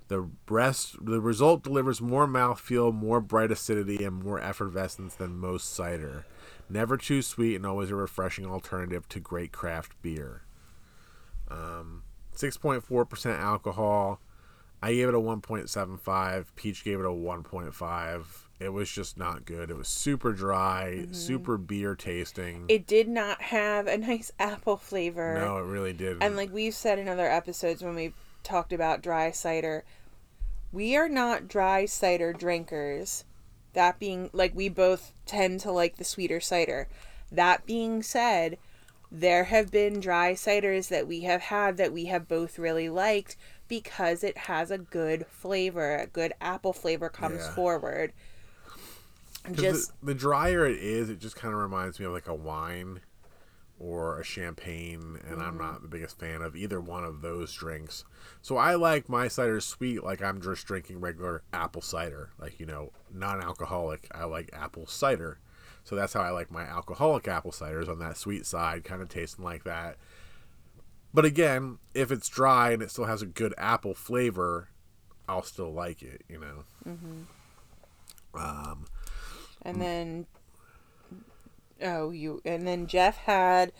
The 0.08 0.30
rest, 0.48 1.04
the 1.06 1.20
result 1.20 1.64
delivers 1.64 2.00
more 2.00 2.28
mouthfeel, 2.28 2.94
more 2.94 3.20
bright 3.20 3.52
acidity, 3.52 4.04
and 4.06 4.24
more 4.24 4.40
effervescence 4.40 5.16
than 5.16 5.38
most 5.38 5.74
cider. 5.74 6.26
Never 6.70 6.98
too 6.98 7.22
sweet 7.22 7.56
and 7.56 7.66
always 7.66 7.92
a 7.92 7.96
refreshing 7.96 8.46
alternative 8.46 9.08
to 9.10 9.20
great 9.20 9.52
craft 9.52 9.94
beer. 10.02 10.44
Um, 11.50 12.04
6.4% 12.36 13.40
alcohol. 13.40 14.20
I 14.82 14.94
gave 14.94 15.08
it 15.08 15.16
a 15.16 15.20
1.75. 15.20 16.46
Peach 16.56 16.84
gave 16.84 17.00
it 17.00 17.06
a 17.06 17.10
1.5. 17.10 18.26
It 18.60 18.70
was 18.70 18.92
just 18.92 19.18
not 19.18 19.46
good. 19.46 19.70
It 19.70 19.78
was 19.78 19.88
super 19.88 20.34
dry, 20.34 21.08
super 21.12 21.58
beer 21.58 21.96
tasting. 21.96 22.66
It 22.68 22.88
did 22.88 23.08
not 23.08 23.42
have 23.44 23.88
a 23.88 23.98
nice 23.98 24.32
apple 24.40 24.78
flavor. 24.78 25.36
no, 25.40 25.58
it 25.58 25.66
really 25.66 25.94
didn't. 25.94 26.24
And 26.24 26.36
like 26.36 26.52
we've 26.52 26.74
said 26.74 27.00
in 27.00 27.08
other 27.08 27.30
episodes 27.30 27.84
when 27.84 27.96
we've 27.96 28.16
talked 28.44 28.74
about 28.74 29.02
dry 29.02 29.32
cider, 29.32 29.84
we 30.72 30.96
are 30.96 31.10
not 31.10 31.48
dry 31.48 31.86
cider 31.86 32.34
drinkers. 32.34 33.24
That 33.78 34.00
being 34.00 34.32
like 34.34 34.56
we 34.56 34.70
both 34.70 35.14
tend 35.28 35.60
to 35.60 35.72
like 35.72 35.98
the 35.98 36.04
sweeter 36.04 36.40
cider. 36.40 36.88
That 37.32 37.68
being 37.68 38.02
said, 38.02 38.58
there 39.12 39.44
have 39.44 39.70
been 39.70 40.00
dry 40.00 40.34
ciders 40.34 40.88
that 40.88 41.06
we 41.06 41.22
have 41.22 41.42
had 41.42 41.78
that 41.78 41.94
we 41.94 42.06
have 42.06 42.28
both 42.28 42.58
really 42.58 42.90
liked 42.90 43.38
because 43.68 44.24
it 44.24 44.36
has 44.36 44.72
a 44.72 44.80
good 44.80 45.28
flavor, 45.28 45.96
a 45.96 46.08
good 46.08 46.34
apple 46.42 46.74
flavor 46.74 47.08
comes 47.08 47.44
Yeah. 47.44 47.54
forward. 47.54 48.14
Just 49.52 49.92
the, 50.00 50.08
the 50.08 50.16
drier 50.16 50.66
it 50.66 50.80
is, 50.80 51.12
it 51.12 51.20
just 51.20 51.36
kind 51.36 51.54
of 51.54 51.60
reminds 51.60 52.00
me 52.00 52.08
of 52.08 52.14
like 52.14 52.28
a 52.28 52.34
wine 52.34 53.02
or 53.80 54.20
a 54.20 54.24
champagne, 54.24 55.20
and 55.30 55.42
I'm 55.42 55.58
not 55.58 55.82
the 55.82 55.88
biggest 55.88 56.20
fan 56.20 56.42
of 56.42 56.56
either 56.56 56.82
one 56.82 57.04
of 57.04 57.22
those 57.22 57.54
drinks. 57.54 58.04
So 58.42 58.58
I 58.58 58.76
like 58.76 59.08
my 59.08 59.28
cider 59.28 59.60
sweet, 59.62 60.04
like 60.04 60.22
I'm 60.22 60.42
just 60.42 60.66
drinking 60.66 61.00
regular 61.00 61.44
apple 61.54 61.82
cider, 61.82 62.32
like 62.40 62.60
you 62.60 62.66
know, 62.66 62.92
non-alcoholic. 63.14 64.08
I 64.12 64.26
like 64.26 64.50
apple 64.54 64.88
cider, 64.88 65.40
so 65.84 65.96
that's 65.96 66.14
how 66.14 66.22
I 66.22 66.32
like 66.32 66.52
my 66.52 66.64
alcoholic 66.64 67.28
apple 67.28 67.52
ciders 67.52 67.88
on 67.88 68.00
that 68.00 68.18
sweet 68.18 68.46
side, 68.46 68.84
kind 68.84 69.02
of 69.02 69.10
tasting 69.10 69.46
like 69.46 69.64
that. 69.64 69.98
But 71.14 71.26
again, 71.26 71.78
if 71.94 72.12
it's 72.12 72.30
dry 72.30 72.72
and 72.72 72.82
it 72.84 72.92
still 72.92 73.06
has 73.06 73.22
a 73.22 73.28
good 73.28 73.54
apple 73.58 73.94
flavor, 73.94 74.70
I'll 75.28 75.44
still 75.44 75.72
like 75.74 76.02
it, 76.04 76.24
you 76.28 76.40
know. 76.40 76.64
Um, 78.36 78.86
And 79.64 79.82
then, 79.82 80.28
oh, 81.82 82.10
you 82.12 82.42
and 82.46 82.68
then 82.68 82.88
Jeff 82.88 83.18
had 83.18 83.72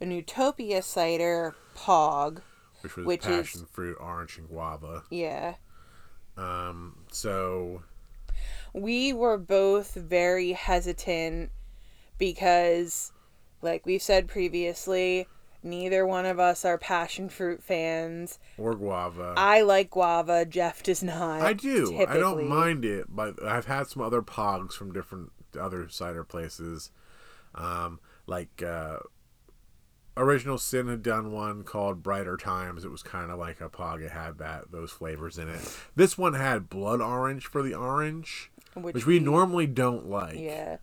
a 0.00 0.04
Newtopia 0.04 0.82
cider 0.82 1.54
Pog. 1.76 2.40
which 2.82 2.96
was 2.96 3.06
Which 3.06 3.26
is- 3.26 3.46
passion 3.46 3.66
fruit, 3.70 3.96
orange, 4.00 4.38
and 4.38 4.48
guava. 4.48 5.04
Yeah, 5.10 5.54
Um, 6.36 6.96
so 7.12 7.82
we 8.72 9.12
were 9.12 9.36
both 9.38 9.94
very 9.94 10.52
hesitant 10.52 11.50
because, 12.18 13.12
like 13.62 13.84
we've 13.84 14.02
said 14.02 14.28
previously, 14.28 15.26
neither 15.62 16.06
one 16.06 16.24
of 16.26 16.38
us 16.38 16.64
are 16.64 16.78
passion 16.78 17.28
fruit 17.28 17.62
fans. 17.62 18.38
or 18.56 18.74
guava. 18.74 19.34
I 19.36 19.62
like 19.62 19.90
guava. 19.90 20.44
Jeff 20.46 20.82
does 20.82 21.02
not. 21.02 21.40
I 21.42 21.52
do. 21.52 22.04
I 22.08 22.16
don't 22.18 22.48
mind 22.48 22.84
it, 22.84 23.06
but 23.08 23.42
I've 23.42 23.66
had 23.66 23.88
some 23.88 24.02
other 24.02 24.22
pogs 24.22 24.72
from 24.72 24.92
different 24.92 25.32
other 25.60 25.88
cider 25.88 26.24
places. 26.24 26.90
Um, 27.54 28.00
like 28.26 28.62
uh, 28.62 28.98
Original 30.16 30.58
Sin 30.58 30.88
had 30.88 31.02
done 31.02 31.32
one 31.32 31.62
called 31.64 32.02
Brighter 32.02 32.36
Times. 32.36 32.84
It 32.84 32.90
was 32.90 33.02
kind 33.02 33.30
of 33.30 33.38
like 33.38 33.60
a 33.60 33.68
pog. 33.68 34.02
It 34.02 34.10
had 34.12 34.38
that 34.38 34.70
those 34.70 34.90
flavors 34.90 35.38
in 35.38 35.48
it. 35.48 35.76
This 35.96 36.18
one 36.18 36.34
had 36.34 36.68
blood 36.68 37.00
orange 37.00 37.46
for 37.46 37.62
the 37.62 37.74
orange, 37.74 38.50
Which, 38.74 38.94
which, 38.94 39.06
we 39.06 39.18
normally 39.18 39.66
don't 39.66 40.08
like. 40.08 40.38
Yeah. 40.38 40.78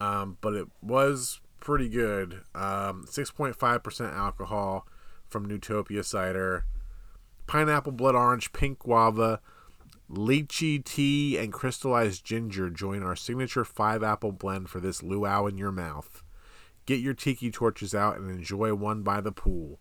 um, 0.00 0.36
but 0.40 0.54
it 0.54 0.68
was 0.82 1.40
pretty 1.60 1.88
good. 1.88 2.40
Um, 2.54 3.06
6.5% 3.08 4.12
alcohol 4.12 4.86
from 5.28 5.48
Newtopia 5.48 6.04
cider. 6.04 6.64
Pineapple, 7.46 7.92
blood 7.92 8.14
orange, 8.14 8.52
pink 8.52 8.80
guava, 8.80 9.40
lychee 10.12 10.84
tea, 10.84 11.38
and 11.38 11.52
crystallized 11.52 12.24
ginger 12.24 12.70
join 12.70 13.02
our 13.02 13.16
signature 13.16 13.64
five 13.64 14.02
apple 14.02 14.32
blend 14.32 14.68
for 14.68 14.80
this 14.80 15.02
luau 15.02 15.46
in 15.46 15.56
your 15.56 15.72
mouth. 15.72 16.22
Get 16.84 17.00
your 17.00 17.14
tiki 17.14 17.50
torches 17.50 17.94
out 17.94 18.18
and 18.18 18.30
enjoy 18.30 18.74
one 18.74 19.02
by 19.02 19.20
the 19.20 19.32
pool. 19.32 19.78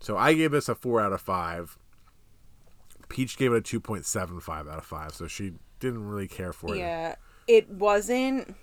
So 0.00 0.16
I 0.16 0.34
gave 0.34 0.52
this 0.52 0.68
a 0.68 0.74
4 0.74 1.00
out 1.00 1.12
of 1.12 1.20
5. 1.20 1.78
Peach 3.08 3.36
gave 3.36 3.52
it 3.52 3.56
a 3.56 3.80
2.75 3.80 4.70
out 4.70 4.78
of 4.78 4.84
5, 4.84 5.14
so 5.14 5.26
she 5.26 5.54
didn't 5.80 6.06
really 6.06 6.28
care 6.28 6.52
for 6.52 6.74
it. 6.74 6.78
Yeah, 6.78 7.16
it 7.46 7.68
wasn't. 7.68 8.54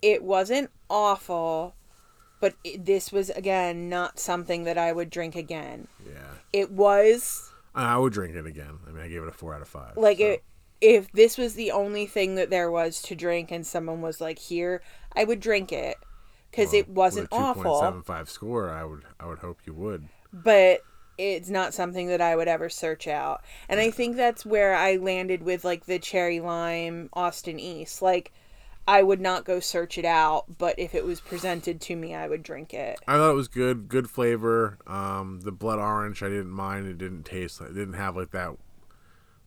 It 0.00 0.24
wasn't 0.24 0.70
awful, 0.90 1.74
but 2.40 2.54
it, 2.64 2.84
this 2.84 3.12
was 3.12 3.30
again 3.30 3.88
not 3.88 4.18
something 4.18 4.64
that 4.64 4.78
I 4.78 4.92
would 4.92 5.10
drink 5.10 5.36
again. 5.36 5.86
Yeah. 6.04 6.16
It 6.52 6.72
was 6.72 7.51
I 7.74 7.96
would 7.98 8.12
drink 8.12 8.34
it 8.34 8.46
again. 8.46 8.78
I 8.86 8.90
mean, 8.90 9.02
I 9.02 9.08
gave 9.08 9.22
it 9.22 9.28
a 9.28 9.32
four 9.32 9.54
out 9.54 9.62
of 9.62 9.68
five. 9.68 9.96
like 9.96 10.18
so. 10.18 10.24
it, 10.24 10.44
if 10.80 11.10
this 11.12 11.38
was 11.38 11.54
the 11.54 11.70
only 11.70 12.06
thing 12.06 12.34
that 12.34 12.50
there 12.50 12.70
was 12.70 13.00
to 13.02 13.14
drink, 13.14 13.50
and 13.50 13.66
someone 13.66 14.00
was 14.02 14.20
like, 14.20 14.38
"Here," 14.38 14.82
I 15.14 15.24
would 15.24 15.40
drink 15.40 15.72
it 15.72 15.96
because 16.50 16.74
it 16.74 16.88
wasn't 16.88 17.30
With 17.30 17.40
a 17.40 17.42
awful. 17.42 17.80
2.75 17.80 18.28
score, 18.28 18.70
I 18.70 18.84
would, 18.84 19.02
I 19.20 19.26
would 19.26 19.38
hope 19.38 19.60
you 19.64 19.72
would. 19.74 20.08
but 20.32 20.80
it's 21.18 21.50
not 21.50 21.74
something 21.74 22.08
that 22.08 22.20
I 22.22 22.34
would 22.34 22.48
ever 22.48 22.68
search 22.68 23.06
out. 23.06 23.44
And 23.68 23.78
I 23.80 23.90
think 23.90 24.16
that's 24.16 24.44
where 24.46 24.74
I 24.74 24.96
landed 24.96 25.42
with 25.42 25.64
like 25.64 25.84
the 25.84 25.98
cherry 25.98 26.40
lime 26.40 27.10
Austin 27.12 27.60
East. 27.60 28.00
Like 28.02 28.32
I 28.86 29.02
would 29.02 29.20
not 29.20 29.44
go 29.44 29.60
search 29.60 29.96
it 29.96 30.04
out, 30.04 30.58
but 30.58 30.76
if 30.78 30.94
it 30.94 31.04
was 31.04 31.20
presented 31.20 31.80
to 31.82 31.96
me, 31.96 32.14
I 32.14 32.26
would 32.26 32.42
drink 32.42 32.74
it. 32.74 32.98
I 33.06 33.16
thought 33.16 33.30
it 33.30 33.36
was 33.36 33.48
good, 33.48 33.88
good 33.88 34.10
flavor. 34.10 34.78
Um, 34.86 35.40
the 35.42 35.52
blood 35.52 35.78
orange, 35.78 36.22
I 36.22 36.28
didn't 36.28 36.50
mind. 36.50 36.88
It 36.88 36.98
didn't 36.98 37.24
taste, 37.24 37.60
it 37.60 37.74
didn't 37.74 37.94
have 37.94 38.16
like 38.16 38.32
that 38.32 38.56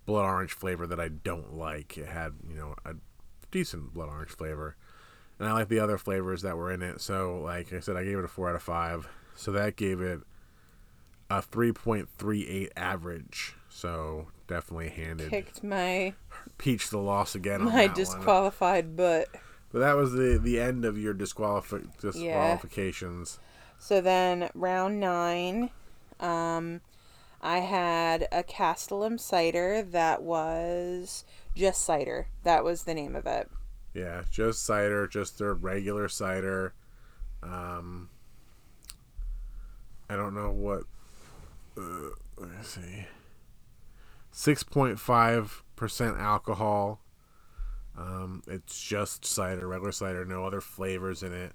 blood 0.05 0.23
orange 0.23 0.53
flavor 0.53 0.87
that 0.87 0.99
I 0.99 1.09
don't 1.09 1.55
like. 1.55 1.97
It 1.97 2.07
had, 2.07 2.33
you 2.47 2.55
know, 2.55 2.75
a 2.85 2.95
decent 3.51 3.93
blood 3.93 4.09
orange 4.09 4.31
flavor. 4.31 4.77
And 5.37 5.49
I 5.49 5.51
like 5.51 5.67
the 5.67 5.79
other 5.79 5.97
flavors 5.97 6.41
that 6.43 6.55
were 6.55 6.71
in 6.71 6.81
it. 6.81 7.01
So, 7.01 7.39
like 7.43 7.73
I 7.73 7.81
said, 7.81 7.97
I 7.97 8.03
gave 8.05 8.17
it 8.17 8.25
a 8.25 8.29
4 8.29 8.49
out 8.49 8.55
of 8.55 8.63
5. 8.63 9.09
So 9.35 9.51
that 9.51 9.75
gave 9.75 9.99
it 9.99 10.21
a 11.29 11.41
3.38 11.41 12.69
average. 12.77 13.55
So, 13.67 14.27
definitely 14.47 14.89
handed 14.89 15.29
Kicked 15.29 15.61
my 15.61 16.13
Peach 16.57 16.89
the 16.89 16.97
loss 16.97 17.35
again 17.35 17.61
on 17.61 17.65
my 17.71 17.71
that 17.71 17.87
one. 17.87 17.95
disqualified 17.95 18.95
butt. 18.95 19.27
But 19.71 19.79
that 19.79 19.95
was 19.95 20.13
the 20.13 20.39
the 20.41 20.59
end 20.59 20.85
of 20.85 20.97
your 20.97 21.13
disqualifi- 21.13 21.87
disqualifications. 21.99 23.39
So 23.77 23.99
then 23.99 24.49
round 24.53 24.99
nine, 25.01 25.69
um, 26.19 26.79
I 27.41 27.59
had 27.59 28.27
a 28.31 28.41
Castellum 28.41 29.17
cider 29.17 29.81
that 29.83 30.23
was 30.23 31.25
just 31.55 31.81
cider. 31.83 32.27
That 32.43 32.63
was 32.63 32.83
the 32.83 32.93
name 32.93 33.15
of 33.15 33.25
it. 33.25 33.49
Yeah, 33.93 34.23
just 34.31 34.65
cider, 34.65 35.07
just 35.07 35.39
their 35.39 35.53
regular 35.53 36.07
cider. 36.07 36.73
Um, 37.43 38.09
I 40.09 40.15
don't 40.15 40.33
know 40.33 40.51
what. 40.51 40.83
Uh, 41.77 42.11
let 42.37 42.49
me 42.49 42.55
see. 42.61 43.05
Six 44.31 44.63
point 44.63 44.99
five 44.99 45.63
percent 45.75 46.17
alcohol. 46.17 47.01
Um, 47.97 48.43
it's 48.47 48.81
just 48.81 49.25
cider, 49.25 49.67
regular 49.67 49.91
cider, 49.91 50.25
no 50.25 50.45
other 50.45 50.61
flavors 50.61 51.23
in 51.23 51.33
it. 51.33 51.53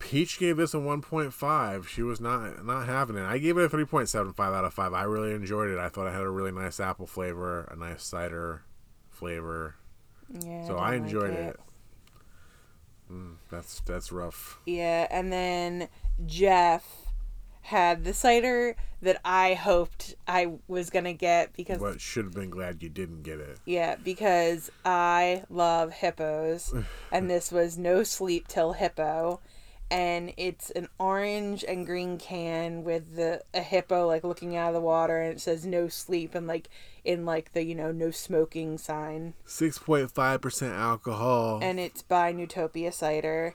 Peach 0.00 0.38
gave 0.38 0.56
this 0.56 0.74
a 0.74 0.78
1.5. 0.78 1.86
She 1.86 2.02
was 2.02 2.20
not 2.20 2.64
not 2.64 2.86
having 2.86 3.16
it. 3.16 3.24
I 3.24 3.38
gave 3.38 3.56
it 3.56 3.64
a 3.64 3.74
3.75 3.74 4.38
out 4.38 4.64
of 4.64 4.74
5. 4.74 4.92
I 4.92 5.02
really 5.04 5.32
enjoyed 5.32 5.70
it. 5.70 5.78
I 5.78 5.88
thought 5.88 6.06
it 6.06 6.12
had 6.12 6.22
a 6.22 6.30
really 6.30 6.52
nice 6.52 6.80
apple 6.80 7.06
flavor, 7.06 7.68
a 7.70 7.76
nice 7.76 8.02
cider 8.02 8.64
flavor. 9.10 9.76
Yeah. 10.28 10.66
So 10.66 10.74
don't 10.74 10.82
I 10.82 10.90
like 10.90 11.00
enjoyed 11.02 11.30
it. 11.30 11.60
Mm, 13.10 13.36
that's 13.50 13.80
that's 13.80 14.10
rough. 14.12 14.58
Yeah, 14.66 15.06
and 15.10 15.32
then 15.32 15.88
Jeff 16.26 17.03
had 17.68 18.04
the 18.04 18.12
cider 18.12 18.76
that 19.00 19.18
I 19.24 19.54
hoped 19.54 20.14
I 20.28 20.52
was 20.68 20.90
gonna 20.90 21.12
get 21.14 21.54
because 21.54 21.78
But 21.78 22.00
should 22.00 22.24
have 22.24 22.34
been 22.34 22.50
glad 22.50 22.82
you 22.82 22.88
didn't 22.90 23.22
get 23.22 23.40
it. 23.40 23.58
yeah, 23.64 23.96
because 23.96 24.70
I 24.84 25.44
love 25.48 25.92
hippos, 25.92 26.74
and 27.10 27.30
this 27.30 27.50
was 27.50 27.76
no 27.78 28.02
sleep 28.02 28.48
till 28.48 28.74
hippo, 28.74 29.40
and 29.90 30.32
it's 30.36 30.70
an 30.70 30.88
orange 30.98 31.64
and 31.66 31.84
green 31.86 32.18
can 32.18 32.84
with 32.84 33.16
the 33.16 33.42
a 33.52 33.60
hippo 33.60 34.06
like 34.06 34.24
looking 34.24 34.56
out 34.56 34.68
of 34.68 34.74
the 34.74 34.80
water, 34.80 35.20
and 35.20 35.32
it 35.32 35.40
says 35.40 35.64
no 35.66 35.88
sleep, 35.88 36.34
and 36.34 36.46
like 36.46 36.68
in 37.02 37.24
like 37.26 37.52
the 37.52 37.62
you 37.62 37.74
know 37.74 37.92
no 37.92 38.10
smoking 38.10 38.76
sign, 38.78 39.34
6.5% 39.46 40.74
alcohol. 40.74 41.60
and 41.62 41.78
it's 41.80 42.02
by 42.02 42.32
Newtopia 42.32 42.92
cider, 42.92 43.54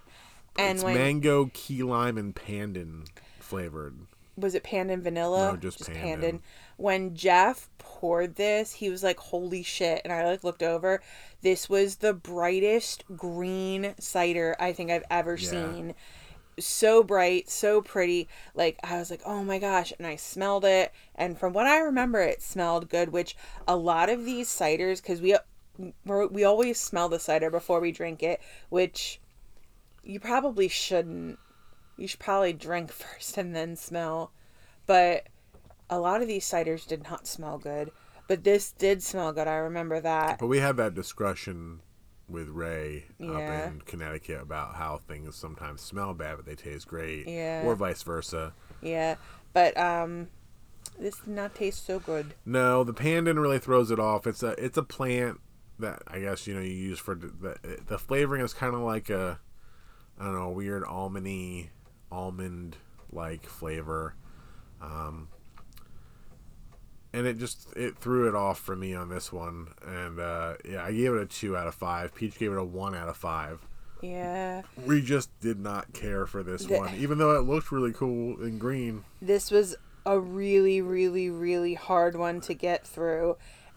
and 0.57 0.77
it's 0.77 0.83
when 0.83 0.95
mango, 0.95 1.49
key 1.53 1.81
lime, 1.83 2.17
and 2.17 2.35
pandan 2.35 3.05
flavored. 3.49 3.95
was 4.37 4.55
it 4.55 4.63
pandan 4.63 5.01
vanilla? 5.01 5.51
No, 5.51 5.57
just 5.57 5.79
pandan. 5.79 6.21
pandan. 6.21 6.39
When 6.77 7.15
Jeff 7.15 7.69
poured 7.77 8.35
this, 8.35 8.73
he 8.73 8.89
was 8.89 9.03
like, 9.03 9.19
"Holy 9.19 9.63
shit!" 9.63 10.01
And 10.03 10.13
I 10.13 10.23
like 10.25 10.43
looked 10.43 10.63
over. 10.63 11.01
This 11.41 11.67
was 11.69 11.97
the 11.97 12.13
brightest 12.13 13.03
green 13.17 13.95
cider 13.99 14.55
I 14.59 14.71
think 14.71 14.91
I've 14.91 15.03
ever 15.09 15.35
Yeah. 15.35 15.49
seen. 15.49 15.95
So 16.59 17.03
bright, 17.03 17.49
so 17.49 17.81
pretty. 17.81 18.27
Like 18.53 18.77
I 18.83 18.97
was 18.97 19.09
like, 19.11 19.21
"Oh 19.25 19.43
my 19.43 19.59
gosh!" 19.59 19.91
And 19.97 20.05
I 20.07 20.15
smelled 20.15 20.63
it, 20.65 20.91
and 21.15 21.37
from 21.37 21.51
what 21.53 21.67
I 21.67 21.79
remember, 21.79 22.21
it 22.21 22.41
smelled 22.41 22.89
good. 22.89 23.09
Which 23.11 23.35
a 23.67 23.75
lot 23.75 24.09
of 24.09 24.25
these 24.25 24.47
ciders, 24.49 25.01
because 25.01 25.21
we 25.21 25.35
we 26.05 26.43
always 26.43 26.79
smell 26.79 27.09
the 27.09 27.19
cider 27.19 27.49
before 27.49 27.79
we 27.79 27.91
drink 27.91 28.21
it, 28.23 28.41
which 28.69 29.19
you 30.03 30.19
probably 30.19 30.67
shouldn't 30.67 31.39
you 31.99 32.07
should 32.07 32.19
probably 32.19 32.53
drink 32.53 32.91
first 32.91 33.37
and 33.37 33.55
then 33.55 33.75
smell. 33.75 34.31
But 34.85 35.27
a 35.89 35.99
lot 35.99 36.21
of 36.21 36.27
these 36.27 36.45
ciders 36.45 36.87
did 36.87 37.03
not 37.03 37.27
smell 37.27 37.57
good. 37.57 37.91
But 38.27 38.43
this 38.43 38.71
did 38.71 39.01
smell 39.01 39.31
good. 39.33 39.47
I 39.47 39.55
remember 39.55 39.99
that. 39.99 40.37
But 40.39 40.47
we 40.47 40.59
had 40.59 40.77
that 40.77 40.93
discussion 40.93 41.81
with 42.27 42.47
Ray 42.49 43.05
Yeah. 43.17 43.31
up 43.31 43.71
in 43.73 43.81
Connecticut 43.81 44.39
about 44.41 44.75
how 44.75 44.97
things 44.97 45.35
sometimes 45.35 45.81
smell 45.81 46.13
bad 46.13 46.35
but 46.37 46.45
they 46.45 46.53
taste 46.55 46.87
great. 46.87 47.27
Yeah. 47.27 47.63
Or 47.65 47.75
vice 47.75 48.03
versa. 48.03 48.53
Yeah. 48.81 49.15
But 49.51 49.75
um 49.77 50.27
this 50.99 51.17
did 51.17 51.29
not 51.33 51.55
taste 51.55 51.85
so 51.87 51.99
good. 51.99 52.35
No, 52.45 52.83
the 52.83 52.93
pandan 52.93 53.41
really 53.41 53.57
throws 53.59 53.89
it 53.89 53.99
off. 53.99 54.27
It's 54.27 54.43
a 54.43 54.49
it's 54.63 54.77
a 54.77 54.83
plant 54.83 55.39
that 55.79 56.03
I 56.07 56.19
guess 56.19 56.45
you 56.45 56.53
know 56.53 56.61
you 56.61 56.69
use 56.73 56.99
for 56.99 57.15
the 57.15 57.57
the 57.87 57.97
flavoring 57.97 58.41
is 58.43 58.53
kind 58.53 58.75
of 58.75 58.81
like 58.81 59.09
a 59.09 59.39
I 60.19 60.25
don't 60.25 60.35
know 60.35 60.49
weird 60.49 60.83
almondy 60.83 61.69
almond 62.11 62.77
like 63.11 63.45
flavor, 63.45 64.15
um, 64.81 65.27
and 67.13 67.25
it 67.25 67.37
just 67.39 67.67
it 67.75 67.97
threw 67.97 68.27
it 68.27 68.35
off 68.35 68.59
for 68.59 68.75
me 68.75 68.93
on 68.93 69.09
this 69.09 69.31
one. 69.33 69.67
And 69.85 70.19
uh, 70.19 70.53
yeah, 70.67 70.83
I 70.83 70.91
gave 70.91 71.13
it 71.13 71.21
a 71.21 71.25
two 71.25 71.57
out 71.57 71.67
of 71.67 71.75
five. 71.75 72.13
Peach 72.13 72.37
gave 72.37 72.51
it 72.51 72.57
a 72.57 72.63
one 72.63 72.95
out 72.95 73.09
of 73.09 73.17
five. 73.17 73.65
Yeah. 74.01 74.61
We 74.85 75.01
just 75.01 75.37
did 75.41 75.59
not 75.59 75.91
care 75.93 76.25
for 76.25 76.43
this 76.43 76.65
The- 76.65 76.77
one, 76.77 76.95
even 76.95 77.17
though 77.17 77.31
it 77.37 77.41
looked 77.41 77.71
really 77.71 77.91
cool 77.91 78.41
and 78.41 78.59
green. 78.59 79.03
This 79.21 79.51
was 79.51 79.75
a 80.05 80.17
really, 80.19 80.81
really, 80.81 81.29
really 81.29 81.73
hard 81.73 82.15
one 82.15 82.39
to 82.41 82.53
get 82.53 82.87
through. 82.87 83.35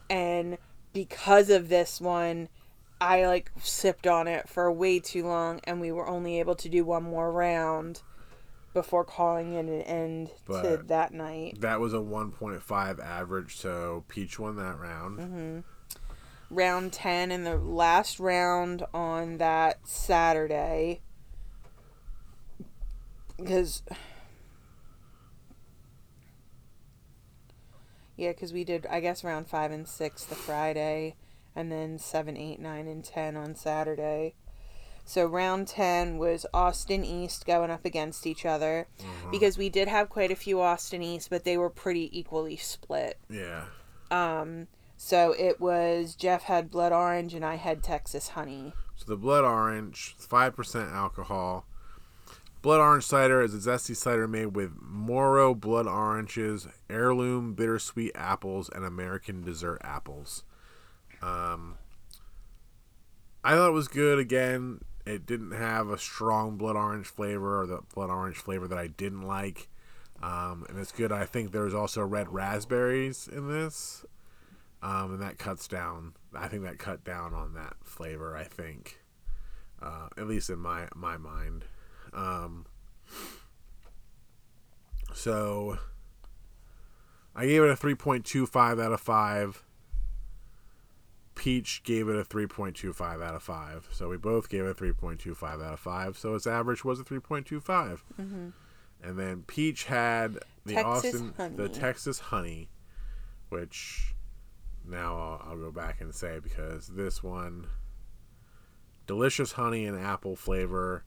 And 0.09 0.59
because 0.93 1.51
of 1.51 1.68
this 1.68 2.01
one, 2.01 2.49
I 3.01 3.26
like 3.26 3.51
sipped 3.61 4.07
on 4.07 4.28
it 4.28 4.49
for 4.49 4.70
way 4.70 5.01
too 5.01 5.26
long 5.26 5.61
and 5.64 5.80
we 5.80 5.91
were 5.91 6.07
only 6.07 6.39
able 6.39 6.55
to 6.55 6.68
do 6.68 6.85
one 6.85 7.03
more 7.03 7.33
round 7.33 8.03
before 8.73 9.05
calling 9.05 9.53
it 9.55 9.66
an 9.66 9.83
end 9.83 10.31
to 10.47 10.83
that 10.87 11.12
night. 11.12 11.61
That 11.61 11.81
was 11.81 11.93
a 11.93 11.99
1.5 11.99 13.01
average, 13.05 13.57
so 13.57 14.05
Peach 14.09 14.39
won 14.39 14.57
that 14.57 14.79
round. 14.79 15.18
Mm-hmm. 15.18 15.61
round 16.51 16.93
10 16.93 17.31
and 17.31 17.47
the 17.47 17.57
last 17.57 18.18
round 18.18 18.85
on 18.93 19.39
that 19.39 19.87
Saturday 19.87 21.01
because 23.39 23.83
yeah 28.16 28.31
because 28.31 28.53
we 28.53 28.64
did 28.64 28.87
I 28.87 29.01
guess 29.01 29.25
round 29.25 29.49
5 29.49 29.73
and 29.73 29.89
6 29.89 30.25
the 30.25 30.35
Friday 30.35 31.16
and 31.57 31.73
then 31.73 31.99
7 31.99 32.37
8 32.37 32.61
9 32.61 32.87
and 32.87 33.05
10 33.05 33.37
on 33.37 33.55
Saturday 33.55 34.35
so 35.05 35.25
round 35.27 35.67
10 35.69 36.17
was 36.19 36.47
Austin 36.55 37.05
East 37.05 37.45
going 37.47 37.71
up 37.71 37.85
against 37.85 38.27
each 38.27 38.47
other 38.47 38.87
because 39.31 39.59
we 39.59 39.69
did 39.69 39.89
have 39.89 40.09
quite 40.09 40.31
a 40.31 40.37
few 40.37 40.61
Austin 40.61 41.03
East 41.03 41.29
but 41.31 41.45
they 41.45 41.57
were 41.59 41.71
pretty 41.71 42.09
equally 42.19 42.57
split 42.57 43.19
Yeah. 43.29 43.65
so 44.97 45.33
it 45.39 45.61
was 45.61 46.15
Jeff 46.15 46.45
had 46.45 46.71
blood 46.71 46.93
orange 46.93 47.35
and 47.35 47.45
I 47.45 47.57
had 47.57 47.83
Texas 47.83 48.29
honey. 48.29 48.73
So 48.97 49.07
the 49.07 49.17
blood 49.17 49.43
orange, 49.45 50.15
five 50.19 50.55
percent 50.55 50.91
alcohol. 50.93 51.67
Blood 52.61 52.79
orange 52.79 53.03
cider 53.05 53.43
is 53.43 53.53
a 53.55 53.59
zesty 53.59 53.97
cider 53.97 54.29
made 54.29 54.55
with 54.55 54.71
Moro 54.81 55.53
blood 55.53 55.89
oranges, 55.89 56.69
heirloom 56.89 57.55
bittersweet 57.55 58.13
apples, 58.15 58.69
and 58.73 58.85
American 58.85 59.43
dessert 59.43 59.81
apples. 59.83 60.45
Um, 61.21 61.79
I 63.43 63.55
thought 63.57 63.71
it 63.71 63.73
was 63.73 63.89
good. 63.89 64.21
Again, 64.21 64.83
it 65.05 65.27
didn't 65.27 65.53
have 65.53 65.89
a 65.89 65.99
strong 65.99 66.57
blood 66.57 66.77
orange 66.77 67.07
flavor 67.07 67.61
or 67.61 67.67
the 67.67 67.81
blood 67.95 68.11
orange 68.11 68.37
flavor 68.37 68.69
that 68.69 68.79
I 68.79 68.87
didn't 68.87 69.23
like. 69.23 69.69
Um, 70.23 70.67
and 70.69 70.79
it's 70.79 70.93
good. 70.93 71.11
I 71.11 71.25
think 71.25 71.51
there's 71.51 71.75
also 71.75 72.03
red 72.03 72.33
raspberries 72.33 73.29
in 73.29 73.49
this 73.49 74.05
um, 74.83 75.15
and 75.15 75.23
that 75.23 75.39
cuts 75.39 75.69
down. 75.69 76.15
I 76.35 76.49
think 76.49 76.65
that 76.65 76.79
cut 76.79 77.05
down 77.05 77.33
on 77.33 77.55
that 77.55 77.77
flavor. 77.85 78.37
I 78.37 78.45
think, 78.45 78.99
uh, 79.81 80.09
at 80.17 80.27
least 80.27 80.51
in 80.51 80.59
my 80.59 80.89
my 80.95 81.17
mind. 81.17 81.65
Um, 82.13 82.67
so, 85.15 85.79
I 87.35 87.47
gave 87.47 87.63
it 87.63 87.71
a 87.71 87.77
three 87.77 87.95
point 87.95 88.25
two 88.25 88.45
five 88.45 88.81
out 88.81 88.93
of 88.93 89.01
five. 89.01 89.63
Peach 91.35 91.83
gave 91.83 92.09
it 92.09 92.16
a 92.16 92.24
3.25 92.24 93.22
out 93.22 93.35
of 93.35 93.43
5. 93.43 93.89
So 93.93 94.09
we 94.09 94.16
both 94.16 94.49
gave 94.49 94.64
it 94.64 94.70
a 94.70 94.74
3.25 94.74 95.43
out 95.43 95.72
of 95.72 95.80
5. 95.80 96.18
So 96.18 96.35
its 96.35 96.47
average 96.47 96.85
was 96.85 97.01
a 97.01 97.05
3.25. 97.05 97.64
Mm-hmm. 98.20 98.49
And 99.03 99.18
then 99.18 99.43
Peach 99.47 99.85
had 99.85 100.39
the 100.64 100.74
Texas 100.74 101.22
Austin, 101.22 101.57
the. 101.57 101.68
Texas 101.68 102.18
honey, 102.20 102.68
which 103.49 104.14
now 104.87 105.16
I'll, 105.16 105.51
I'll 105.51 105.59
go 105.59 105.70
back 105.70 106.01
and 106.01 106.14
say 106.14 106.39
because 106.41 106.89
this 106.89 107.22
one, 107.22 107.66
delicious 109.07 109.53
honey 109.53 109.87
and 109.87 109.99
apple 109.99 110.37
flavor, 110.37 111.05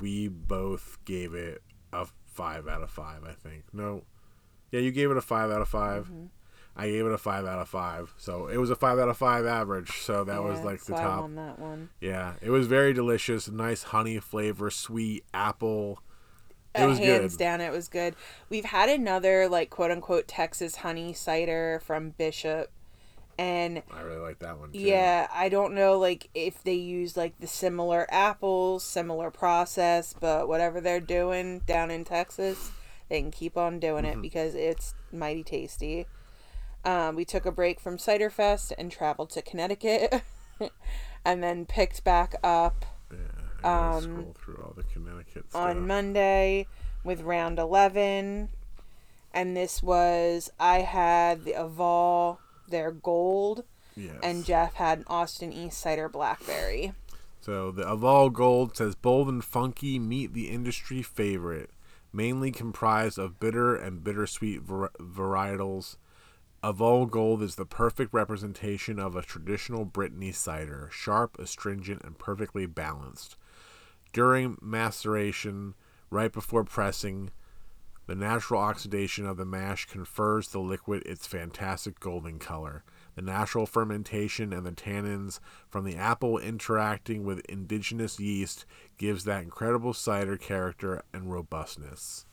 we 0.00 0.28
both 0.28 0.98
gave 1.04 1.34
it 1.34 1.62
a 1.92 2.06
5 2.26 2.66
out 2.66 2.82
of 2.82 2.90
5, 2.90 3.24
I 3.24 3.32
think. 3.32 3.64
No, 3.72 4.02
yeah, 4.70 4.80
you 4.80 4.90
gave 4.90 5.10
it 5.10 5.16
a 5.16 5.22
5 5.22 5.50
out 5.50 5.62
of 5.62 5.68
5. 5.68 6.04
Mm-hmm. 6.04 6.24
I 6.76 6.88
gave 6.88 7.04
it 7.04 7.12
a 7.12 7.18
five 7.18 7.44
out 7.44 7.58
of 7.58 7.68
five. 7.68 8.14
So 8.16 8.46
it 8.46 8.56
was 8.56 8.70
a 8.70 8.76
five 8.76 8.98
out 8.98 9.08
of 9.08 9.16
five 9.16 9.44
average. 9.46 9.90
So 9.98 10.24
that 10.24 10.42
was 10.42 10.60
like 10.60 10.82
the 10.84 10.94
top. 10.94 11.20
won 11.22 11.34
that 11.34 11.58
one. 11.58 11.90
Yeah, 12.00 12.34
it 12.40 12.50
was 12.50 12.66
very 12.66 12.92
delicious. 12.94 13.48
Nice 13.48 13.82
honey 13.84 14.18
flavor, 14.20 14.70
sweet 14.70 15.24
apple. 15.34 16.00
It 16.74 16.80
Uh, 16.84 16.88
was 16.88 16.98
hands 16.98 17.36
good. 17.36 17.38
down, 17.38 17.60
it 17.60 17.70
was 17.70 17.88
good. 17.88 18.16
We've 18.48 18.64
had 18.64 18.88
another 18.88 19.48
like 19.48 19.68
quote 19.68 19.90
unquote 19.90 20.26
Texas 20.26 20.76
honey 20.76 21.12
cider 21.12 21.82
from 21.84 22.10
Bishop, 22.10 22.70
and 23.38 23.82
I 23.94 24.00
really 24.00 24.20
like 24.20 24.38
that 24.38 24.58
one. 24.58 24.72
Too. 24.72 24.78
yeah, 24.78 25.28
I 25.30 25.50
don't 25.50 25.74
know 25.74 25.98
like 25.98 26.30
if 26.34 26.62
they 26.64 26.72
use 26.72 27.14
like 27.18 27.38
the 27.40 27.46
similar 27.46 28.06
apples, 28.10 28.82
similar 28.84 29.30
process, 29.30 30.14
but 30.18 30.48
whatever 30.48 30.80
they're 30.80 31.00
doing 31.00 31.58
down 31.66 31.90
in 31.90 32.04
Texas, 32.06 32.70
they 33.10 33.20
can 33.20 33.30
keep 33.30 33.58
on 33.58 33.78
doing 33.78 34.04
Mm-hmm. 34.04 34.20
it 34.20 34.22
because 34.22 34.54
it's 34.54 34.94
mighty 35.12 35.42
tasty. 35.44 36.06
Um, 36.84 37.14
we 37.16 37.24
took 37.24 37.46
a 37.46 37.52
break 37.52 37.78
from 37.80 37.98
Cider 37.98 38.30
Fest 38.30 38.72
and 38.76 38.90
traveled 38.90 39.30
to 39.30 39.42
Connecticut, 39.42 40.22
and 41.24 41.42
then 41.42 41.64
picked 41.66 42.02
back 42.04 42.34
up 42.42 42.84
Yeah, 43.12 43.94
Um, 43.94 44.02
scroll 44.02 44.36
through 44.44 44.64
all 44.64 44.72
the 44.76 44.82
Connecticut 44.84 45.50
stuff. 45.50 45.62
on 45.62 45.86
Monday 45.86 46.66
with 47.04 47.20
round 47.20 47.58
11. 47.58 48.48
And 49.34 49.56
this 49.56 49.82
was, 49.82 50.50
I 50.60 50.80
had 50.80 51.44
the 51.44 51.52
Aval, 51.52 52.38
their 52.68 52.90
gold, 52.90 53.64
yes. 53.96 54.16
and 54.22 54.44
Jeff 54.44 54.74
had 54.74 54.98
an 54.98 55.04
Austin 55.06 55.52
East 55.52 55.78
Cider 55.78 56.08
Blackberry. 56.08 56.92
So 57.40 57.70
the 57.70 57.82
Aval 57.84 58.32
Gold 58.32 58.76
says 58.76 58.94
bold 58.94 59.28
and 59.28 59.42
funky 59.42 59.98
meet 59.98 60.32
the 60.34 60.48
industry 60.50 61.02
favorite, 61.02 61.70
mainly 62.12 62.50
comprised 62.52 63.18
of 63.18 63.40
bitter 63.40 63.74
and 63.74 64.04
bittersweet 64.04 64.62
var- 64.62 64.92
varietals. 65.00 65.96
Aval 66.62 67.10
Gold 67.10 67.42
is 67.42 67.56
the 67.56 67.66
perfect 67.66 68.14
representation 68.14 69.00
of 69.00 69.16
a 69.16 69.22
traditional 69.22 69.84
Brittany 69.84 70.30
cider, 70.30 70.88
sharp, 70.92 71.36
astringent, 71.40 72.02
and 72.04 72.16
perfectly 72.16 72.66
balanced. 72.66 73.36
During 74.12 74.58
maceration, 74.62 75.74
right 76.08 76.32
before 76.32 76.62
pressing, 76.62 77.30
the 78.06 78.14
natural 78.14 78.60
oxidation 78.60 79.26
of 79.26 79.38
the 79.38 79.44
mash 79.44 79.86
confers 79.86 80.48
the 80.48 80.60
liquid 80.60 81.02
its 81.04 81.26
fantastic 81.26 81.98
golden 81.98 82.38
color. 82.38 82.84
The 83.16 83.22
natural 83.22 83.66
fermentation 83.66 84.52
and 84.52 84.64
the 84.64 84.72
tannins 84.72 85.40
from 85.68 85.84
the 85.84 85.96
apple 85.96 86.38
interacting 86.38 87.24
with 87.24 87.44
indigenous 87.48 88.20
yeast 88.20 88.66
gives 88.98 89.24
that 89.24 89.42
incredible 89.42 89.94
cider 89.94 90.36
character 90.36 91.02
and 91.12 91.32
robustness. 91.32 92.24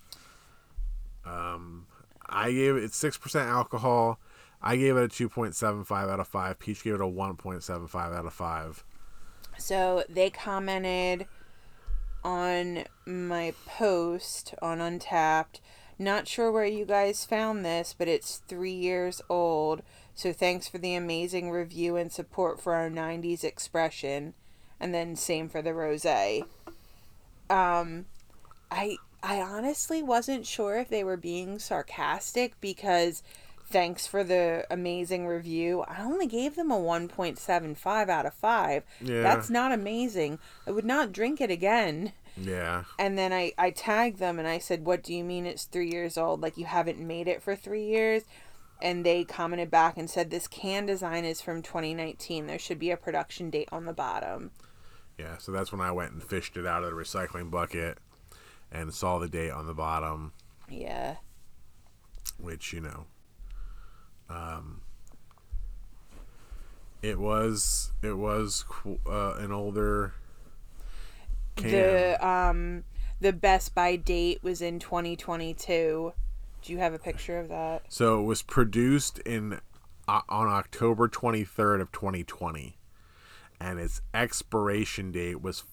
Um, 1.25 1.87
I 2.29 2.51
gave 2.51 2.75
it 2.75 2.93
six 2.93 3.17
percent 3.17 3.49
alcohol. 3.49 4.19
I 4.61 4.75
gave 4.75 4.97
it 4.97 5.03
a 5.03 5.07
two 5.07 5.29
point 5.29 5.55
seven 5.55 5.83
five 5.83 6.09
out 6.09 6.19
of 6.19 6.27
five. 6.27 6.59
Peach 6.59 6.83
gave 6.83 6.95
it 6.95 7.01
a 7.01 7.07
one 7.07 7.35
point 7.35 7.63
seven 7.63 7.87
five 7.87 8.13
out 8.13 8.25
of 8.25 8.33
five. 8.33 8.83
So 9.57 10.03
they 10.09 10.29
commented 10.29 11.27
on 12.23 12.85
my 13.05 13.53
post 13.65 14.53
on 14.61 14.79
Untappd. 14.79 15.59
Not 15.97 16.27
sure 16.27 16.51
where 16.51 16.65
you 16.65 16.85
guys 16.85 17.25
found 17.25 17.65
this, 17.65 17.93
but 17.97 18.07
it's 18.07 18.41
three 18.47 18.73
years 18.73 19.21
old. 19.29 19.81
So 20.15 20.31
thanks 20.31 20.67
for 20.67 20.77
the 20.77 20.95
amazing 20.95 21.51
review 21.51 21.97
and 21.97 22.11
support 22.11 22.61
for 22.61 22.73
our 22.73 22.89
90s 22.89 23.43
expression. 23.43 24.33
And 24.79 24.93
then 24.93 25.17
same 25.17 25.49
for 25.49 25.61
the 25.61 25.73
rose. 25.73 26.05
Um, 27.49 28.05
I 28.71 28.95
I 29.21 29.41
honestly 29.41 30.01
wasn't 30.01 30.45
sure 30.45 30.77
if 30.77 30.89
they 30.89 31.03
were 31.03 31.17
being 31.17 31.59
sarcastic 31.59 32.59
because 32.61 33.21
thanks 33.69 34.07
for 34.07 34.23
the 34.23 34.65
amazing 34.69 35.27
review. 35.27 35.81
I 35.87 36.01
only 36.01 36.25
gave 36.25 36.55
them 36.55 36.71
a 36.71 36.79
1.75 36.79 38.09
out 38.09 38.25
of 38.25 38.33
5. 38.33 38.83
Yeah. 39.01 39.21
That's 39.21 39.49
not 39.49 39.71
amazing. 39.71 40.39
I 40.65 40.71
would 40.71 40.85
not 40.85 41.11
drink 41.11 41.41
it 41.41 41.51
again. 41.51 42.13
Yeah. 42.37 42.83
And 42.97 43.17
then 43.17 43.33
I, 43.33 43.51
I 43.57 43.71
tagged 43.71 44.19
them 44.19 44.39
and 44.39 44.47
I 44.47 44.59
said, 44.59 44.85
What 44.85 45.03
do 45.03 45.13
you 45.13 45.23
mean 45.23 45.45
it's 45.45 45.65
three 45.65 45.91
years 45.91 46.17
old? 46.17 46.41
Like 46.41 46.57
you 46.57 46.65
haven't 46.65 46.99
made 46.99 47.27
it 47.27 47.41
for 47.41 47.55
three 47.55 47.85
years? 47.85 48.23
And 48.81 49.05
they 49.05 49.25
commented 49.25 49.69
back 49.69 49.97
and 49.97 50.09
said, 50.09 50.29
This 50.29 50.47
can 50.47 50.85
design 50.85 51.25
is 51.25 51.41
from 51.41 51.61
2019. 51.61 52.47
There 52.47 52.59
should 52.59 52.79
be 52.79 52.91
a 52.91 52.97
production 52.97 53.49
date 53.49 53.69
on 53.71 53.85
the 53.85 53.93
bottom. 53.93 54.51
Yeah, 55.17 55.37
so 55.37 55.51
that's 55.51 55.73
when 55.73 55.81
I 55.81 55.91
went 55.91 56.13
and 56.13 56.23
fished 56.23 56.55
it 56.55 56.65
out 56.65 56.83
of 56.83 56.91
the 56.91 56.95
recycling 56.95 57.51
bucket 57.51 57.97
and 58.71 58.93
saw 58.93 59.19
the 59.19 59.27
date 59.27 59.51
on 59.51 59.65
the 59.67 59.73
bottom, 59.73 60.33
Yeah. 60.69 61.15
which, 62.37 62.73
you 62.73 62.81
know, 62.81 63.05
um, 64.29 64.81
it 67.01 67.19
was 67.19 67.91
it 68.01 68.17
was 68.17 68.65
uh, 69.07 69.33
an 69.37 69.51
older 69.51 70.13
can. 71.55 71.71
The 71.71 72.25
um 72.27 72.83
the 73.21 73.33
Best 73.33 73.73
Buy 73.75 73.95
date 73.95 74.43
was 74.43 74.61
in 74.61 74.79
2022. 74.79 76.13
Do 76.61 76.71
you 76.73 76.77
have 76.79 76.93
a 76.93 76.99
picture 76.99 77.39
of 77.39 77.47
that? 77.49 77.83
so 77.89 78.19
it 78.19 78.23
was 78.23 78.41
produced 78.41 79.19
in 79.19 79.59
uh, 80.07 80.21
on 80.27 80.47
October 80.47 81.07
23rd 81.07 81.81
of 81.81 81.91
2020 81.91 82.77
and 83.61 83.79
its 83.79 84.01
expiration 84.13 85.11
date 85.11 85.41
was 85.41 85.63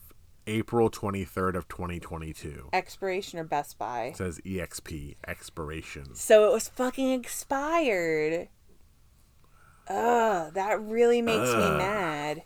April 0.47 0.90
23rd 0.90 1.55
of 1.57 1.68
2022. 1.68 2.68
Expiration 2.72 3.38
or 3.38 3.44
Best 3.44 3.78
Buy? 3.78 4.05
It 4.07 4.16
says 4.16 4.40
EXP 4.44 5.16
expiration. 5.26 6.14
So 6.14 6.49
it 6.49 6.53
was 6.53 6.68
fucking 6.68 7.11
expired. 7.12 8.49
Ugh, 9.88 10.53
that 10.55 10.80
really 10.80 11.22
makes 11.22 11.53
me 11.53 11.59
mad. 11.59 12.42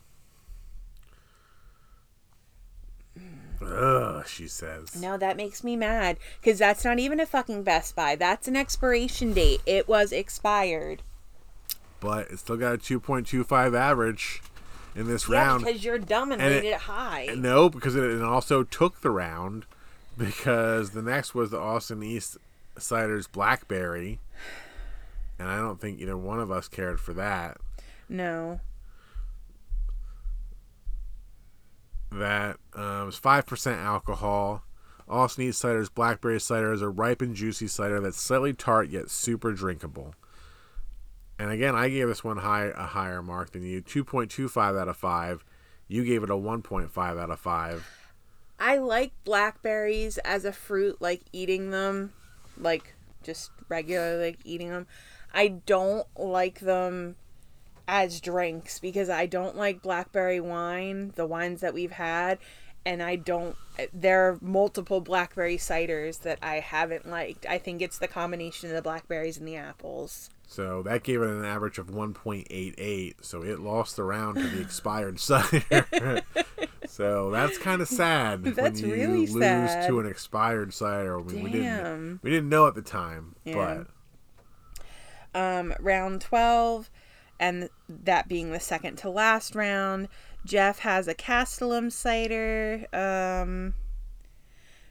Ugh, 3.63 4.27
she 4.27 4.49
says. 4.49 5.01
No, 5.01 5.17
that 5.19 5.37
makes 5.37 5.63
me 5.63 5.77
mad 5.77 6.17
because 6.41 6.59
that's 6.59 6.85
not 6.85 6.99
even 6.99 7.21
a 7.21 7.27
fucking 7.27 7.63
Best 7.63 7.95
Buy. 7.95 8.17
That's 8.17 8.49
an 8.49 8.57
expiration 8.57 9.35
date. 9.35 9.61
It 9.67 9.87
was 9.89 10.13
expired. 10.13 11.03
but 12.01 12.31
it 12.31 12.39
still 12.39 12.57
got 12.57 12.75
a 12.75 12.79
2.25 12.79 13.77
average 13.77 14.41
in 14.95 15.07
this 15.07 15.29
Yeah, 15.29 15.39
round. 15.39 15.65
because 15.65 15.85
you're 15.85 15.99
dumb 15.99 16.33
and, 16.33 16.41
And 16.43 16.51
rated 16.51 16.65
it- 16.65 16.75
it, 16.75 16.81
high. 16.81 17.29
no, 17.37 17.69
because 17.69 17.95
it, 17.97 18.23
also 18.23 18.63
took 18.65 19.01
the 19.01 19.11
round 19.11 19.67
because 20.19 20.91
the 20.91 21.03
next 21.03 21.35
was 21.35 21.51
the 21.51 21.59
Austin 21.59 22.03
East 22.03 22.37
Cider's 22.79 23.27
Blackberry, 23.27 24.19
and 25.39 25.49
I 25.49 25.57
don't 25.57 25.81
think 25.81 26.01
either 26.01 26.17
one 26.17 26.41
of 26.41 26.51
us 26.51 26.69
cared 26.69 27.01
for 27.01 27.13
that. 27.15 27.59
no. 28.09 28.61
That 32.13 32.57
um, 32.75 33.07
was 33.07 33.17
five 33.17 33.47
percent 33.47 33.79
alcohol. 33.79 34.65
Austin 35.09 35.45
Eastciders 35.45 35.89
Blackberry 35.89 36.41
Cider 36.41 36.73
is 36.73 36.83
a 36.83 36.89
ripe 36.89 37.23
and 37.23 37.37
juicy 37.37 37.69
cider 37.69 38.01
that's 38.01 38.21
slightly 38.21 38.53
tart 38.53 38.89
yet 38.89 39.11
super 39.11 39.53
drinkable. 39.53 40.15
And 41.41 41.51
again, 41.51 41.75
I 41.75 41.89
gave 41.89 42.07
this 42.07 42.23
one 42.23 42.37
high 42.37 42.67
a 42.67 42.83
higher 42.83 43.23
mark 43.23 43.53
than 43.53 43.63
you, 43.63 43.81
two 43.81 44.05
point 44.05 44.31
two 44.31 44.47
five 44.47 44.77
out 44.77 44.89
of 44.89 44.97
five. 44.99 45.43
You 45.89 46.05
gave 46.05 46.23
it 46.23 46.29
a 46.29 46.37
one 46.37 46.61
point 46.61 46.91
five 46.91 47.17
out 47.17 47.31
of 47.31 47.41
five. 47.41 47.89
I 48.59 48.77
like 48.77 49.13
blackberries 49.25 50.19
as 50.19 50.45
a 50.45 50.53
fruit, 50.53 51.01
like 51.01 51.23
eating 51.33 51.71
them, 51.71 52.13
like 52.59 52.95
just 53.23 53.53
regularly 53.71 54.23
like 54.23 54.41
eating 54.45 54.69
them. 54.69 54.87
I 55.33 55.49
don't 55.49 56.07
like 56.15 56.61
them 56.61 57.17
as 57.89 58.21
drinks 58.21 58.79
because 58.79 59.09
I 59.09 59.25
don't 59.25 59.57
like 59.57 59.81
blackberry 59.81 60.41
wine, 60.41 61.15
the 61.17 61.27
wines 61.27 61.63
that 61.63 61.73
we've 61.73 61.93
had, 61.93 62.39
and 62.85 63.03
I 63.03 63.17
don't. 63.17 63.57
There 63.95 64.29
are 64.29 64.39
multiple 64.43 65.01
blackberry 65.01 65.57
ciders 65.57 66.21
that 66.21 66.39
I 66.43 66.57
haven't 66.57 67.09
liked. 67.09 67.47
I 67.47 67.57
think 67.57 67.81
it's 67.81 67.99
the 67.99 68.09
combination 68.09 68.69
of 68.69 68.77
the 68.77 68.83
blackberries 68.83 69.39
and 69.39 69.49
the 69.49 69.57
apples. 69.57 70.29
So 70.51 70.83
that 70.83 71.05
gave 71.05 71.23
it 71.23 71.29
an 71.29 71.45
average 71.45 71.79
of 71.79 71.87
1.88. 71.93 73.15
So 73.21 73.43
it 73.43 73.61
lost 73.61 73.95
the 73.95 74.03
round 74.03 74.37
to 74.39 74.49
the 74.49 74.61
expired 74.61 75.21
cider. 75.21 76.23
so 76.89 77.31
that's 77.31 77.57
kind 77.57 77.81
of 77.81 77.87
sad 77.87 78.43
That's 78.43 78.83
when 78.83 78.91
you 78.91 78.97
really 78.97 79.27
lose 79.29 79.43
sad. 79.43 79.87
to 79.87 80.01
an 80.01 80.07
expired 80.07 80.75
cider. 80.75 81.21
I 81.21 81.23
mean, 81.23 81.45
we 81.45 81.51
didn't 81.53 81.67
Damn. 81.85 82.21
we 82.25 82.31
didn't 82.31 82.49
know 82.49 82.67
at 82.67 82.75
the 82.75 82.83
time, 82.83 83.37
Yeah. 83.45 83.85
but 85.33 85.41
um, 85.41 85.73
round 85.79 86.21
12, 86.21 86.91
and 87.39 87.69
that 87.89 88.27
being 88.27 88.51
the 88.51 88.59
second 88.59 88.97
to 88.97 89.09
last 89.09 89.55
round. 89.55 90.09
Jeff 90.45 90.81
has 90.81 91.07
a 91.07 91.15
Castellum 91.15 91.91
cider, 91.91 92.87
um, 92.93 93.75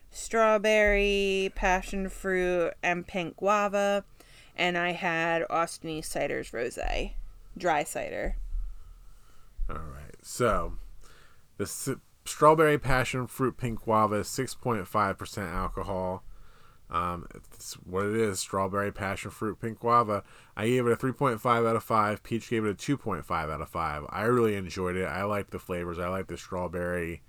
strawberry, 0.09 1.51
passion 1.53 2.07
fruit, 2.07 2.71
and 2.81 3.05
pink 3.05 3.35
guava. 3.35 4.05
And 4.59 4.77
I 4.77 4.91
had 4.91 5.45
Austin 5.49 5.89
Eastciders 5.89 6.51
rose, 6.51 6.77
dry 7.57 7.83
cider. 7.85 8.35
all 9.69 9.77
right. 9.77 10.15
So 10.21 10.73
the 11.57 11.63
s- 11.63 11.89
strawberry 12.25 12.77
passion 12.77 13.25
fruit 13.27 13.55
pink 13.55 13.83
guava 13.83 14.15
is 14.15 14.27
6.5% 14.27 15.37
alcohol. 15.53 16.23
Um, 16.91 17.27
it's 17.53 17.75
what 17.75 18.05
it 18.07 18.15
is: 18.15 18.39
strawberry, 18.41 18.91
passion 18.91 19.31
fruit, 19.31 19.61
pink 19.61 19.79
guava. 19.79 20.23
I 20.57 20.67
gave 20.67 20.85
it 20.87 20.91
a 20.91 20.97
3.5 20.97 21.45
out 21.67 21.75
of 21.77 21.83
five. 21.83 22.21
Peach 22.23 22.49
gave 22.49 22.65
it 22.65 22.71
a 22.71 22.73
2.5 22.97 23.31
out 23.31 23.61
of 23.61 23.69
five. 23.69 24.03
I 24.09 24.23
really 24.23 24.55
enjoyed 24.55 24.97
it. 24.97 25.05
I 25.05 25.23
liked 25.23 25.51
the 25.51 25.59
flavors. 25.59 25.99
I 25.99 26.09
like 26.09 26.27
the 26.27 26.37
strawberry 26.37 27.21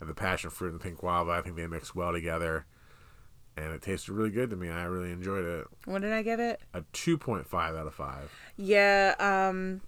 and 0.00 0.10
the 0.10 0.14
passion 0.14 0.50
fruit 0.50 0.72
and 0.72 0.80
pink 0.82 0.98
guava. 0.98 1.30
I 1.30 1.40
think 1.40 1.56
they 1.56 1.66
mix 1.66 1.94
well 1.94 2.12
together, 2.12 2.66
and 3.56 3.72
it 3.72 3.82
tasted 3.82 4.12
really 4.12 4.30
good 4.30 4.50
to 4.50 4.56
me. 4.56 4.68
I 4.70 4.84
really 4.84 5.10
enjoyed 5.12 5.44
it. 5.44 5.66
What 5.84 6.02
did 6.02 6.12
I 6.12 6.22
give 6.22 6.40
it? 6.40 6.60
A 6.72 6.82
2.5 6.92 7.54
out 7.54 7.86
of 7.86 7.94
five. 7.94 8.30
Yeah, 8.56 9.14
um 9.18 9.80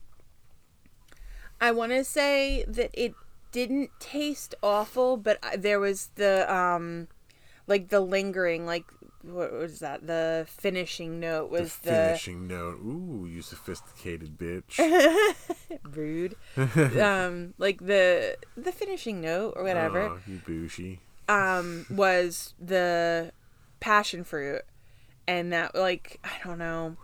I 1.61 1.71
want 1.73 1.93
to 1.93 2.05
say 2.05 2.65
that 2.69 2.91
it 2.93 3.15
didn't 3.53 3.91
taste 3.99 4.55
awful, 4.63 5.17
but 5.17 5.39
I- 5.43 5.57
there 5.57 5.81
was 5.81 6.11
the 6.17 6.53
um 6.53 7.09
like 7.67 7.89
the 7.89 8.01
lingering 8.01 8.67
like 8.67 8.85
what 9.23 9.53
was 9.53 9.81
that? 9.81 10.07
The 10.07 10.47
finishing 10.49 11.19
note 11.19 11.51
was 11.51 11.79
the, 11.79 11.91
finishing 11.91 12.47
note. 12.47 12.77
Ooh, 12.77 13.27
you 13.29 13.43
sophisticated 13.43 14.39
bitch. 14.39 14.79
rude. 15.97 16.37
um 17.01 17.55
like 17.59 17.85
the 17.85 18.37
the 18.57 18.71
finishing 18.73 19.21
note 19.21 19.55
or 19.57 19.65
whatever. 19.65 20.03
Oh, 20.03 20.19
you 20.29 20.41
booshy. 20.47 20.99
um 21.29 21.87
was 21.91 22.55
the 22.61 23.33
passion 23.81 24.25
fruit. 24.25 24.63
And 25.29 25.53
that 25.53 25.75
like 25.75 26.21
i 26.25 26.31
don't 26.45 26.59
know. 26.59 26.97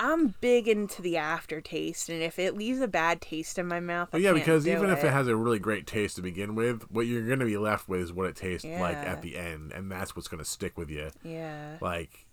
I'm 0.00 0.36
big 0.40 0.68
into 0.68 1.02
the 1.02 1.16
aftertaste 1.16 2.08
and 2.08 2.22
if 2.22 2.38
it 2.38 2.56
leaves 2.56 2.80
a 2.80 2.86
bad 2.86 3.20
taste 3.20 3.58
in 3.58 3.66
my 3.66 3.80
mouth 3.80 4.12
Well, 4.12 4.22
yeah, 4.22 4.32
because 4.32 4.66
even 4.66 4.90
if 4.90 5.02
it 5.02 5.08
it. 5.08 5.12
has 5.12 5.26
a 5.26 5.34
really 5.34 5.58
great 5.58 5.88
taste 5.88 6.14
to 6.16 6.22
begin 6.22 6.54
with, 6.54 6.84
what 6.88 7.06
you're 7.06 7.26
going 7.26 7.40
to 7.40 7.44
be 7.44 7.56
left 7.58 7.88
with 7.88 8.00
is 8.00 8.12
what 8.12 8.28
it 8.28 8.36
tastes 8.36 8.64
like 8.64 8.96
at 8.96 9.22
the 9.22 9.36
end, 9.36 9.72
and 9.72 9.90
that's 9.90 10.14
what's 10.14 10.28
going 10.28 10.38
to 10.38 10.48
stick 10.48 10.78
with 10.78 10.88
you. 10.88 11.10
yeah. 11.24 11.78
Like, 11.80 12.26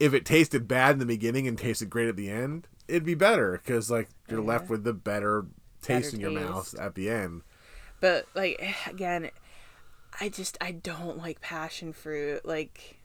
if 0.00 0.12
it 0.14 0.24
tasted 0.26 0.66
bad 0.66 0.94
in 0.94 0.98
the 0.98 1.06
beginning 1.06 1.46
and 1.46 1.56
tasted 1.56 1.88
great 1.88 2.08
at 2.08 2.16
the 2.16 2.28
end, 2.28 2.66
it'd 2.88 3.04
be 3.04 3.14
better 3.14 3.52
because 3.52 3.88
like 3.88 4.08
you're 4.28 4.42
left 4.42 4.68
with 4.68 4.82
the 4.82 4.92
better 4.92 5.46
taste 5.80 6.10
Better 6.12 6.26
in 6.26 6.32
your 6.34 6.42
mouth 6.42 6.74
at 6.76 6.96
the 6.96 7.08
end. 7.08 7.42
but 8.00 8.26
like 8.34 8.60
again 8.88 9.30
i 10.20 10.28
just 10.28 10.56
i 10.60 10.70
don't 10.70 11.18
like 11.18 11.40
passion 11.40 11.92
fruit 11.92 12.44
like 12.44 12.96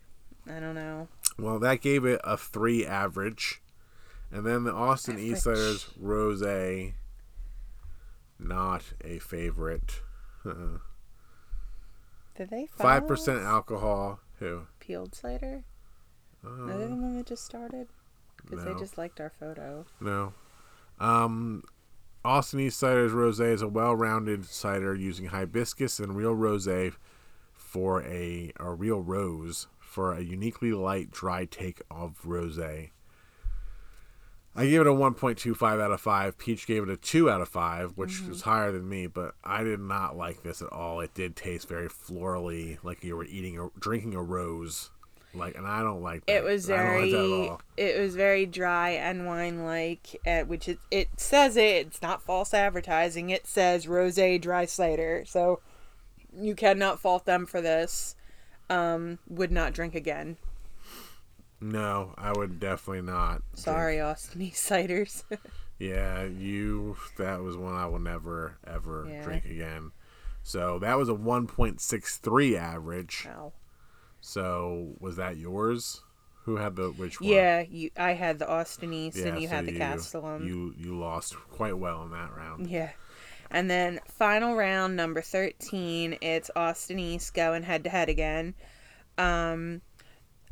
i 0.50 0.60
don't 0.60 0.76
know 0.76 1.08
Well, 1.40 1.60
that 1.60 1.82
gave 1.82 2.04
it 2.06 2.20
a 2.24 2.36
three 2.36 2.84
average, 2.86 3.62
and 4.32 4.44
then 4.46 4.64
the 4.64 4.74
Austin 4.74 5.18
Cider's 5.36 5.90
Rose, 6.00 6.42
not 8.40 8.84
a 9.06 9.20
favorite. 9.20 10.02
did 10.44 10.80
they 12.50 12.68
Five 12.76 13.08
percent 13.08 13.42
alcohol. 13.42 14.20
Who? 14.40 14.68
peeled 14.80 15.14
cider 15.16 15.64
are 16.46 16.68
they 16.78 16.86
the 16.86 16.96
one 16.96 17.18
that 17.18 17.26
just 17.26 17.44
started 17.46 17.88
because 18.44 18.64
no. 18.64 18.74
they 18.74 18.80
just 18.80 18.98
liked 18.98 19.20
our 19.20 19.32
photo 19.32 19.86
No. 20.00 20.34
Um, 21.00 21.64
Austin 22.28 22.60
Eastciders 22.60 23.14
Rosé 23.14 23.54
is 23.54 23.62
a 23.62 23.70
well-rounded 23.70 24.44
cider 24.44 24.94
using 24.94 25.28
hibiscus 25.28 25.98
and 25.98 26.14
real 26.14 26.36
rosé 26.36 26.94
for 27.54 28.04
a 28.04 28.52
or 28.60 28.76
real 28.76 29.00
rose 29.00 29.68
for 29.80 30.12
a 30.12 30.20
uniquely 30.20 30.74
light, 30.74 31.10
dry 31.10 31.46
take 31.46 31.82
of 31.90 32.22
rosé. 32.26 32.90
I 34.54 34.66
gave 34.66 34.82
it 34.82 34.88
a 34.88 34.92
1.25 34.92 35.82
out 35.82 35.92
of 35.92 36.02
5. 36.02 36.38
Peach 36.38 36.68
gave 36.68 36.84
it 36.84 36.90
a 36.90 36.98
2 36.98 37.30
out 37.30 37.40
of 37.40 37.48
5, 37.48 37.94
which 37.96 38.16
mm-hmm. 38.16 38.34
is 38.34 38.42
higher 38.42 38.74
than 38.74 38.90
me, 38.90 39.08
but 39.08 39.36
I 39.46 39.64
did 39.64 39.80
not 39.80 40.18
like 40.18 40.44
this 40.44 40.62
at 40.62 40.74
all. 40.74 41.00
It 41.00 41.14
did 41.14 41.38
taste 41.38 41.70
very 41.70 41.88
florally, 41.88 42.78
like 42.84 43.06
you 43.06 43.16
were 43.16 43.24
eating 43.24 43.58
or 43.58 43.72
drinking 43.80 44.16
a 44.16 44.22
rose. 44.22 44.90
Like, 45.38 45.56
and 45.56 45.68
I 45.68 45.82
don't 45.84 46.02
like 46.02 46.26
that. 46.26 46.36
It 46.38 46.44
was 46.44 46.70
like 46.70 46.80
very, 46.80 47.48
all. 47.48 47.62
it 47.78 48.00
was 48.00 48.16
very 48.16 48.46
dry 48.46 48.90
and 48.92 49.26
wine 49.26 49.64
like, 49.64 50.20
uh, 50.26 50.42
which 50.42 50.68
it 50.68 50.80
it 50.92 51.10
says 51.18 51.56
it. 51.58 51.88
It's 51.88 52.02
not 52.02 52.22
false 52.22 52.54
advertising. 52.54 53.30
It 53.30 53.48
says 53.48 53.86
rosé 53.86 54.40
dry 54.42 54.66
cider, 54.66 55.24
so 55.26 55.60
you 56.36 56.56
cannot 56.56 57.00
fault 57.00 57.26
them 57.26 57.46
for 57.46 57.62
this. 57.62 58.16
Um, 58.70 59.20
would 59.30 59.52
not 59.52 59.74
drink 59.74 59.96
again. 59.96 60.38
No, 61.60 62.14
I 62.18 62.34
would 62.34 62.60
definitely 62.60 63.02
not. 63.02 63.42
Sorry, 63.56 64.00
Austin 64.00 64.42
ciders. 64.52 65.24
Yeah, 65.80 66.24
you. 66.24 66.98
That 67.20 67.42
was 67.42 67.56
one 67.56 67.76
I 67.76 67.86
will 67.86 68.00
never 68.00 68.58
ever 68.66 69.06
Yeah. 69.08 69.24
drink 69.24 69.46
again. 69.46 69.92
So 70.42 70.80
that 70.80 70.98
was 70.98 71.08
a 71.08 71.14
1.63 71.14 72.58
average. 72.58 73.28
wow. 73.28 73.54
So 74.28 74.96
was 75.00 75.16
that 75.16 75.38
yours? 75.38 76.02
Who 76.44 76.58
had 76.58 76.76
the 76.76 76.90
which 76.90 77.22
one? 77.22 77.30
Yeah, 77.30 77.62
you. 77.62 77.92
I 77.98 78.12
had 78.12 78.40
the 78.40 78.50
Austin 78.50 78.92
East, 78.92 79.20
and 79.20 79.42
you 79.42 79.48
so 79.48 79.56
had 79.56 79.66
the 79.66 79.78
Castellum. 79.78 80.46
You 80.46 80.74
you 80.78 81.00
lost 81.00 81.36
quite 81.50 81.78
well 81.78 82.04
in 82.04 82.12
that 82.12 82.36
round. 82.36 82.70
Yeah. 82.70 82.92
And 83.50 83.70
then 83.70 84.02
final 84.06 84.58
round 84.58 84.98
number 84.98 85.22
13, 85.22 86.18
it's 86.20 86.52
Austin 86.58 87.00
East 87.00 87.34
going 87.34 87.64
head 87.64 87.86
to 87.86 87.90
head 87.90 88.10
again. 88.10 88.54
Um 89.18 89.82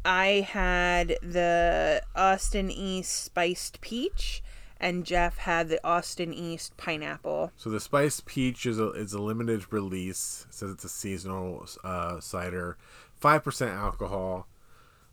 I 0.05 0.47
had 0.49 1.17
the 1.21 2.01
Austin 2.15 2.71
East 2.71 3.26
spiced 3.26 3.82
peach 3.82 4.41
and 4.80 5.05
Jeff 5.05 5.38
had 5.38 5.69
the 5.69 5.86
Austin 5.86 6.34
East 6.34 6.78
pineapple. 6.78 7.51
So 7.55 7.69
the 7.69 7.80
spiced 7.80 8.26
peach 8.26 8.65
is 8.65 8.80
a 8.80 8.89
is 8.91 9.13
a 9.13 9.21
limited 9.21 9.65
release. 9.71 10.45
It 10.49 10.53
says 10.53 10.71
it's 10.71 10.84
a 10.84 10.89
seasonal 10.89 11.65
uh, 11.84 12.19
cider, 12.19 12.78
five 13.26 13.43
percent 13.43 13.71
alcohol. 13.71 14.47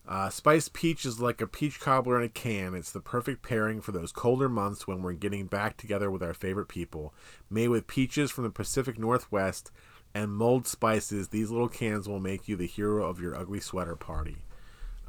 Uh, 0.06 0.28
spiced 0.28 0.74
peach 0.74 1.06
is 1.06 1.18
like 1.18 1.40
a 1.40 1.46
peach 1.46 1.80
cobbler 1.80 2.18
in 2.18 2.26
a 2.26 2.28
can. 2.28 2.74
It's 2.74 2.92
the 2.92 3.00
perfect 3.00 3.40
pairing 3.40 3.80
for 3.80 3.92
those 3.92 4.12
colder 4.12 4.50
months 4.50 4.86
when 4.86 5.00
we're 5.00 5.14
getting 5.14 5.46
back 5.46 5.78
together 5.78 6.10
with 6.10 6.22
our 6.22 6.34
favorite 6.34 6.68
people. 6.68 7.14
Made 7.48 7.68
with 7.68 7.86
peaches 7.86 8.30
from 8.30 8.44
the 8.44 8.50
Pacific 8.50 8.98
Northwest 8.98 9.70
and 10.14 10.30
mulled 10.30 10.66
spices, 10.66 11.28
these 11.28 11.50
little 11.50 11.70
cans 11.70 12.06
will 12.06 12.20
make 12.20 12.48
you 12.48 12.54
the 12.54 12.66
hero 12.66 13.08
of 13.08 13.18
your 13.18 13.34
ugly 13.34 13.60
sweater 13.60 13.96
party. 13.96 14.42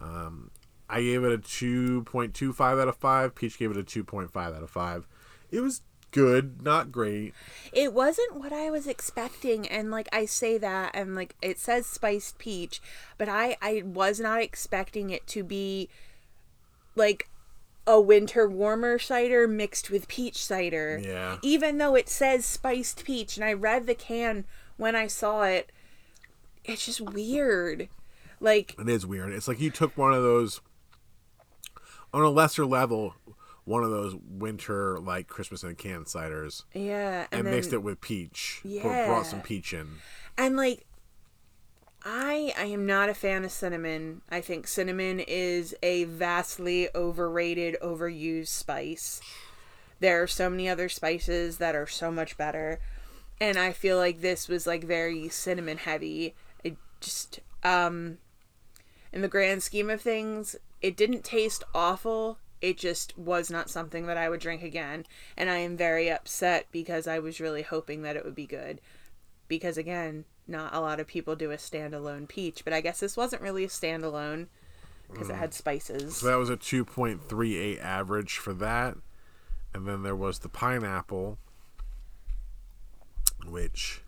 Um, 0.02 0.50
I 0.90 1.02
gave 1.02 1.26
it 1.26 1.34
a 1.34 1.40
2.25 1.40 2.82
out 2.82 2.88
of 2.88 2.96
5. 2.96 3.36
Peach 3.36 3.60
gave 3.60 3.72
it 3.72 3.78
a 3.78 3.84
2.5 3.84 4.34
out 4.34 4.64
of 4.64 4.70
5. 4.70 5.08
It 5.52 5.60
was 5.60 5.82
good, 6.14 6.64
not 6.64 6.92
great. 6.92 7.34
It 7.74 7.94
wasn't 7.94 8.36
what 8.36 8.54
I 8.54 8.72
was 8.72 8.88
expecting 8.88 9.68
and 9.68 9.92
like 9.92 10.08
I 10.14 10.26
say 10.26 10.58
that 10.60 10.92
and 10.94 11.16
like 11.16 11.36
it 11.42 11.60
says 11.60 11.86
spiced 11.86 12.38
peach, 12.38 12.82
but 13.18 13.28
I 13.28 13.58
I 13.62 13.84
was 13.86 14.20
not 14.20 14.42
expecting 14.42 15.10
it 15.10 15.28
to 15.28 15.44
be 15.44 15.90
like 16.96 17.28
a 17.86 18.00
winter 18.00 18.48
warmer 18.48 18.98
cider 18.98 19.48
mixed 19.48 19.90
with 19.90 20.08
peach 20.08 20.46
cider. 20.46 21.02
Yeah. 21.04 21.38
Even 21.42 21.80
though 21.80 21.96
it 21.96 22.08
says 22.08 22.46
spiced 22.46 23.04
peach 23.04 23.36
and 23.36 23.44
I 23.44 23.52
read 23.54 23.88
the 23.88 23.96
can 23.96 24.46
when 24.78 24.96
I 24.96 25.08
saw 25.08 25.44
it, 25.44 25.72
it's 26.64 26.86
just 26.86 27.02
weird. 27.02 27.90
Like 28.40 28.76
It 28.80 28.88
is 28.88 29.06
weird. 29.06 29.32
It's 29.32 29.48
like 29.48 29.60
you 29.60 29.72
took 29.72 29.98
one 29.98 30.14
of 30.14 30.24
those 30.24 30.62
on 32.14 32.22
a 32.22 32.30
lesser 32.30 32.66
level, 32.66 33.16
one 33.66 33.84
of 33.84 33.92
those 33.92 34.16
winter 34.16 35.00
like 35.00 35.28
Christmas 35.28 35.64
in 35.64 35.70
a 35.70 35.76
can 35.76 36.04
ciders 36.04 36.64
yeah, 36.74 37.22
and, 37.32 37.40
and, 37.40 37.48
then, 37.48 37.54
mixed 37.54 37.74
it 37.74 37.82
with 37.82 38.02
peach. 38.02 38.62
Yeah. 38.64 39.08
Brought 39.08 39.26
some 39.26 39.42
peach 39.42 39.74
in. 39.74 39.88
And 40.38 40.58
like 40.58 40.86
I 42.04 42.54
I 42.58 42.66
am 42.66 42.86
not 42.86 43.10
a 43.10 43.14
fan 43.14 43.46
of 43.46 43.52
cinnamon. 43.52 44.22
I 44.30 44.42
think 44.42 44.68
cinnamon 44.68 45.20
is 45.22 45.74
a 45.82 46.04
vastly 46.06 46.90
overrated, 46.94 47.78
overused 47.82 48.50
spice. 48.50 49.22
There 50.00 50.22
are 50.22 50.28
so 50.28 50.50
many 50.50 50.68
other 50.68 50.90
spices 50.90 51.58
that 51.60 51.76
are 51.76 51.88
so 51.88 52.12
much 52.12 52.38
better. 52.38 52.80
And 53.40 53.58
I 53.58 53.72
feel 53.72 53.98
like 53.98 54.20
this 54.20 54.48
was 54.50 54.68
like 54.68 54.84
very 54.84 55.30
cinnamon 55.30 55.78
heavy. 55.78 56.36
It 56.64 56.76
just 57.00 57.40
um 57.64 58.18
in 59.14 59.22
the 59.22 59.28
grand 59.30 59.64
scheme 59.64 59.90
of 59.90 60.02
things, 60.02 60.56
it 60.82 60.98
didn't 60.98 61.24
taste 61.24 61.64
awful. 61.74 62.40
It 62.64 62.78
just 62.78 63.18
was 63.18 63.52
not 63.52 63.70
something 63.70 64.06
that 64.06 64.16
I 64.16 64.30
would 64.30 64.40
drink 64.40 64.64
again. 64.64 65.06
And 65.36 65.50
I 65.50 65.58
am 65.58 65.76
very 65.76 66.10
upset 66.10 66.68
because 66.72 67.08
I 67.08 67.20
was 67.20 67.42
really 67.42 67.62
hoping 67.62 68.04
that 68.04 68.16
it 68.16 68.24
would 68.24 68.36
be 68.36 68.46
good 68.46 68.80
because 69.50 69.78
again, 69.78 70.24
not 70.48 70.74
a 70.74 70.80
lot 70.80 71.02
of 71.02 71.06
people 71.06 71.36
do 71.36 71.52
a 71.52 71.58
standalone 71.58 72.26
peach, 72.26 72.64
but 72.64 72.72
I 72.72 72.80
guess 72.80 73.02
this 73.02 73.18
wasn't 73.18 73.42
really 73.42 73.66
a 73.66 73.68
standalone 73.68 74.48
because 75.12 75.30
it 75.30 75.34
hmm. 75.34 75.40
had 75.40 75.54
spices. 75.54 76.16
So 76.16 76.28
that 76.28 76.38
was 76.38 76.50
a 76.50 76.56
2.38 76.56 77.84
average 77.84 78.38
for 78.38 78.54
that. 78.54 78.96
And 79.74 79.86
then 79.86 80.04
there 80.04 80.16
was 80.16 80.40
the 80.40 80.48
pineapple, 80.48 81.38
which 83.46 84.03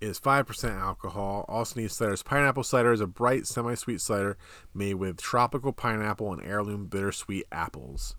is 0.00 0.20
5% 0.20 0.80
alcohol. 0.80 1.44
Austin 1.48 1.84
Eastciders 1.84 2.22
pineapple 2.22 2.62
cider 2.62 2.92
is 2.92 3.00
a 3.00 3.06
bright, 3.06 3.46
semi 3.46 3.74
sweet 3.74 4.00
cider 4.00 4.36
made 4.74 4.94
with 4.94 5.20
tropical 5.20 5.72
pineapple 5.72 6.32
and 6.32 6.42
heirloom 6.42 6.86
bittersweet 6.86 7.46
apples. 7.50 8.16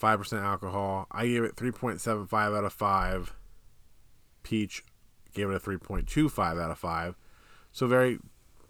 5% 0.00 0.42
alcohol. 0.42 1.06
I 1.10 1.26
gave 1.26 1.44
it 1.44 1.56
3.75 1.56 2.56
out 2.56 2.64
of 2.64 2.72
5. 2.72 3.34
Peach 4.42 4.84
gave 5.32 5.48
it 5.48 5.56
a 5.56 5.60
3.25 5.60 6.62
out 6.62 6.70
of 6.70 6.78
5. 6.78 7.16
So 7.72 7.86
very 7.86 8.18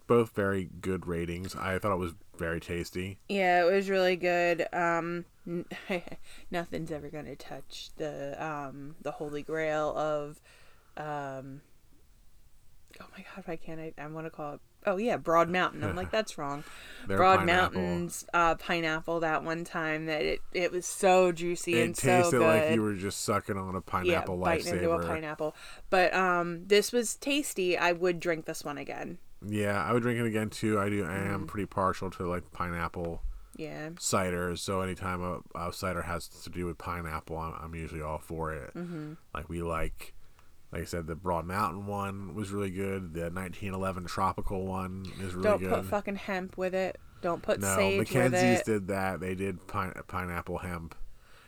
both 0.07 0.35
very 0.35 0.69
good 0.81 1.07
ratings. 1.07 1.55
I 1.55 1.79
thought 1.79 1.93
it 1.93 1.99
was 1.99 2.13
very 2.37 2.59
tasty. 2.59 3.19
Yeah, 3.27 3.65
it 3.65 3.71
was 3.71 3.89
really 3.89 4.15
good. 4.15 4.67
Um, 4.71 5.25
nothing's 6.51 6.91
ever 6.91 7.09
gonna 7.09 7.35
touch 7.35 7.89
the 7.97 8.35
um 8.43 8.95
the 9.01 9.11
holy 9.11 9.43
grail 9.43 9.95
of 9.95 10.41
um. 10.97 11.61
Oh 13.01 13.05
my 13.17 13.23
god, 13.35 13.43
why 13.45 13.55
can't 13.57 13.79
I? 13.79 13.93
I 13.97 14.07
want 14.07 14.25
to 14.25 14.29
call 14.31 14.53
it. 14.55 14.59
Oh 14.87 14.97
yeah, 14.97 15.17
Broad 15.17 15.49
Mountain. 15.49 15.83
I'm 15.83 15.95
like 15.95 16.11
that's 16.17 16.37
wrong. 16.37 16.63
Broad 17.07 17.39
pineapple. 17.39 17.81
Mountain's 17.81 18.25
uh, 18.33 18.55
pineapple 18.55 19.19
that 19.21 19.43
one 19.43 19.63
time 19.63 20.05
that 20.05 20.21
it, 20.21 20.41
it 20.53 20.71
was 20.71 20.85
so 20.85 21.31
juicy 21.31 21.79
It 21.79 21.83
and 21.85 21.97
so 21.97 22.29
good. 22.31 22.41
like 22.41 22.75
you 22.75 22.81
were 22.81 22.93
just 22.93 23.23
sucking 23.23 23.57
on 23.57 23.75
a 23.75 23.81
pineapple 23.81 24.37
yeah, 24.37 24.43
biting 24.43 24.67
into 24.73 24.91
a 24.91 25.05
pineapple. 25.05 25.55
But 25.89 26.13
um, 26.13 26.67
this 26.67 26.91
was 26.91 27.15
tasty. 27.15 27.77
I 27.77 27.91
would 27.91 28.19
drink 28.19 28.45
this 28.45 28.63
one 28.63 28.77
again. 28.77 29.17
Yeah, 29.47 29.83
I 29.83 29.91
would 29.93 30.01
drink 30.03 30.19
it 30.19 30.25
again 30.25 30.49
too. 30.49 30.79
I 30.79 30.89
do. 30.89 31.03
I 31.05 31.15
am 31.15 31.45
pretty 31.47 31.65
partial 31.67 32.09
to 32.11 32.27
like 32.27 32.51
pineapple 32.51 33.21
Yeah. 33.55 33.89
cider. 33.99 34.55
So 34.55 34.81
anytime 34.81 35.21
a, 35.21 35.39
a 35.67 35.73
cider 35.73 36.03
has 36.03 36.27
to 36.27 36.49
do 36.49 36.65
with 36.65 36.77
pineapple, 36.77 37.37
I'm, 37.37 37.53
I'm 37.61 37.75
usually 37.75 38.01
all 38.01 38.17
for 38.19 38.53
it. 38.53 38.73
Mm-hmm. 38.75 39.13
Like 39.33 39.49
we 39.49 39.61
like, 39.61 40.13
like 40.71 40.81
I 40.81 40.85
said, 40.85 41.07
the 41.07 41.15
Broad 41.15 41.45
Mountain 41.45 41.87
one 41.87 42.35
was 42.35 42.51
really 42.51 42.71
good. 42.71 43.13
The 43.13 43.21
1911 43.31 44.05
tropical 44.05 44.65
one 44.65 45.05
is 45.21 45.33
really 45.33 45.57
good. 45.59 45.69
Don't 45.69 45.81
put 45.81 45.85
fucking 45.85 46.15
hemp 46.17 46.57
with 46.57 46.73
it. 46.73 46.99
Don't 47.21 47.41
put 47.41 47.59
no, 47.59 47.75
sage 47.75 47.99
with 47.99 48.11
it. 48.11 48.13
Mackenzie's 48.31 48.63
did 48.63 48.87
that. 48.87 49.19
They 49.19 49.35
did 49.35 49.65
pine, 49.67 49.93
pineapple 50.07 50.59
hemp. 50.59 50.95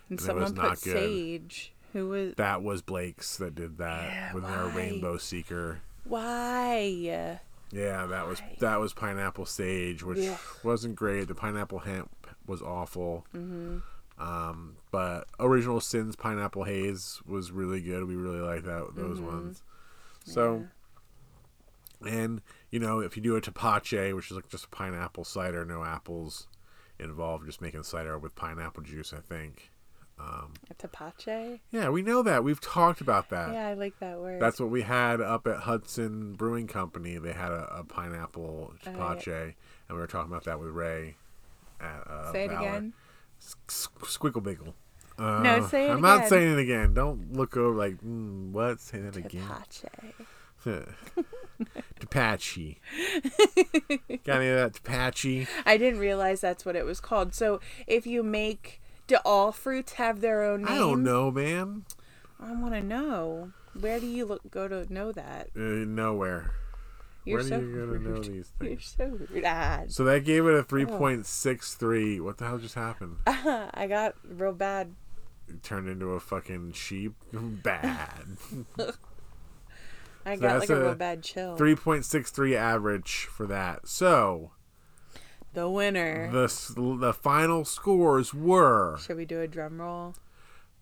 and 0.09 0.19
it 0.19 0.23
someone 0.23 0.43
was 0.43 0.53
put 0.53 0.61
not 0.63 0.81
good. 0.81 0.93
sage. 0.97 1.73
Who 1.93 2.09
was? 2.09 2.33
That 2.35 2.61
was 2.63 2.81
Blake's 2.81 3.37
that 3.37 3.55
did 3.55 3.77
that 3.77 4.03
Yeah, 4.03 4.33
with 4.33 4.43
their 4.43 4.67
why? 4.67 4.75
Rainbow 4.75 5.17
Seeker. 5.17 5.81
Why? 6.03 6.79
Yeah, 7.71 8.05
that 8.07 8.27
was 8.27 8.41
that 8.59 8.79
was 8.79 8.93
pineapple 8.93 9.45
sage, 9.45 10.03
which 10.03 10.19
Ugh. 10.27 10.39
wasn't 10.63 10.95
great. 10.95 11.27
The 11.27 11.35
pineapple 11.35 11.79
hemp 11.79 12.27
was 12.45 12.61
awful. 12.61 13.25
Mm-hmm. 13.35 13.79
Um, 14.19 14.77
but 14.91 15.27
original 15.39 15.79
sins 15.79 16.15
pineapple 16.15 16.63
haze 16.63 17.21
was 17.25 17.51
really 17.51 17.81
good. 17.81 18.05
We 18.07 18.15
really 18.15 18.39
like 18.39 18.63
that 18.63 18.95
those 18.95 19.17
Mm-hmm. 19.19 19.27
ones. 19.27 19.63
So, 20.25 20.65
and 22.05 22.41
you 22.71 22.79
know, 22.79 22.99
if 22.99 23.15
you 23.15 23.23
do 23.23 23.35
a 23.35 23.41
tapache, 23.41 24.13
which 24.15 24.25
is 24.31 24.31
like 24.31 24.49
just 24.49 24.65
a 24.65 24.69
pineapple 24.69 25.23
cider, 25.23 25.65
no 25.65 25.83
apples 25.83 26.47
involved, 26.99 27.45
just 27.45 27.61
making 27.61 27.83
cider 27.83 28.17
with 28.17 28.35
pineapple 28.35 28.83
juice, 28.83 29.13
I 29.13 29.19
think. 29.19 29.71
Um, 30.19 30.53
A 30.71 30.73
tapache? 30.73 31.59
yeah, 31.69 31.89
we 31.89 32.01
know 32.01 32.23
that. 32.23 32.43
We've 32.43 32.59
talked 32.59 33.01
about 33.01 33.29
that. 33.29 33.53
Yeah, 33.53 33.67
I 33.67 33.75
like 33.75 33.99
that 33.99 34.17
word. 34.19 34.41
That's 34.41 34.59
what 34.59 34.71
we 34.71 34.81
had 34.81 35.21
up 35.21 35.45
at 35.45 35.57
Hudson 35.59 36.33
Brewing 36.33 36.65
Company. 36.65 37.19
They 37.19 37.33
had 37.33 37.51
a, 37.51 37.67
a 37.71 37.83
pineapple 37.83 38.73
tapache, 38.83 39.53
and 39.87 39.95
we 39.95 39.97
were 39.97 40.07
talking 40.07 40.31
about 40.31 40.45
that 40.45 40.59
with 40.59 40.69
Ray. 40.69 41.17
At, 41.79 42.07
uh, 42.09 42.31
Say 42.31 42.45
it 42.45 42.49
Valor. 42.49 42.59
again. 42.67 42.93
S- 43.69 43.87
Squiggle 44.03 44.41
Biggle. 44.43 44.73
Uh, 45.19 45.41
No, 45.41 45.67
say 45.67 45.87
it 45.89 45.91
I'm 45.93 46.01
not 46.01 46.27
saying 46.27 46.53
it 46.53 46.59
again. 46.59 46.93
Don't 46.93 47.33
look 47.33 47.55
over 47.57 47.75
like, 47.75 47.97
mm, 48.01 48.51
what? 48.51 48.79
Say 48.79 48.99
that 48.99 49.15
again. 49.15 49.47
Tapache. 49.47 50.13
Tapache. 51.99 52.77
Got 54.23 54.37
any 54.41 54.49
of 54.49 54.57
that 54.57 54.73
Tapache? 54.83 55.47
I 55.65 55.77
didn't 55.77 55.99
realize 55.99 56.41
that's 56.41 56.65
what 56.65 56.75
it 56.75 56.85
was 56.85 56.99
called. 56.99 57.33
So 57.33 57.59
if 57.87 58.05
you 58.05 58.21
make, 58.23 58.81
do 59.07 59.17
all 59.25 59.51
fruits 59.51 59.93
have 59.93 60.21
their 60.21 60.43
own 60.43 60.63
name? 60.63 60.73
I 60.73 60.77
don't 60.77 61.03
know, 61.03 61.31
man. 61.31 61.85
I 62.39 62.51
want 62.51 62.73
to 62.73 62.81
know. 62.83 63.51
Where 63.79 63.99
do 63.99 64.05
you 64.07 64.25
look 64.25 64.49
go 64.51 64.67
to 64.67 64.91
know 64.93 65.11
that? 65.11 65.49
Uh, 65.55 65.59
nowhere. 65.85 66.51
You're 67.27 67.39
Where 67.39 67.47
so 67.47 67.57
are 67.57 67.61
you 67.61 67.71
gonna 67.85 67.99
know 67.99 68.09
rude. 68.15 68.23
these 68.25 68.51
You're 68.61 68.79
so 68.79 69.05
rude. 69.05 69.43
Ah, 69.45 69.81
So 69.87 70.03
that 70.05 70.23
gave 70.23 70.45
it 70.45 70.53
a 70.53 70.63
3.63. 70.63 72.21
What 72.21 72.37
the 72.37 72.45
hell 72.45 72.57
just 72.57 72.75
happened? 72.75 73.17
I 73.27 73.85
got 73.89 74.15
real 74.27 74.53
bad. 74.53 74.93
It 75.49 75.61
turned 75.63 75.87
into 75.89 76.07
a 76.11 76.19
fucking 76.19 76.73
sheep. 76.73 77.13
Bad. 77.33 78.37
I 80.25 80.35
So 80.35 80.41
got 80.41 80.59
like 80.59 80.69
a, 80.69 80.75
a 80.75 80.83
real 80.85 80.95
bad 80.95 81.23
chill. 81.23 81.57
3.63 81.57 82.53
average 82.55 83.25
for 83.31 83.45
that. 83.47 83.87
So 83.87 84.51
The 85.53 85.69
winner. 85.69 86.29
the 86.31 86.47
the 86.99 87.13
final 87.13 87.63
scores 87.65 88.33
were 88.33 88.97
Should 88.99 89.17
we 89.17 89.25
do 89.25 89.39
a 89.41 89.47
drum 89.47 89.79
roll? 89.79 90.15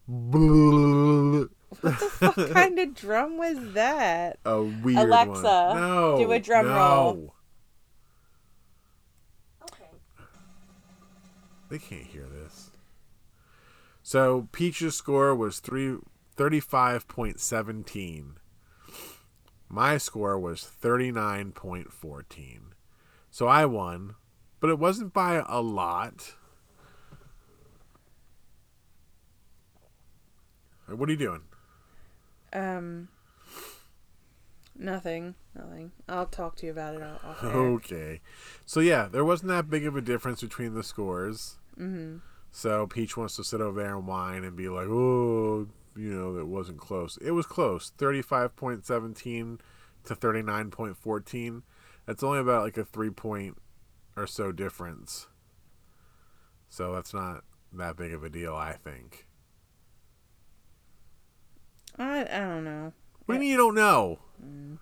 A 0.07 1.49
what 1.81 2.35
kind 2.51 2.79
of 2.79 2.93
drum 2.93 3.37
was 3.37 3.73
that? 3.73 4.39
weird 4.83 4.99
Alexa, 4.99 5.41
one. 5.41 5.81
No, 5.81 6.17
do 6.17 6.31
a 6.31 6.39
drum 6.39 6.67
no. 6.67 6.75
roll. 6.75 7.35
Okay. 9.63 9.85
They 11.69 11.79
can't 11.79 12.05
hear 12.05 12.25
this. 12.27 12.71
So 14.03 14.47
Peach's 14.51 14.95
score 14.95 15.35
was 15.35 15.59
three 15.59 15.97
thirty-five 16.35 17.07
point 17.07 17.39
seventeen. 17.39 18.37
My 19.67 19.97
score 19.97 20.39
was 20.39 20.69
39.14. 20.81 22.59
So 23.31 23.47
I 23.47 23.65
won, 23.65 24.15
but 24.59 24.69
it 24.69 24.79
wasn't 24.79 25.11
by 25.11 25.43
a 25.47 25.59
lot. 25.59 26.35
What 30.87 31.09
are 31.09 31.11
you 31.11 31.17
doing? 31.17 31.41
Um, 32.53 33.09
nothing. 34.77 35.35
Nothing. 35.55 35.91
I'll 36.07 36.27
talk 36.27 36.55
to 36.57 36.65
you 36.65 36.71
about 36.71 36.95
it 36.95 37.01
off 37.01 37.43
air. 37.43 37.51
Okay. 37.51 38.21
So 38.65 38.79
yeah, 38.79 39.07
there 39.11 39.25
wasn't 39.25 39.49
that 39.49 39.69
big 39.69 39.85
of 39.85 39.95
a 39.95 40.01
difference 40.01 40.41
between 40.41 40.73
the 40.73 40.83
scores. 40.83 41.57
Mm-hmm. 41.79 42.17
So 42.51 42.87
Peach 42.87 43.17
wants 43.17 43.35
to 43.35 43.43
sit 43.43 43.61
over 43.61 43.81
there 43.81 43.97
and 43.97 44.07
whine 44.07 44.43
and 44.43 44.55
be 44.55 44.69
like, 44.69 44.87
"Oh, 44.87 45.67
you 45.95 46.13
know, 46.13 46.37
it 46.37 46.47
wasn't 46.47 46.79
close. 46.79 47.17
It 47.17 47.31
was 47.31 47.45
close. 47.45 47.91
Thirty-five 47.97 48.55
point 48.55 48.85
seventeen 48.85 49.59
to 50.05 50.15
thirty-nine 50.15 50.71
point 50.71 50.95
fourteen. 50.95 51.63
That's 52.05 52.23
only 52.23 52.39
about 52.39 52.63
like 52.63 52.77
a 52.77 52.85
three 52.85 53.09
point 53.09 53.57
or 54.15 54.27
so 54.27 54.51
difference. 54.51 55.27
So 56.69 56.93
that's 56.93 57.13
not 57.13 57.43
that 57.73 57.97
big 57.97 58.13
of 58.13 58.23
a 58.23 58.29
deal, 58.29 58.55
I 58.55 58.73
think. 58.73 59.27
I 61.97 62.21
I 62.21 62.39
don't 62.39 62.63
know. 62.63 62.93
What 63.25 63.35
do 63.35 63.35
you 63.35 63.41
mean 63.41 63.51
you 63.51 63.57
don't 63.57 63.75
know? 63.75 64.19
Mm. 64.43 64.79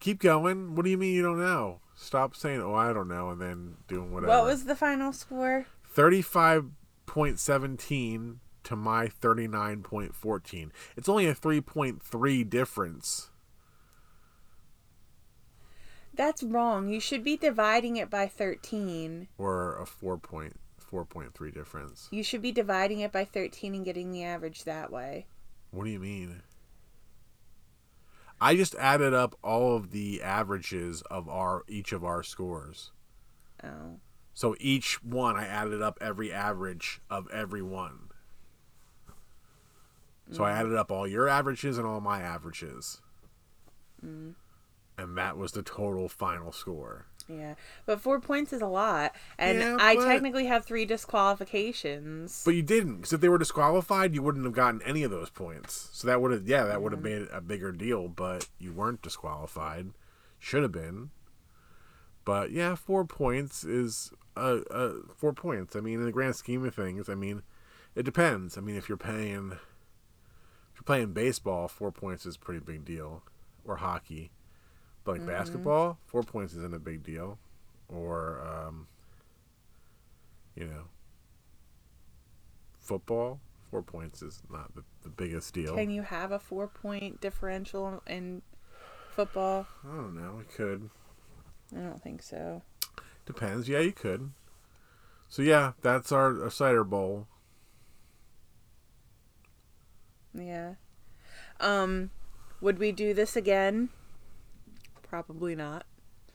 Keep 0.00 0.18
going. 0.20 0.74
What 0.74 0.84
do 0.84 0.90
you 0.90 0.98
mean 0.98 1.14
you 1.14 1.22
don't 1.22 1.38
know? 1.38 1.78
Stop 1.94 2.34
saying, 2.34 2.60
"Oh, 2.60 2.74
I 2.74 2.92
don't 2.92 3.06
know," 3.08 3.30
and 3.30 3.40
then 3.40 3.76
doing 3.86 4.12
whatever. 4.12 4.32
What 4.32 4.44
was 4.44 4.64
the 4.64 4.74
final 4.74 5.12
score? 5.12 5.66
35.17 5.94 8.40
to 8.64 8.76
my 8.76 9.08
39.14. 9.08 10.70
It's 10.96 11.08
only 11.08 11.26
a 11.26 11.34
3.3 11.34 12.48
difference. 12.48 13.30
That's 16.14 16.42
wrong. 16.42 16.88
You 16.88 17.00
should 17.00 17.24
be 17.24 17.36
dividing 17.36 17.96
it 17.96 18.10
by 18.10 18.26
13. 18.26 19.28
Or 19.38 19.78
a 19.78 19.86
4.4.3 20.92 21.54
difference. 21.54 22.08
You 22.10 22.22
should 22.22 22.42
be 22.42 22.52
dividing 22.52 23.00
it 23.00 23.12
by 23.12 23.24
13 23.24 23.74
and 23.74 23.84
getting 23.84 24.12
the 24.12 24.24
average 24.24 24.64
that 24.64 24.92
way. 24.92 25.26
What 25.70 25.84
do 25.84 25.90
you 25.90 26.00
mean? 26.00 26.42
I 28.40 28.56
just 28.56 28.74
added 28.74 29.14
up 29.14 29.36
all 29.42 29.76
of 29.76 29.92
the 29.92 30.20
averages 30.20 31.02
of 31.02 31.28
our 31.28 31.62
each 31.68 31.92
of 31.92 32.04
our 32.04 32.22
scores. 32.22 32.90
Oh. 33.62 34.00
So 34.34 34.56
each 34.58 35.02
one 35.02 35.36
I 35.36 35.46
added 35.46 35.80
up 35.80 35.96
every 36.00 36.32
average 36.32 37.00
of 37.08 37.28
every 37.30 37.62
one. 37.62 38.08
So 40.32 40.44
I 40.44 40.50
mm. 40.50 40.56
added 40.56 40.74
up 40.74 40.90
all 40.90 41.06
your 41.06 41.28
averages 41.28 41.78
and 41.78 41.86
all 41.86 42.00
my 42.00 42.20
averages. 42.20 43.00
Mm. 44.04 44.34
And 44.98 45.16
that 45.16 45.36
was 45.36 45.52
the 45.52 45.62
total 45.62 46.08
final 46.08 46.52
score. 46.52 47.06
Yeah. 47.28 47.54
But 47.86 48.00
four 48.00 48.20
points 48.20 48.52
is 48.52 48.60
a 48.60 48.66
lot. 48.66 49.14
And 49.38 49.58
Yeah, 49.58 49.76
I 49.80 49.96
but- 49.96 50.04
technically 50.06 50.46
have 50.46 50.64
three 50.64 50.84
disqualifications. 50.84 52.42
But 52.44 52.54
you 52.54 52.62
didn't, 52.62 52.96
because 52.96 53.12
if 53.12 53.20
they 53.20 53.28
were 53.28 53.38
disqualified, 53.38 54.14
you 54.14 54.22
wouldn't 54.22 54.44
have 54.44 54.54
gotten 54.54 54.82
any 54.82 55.02
of 55.02 55.10
those 55.10 55.30
points. 55.30 55.88
So 55.92 56.06
that 56.06 56.20
would 56.20 56.32
have, 56.32 56.48
yeah, 56.48 56.64
that 56.64 56.82
would 56.82 56.92
have 56.92 57.02
made 57.02 57.22
it 57.22 57.28
a 57.32 57.40
bigger 57.40 57.72
deal. 57.72 58.08
But 58.08 58.48
you 58.58 58.72
weren't 58.72 59.02
disqualified. 59.02 59.92
Should 60.38 60.62
have 60.62 60.72
been. 60.72 61.10
But 62.24 62.50
yeah, 62.52 62.74
four 62.74 63.04
points 63.04 63.64
is 63.64 64.12
uh, 64.36 64.60
uh 64.70 64.92
four 65.16 65.32
points. 65.32 65.74
I 65.76 65.80
mean, 65.80 65.94
in 66.00 66.04
the 66.04 66.12
grand 66.12 66.36
scheme 66.36 66.64
of 66.64 66.74
things, 66.74 67.08
I 67.08 67.14
mean, 67.14 67.42
it 67.94 68.04
depends. 68.04 68.56
I 68.56 68.60
mean, 68.60 68.76
if 68.76 68.88
you're 68.88 68.98
paying, 68.98 69.52
if 69.52 70.76
you're 70.76 70.84
playing 70.84 71.12
baseball, 71.12 71.68
four 71.68 71.90
points 71.90 72.24
is 72.24 72.36
a 72.36 72.38
pretty 72.38 72.60
big 72.60 72.84
deal, 72.84 73.22
or 73.64 73.76
hockey. 73.76 74.30
But 75.04 75.18
like 75.18 75.26
basketball, 75.26 75.98
four 76.06 76.22
points 76.22 76.54
isn't 76.54 76.74
a 76.74 76.78
big 76.78 77.02
deal, 77.02 77.38
or 77.88 78.40
um, 78.46 78.86
you 80.54 80.64
know, 80.64 80.84
football, 82.78 83.40
four 83.70 83.82
points 83.82 84.22
is 84.22 84.42
not 84.50 84.74
the, 84.74 84.84
the 85.02 85.08
biggest 85.08 85.54
deal. 85.54 85.74
Can 85.74 85.90
you 85.90 86.02
have 86.02 86.30
a 86.30 86.38
four 86.38 86.68
point 86.68 87.20
differential 87.20 88.02
in 88.06 88.42
football? 89.10 89.66
I 89.84 89.96
don't 89.96 90.14
know. 90.14 90.34
We 90.38 90.44
could. 90.44 90.90
I 91.76 91.80
don't 91.80 92.02
think 92.02 92.22
so. 92.22 92.62
Depends. 93.26 93.68
Yeah, 93.68 93.80
you 93.80 93.92
could. 93.92 94.30
So 95.28 95.42
yeah, 95.42 95.72
that's 95.80 96.12
our, 96.12 96.44
our 96.44 96.50
cider 96.50 96.84
bowl. 96.84 97.26
Yeah. 100.34 100.74
Um, 101.60 102.10
would 102.60 102.78
we 102.78 102.92
do 102.92 103.14
this 103.14 103.36
again? 103.36 103.88
Probably 105.12 105.54
not. 105.54 105.84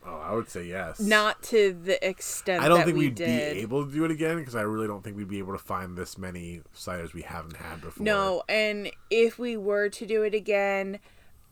Oh, 0.06 0.18
I 0.18 0.36
would 0.36 0.52
say 0.52 0.66
yes. 0.66 1.00
Not 1.00 1.42
to 1.46 1.74
the 1.74 2.08
extent 2.08 2.64
I 2.64 2.68
don't 2.68 2.78
that 2.78 2.86
think 2.86 2.98
we 3.00 3.06
we'd 3.06 3.16
did. 3.16 3.56
be 3.56 3.62
able 3.62 3.84
to 3.84 3.92
do 3.92 4.06
it 4.06 4.12
again 4.12 4.38
because 4.38 4.54
I 4.54 4.62
really 4.62 4.86
don't 4.86 5.04
think 5.04 5.18
we'd 5.18 5.28
be 5.28 5.40
able 5.40 5.54
to 5.54 5.58
find 5.58 5.98
this 5.98 6.16
many 6.16 6.62
ciders 6.76 7.12
we 7.12 7.24
haven't 7.24 7.56
had 7.58 7.82
before. 7.82 8.06
No, 8.06 8.44
and 8.48 8.92
if 9.10 9.40
we 9.40 9.58
were 9.58 9.90
to 9.90 10.06
do 10.06 10.22
it 10.22 10.36
again, 10.36 11.00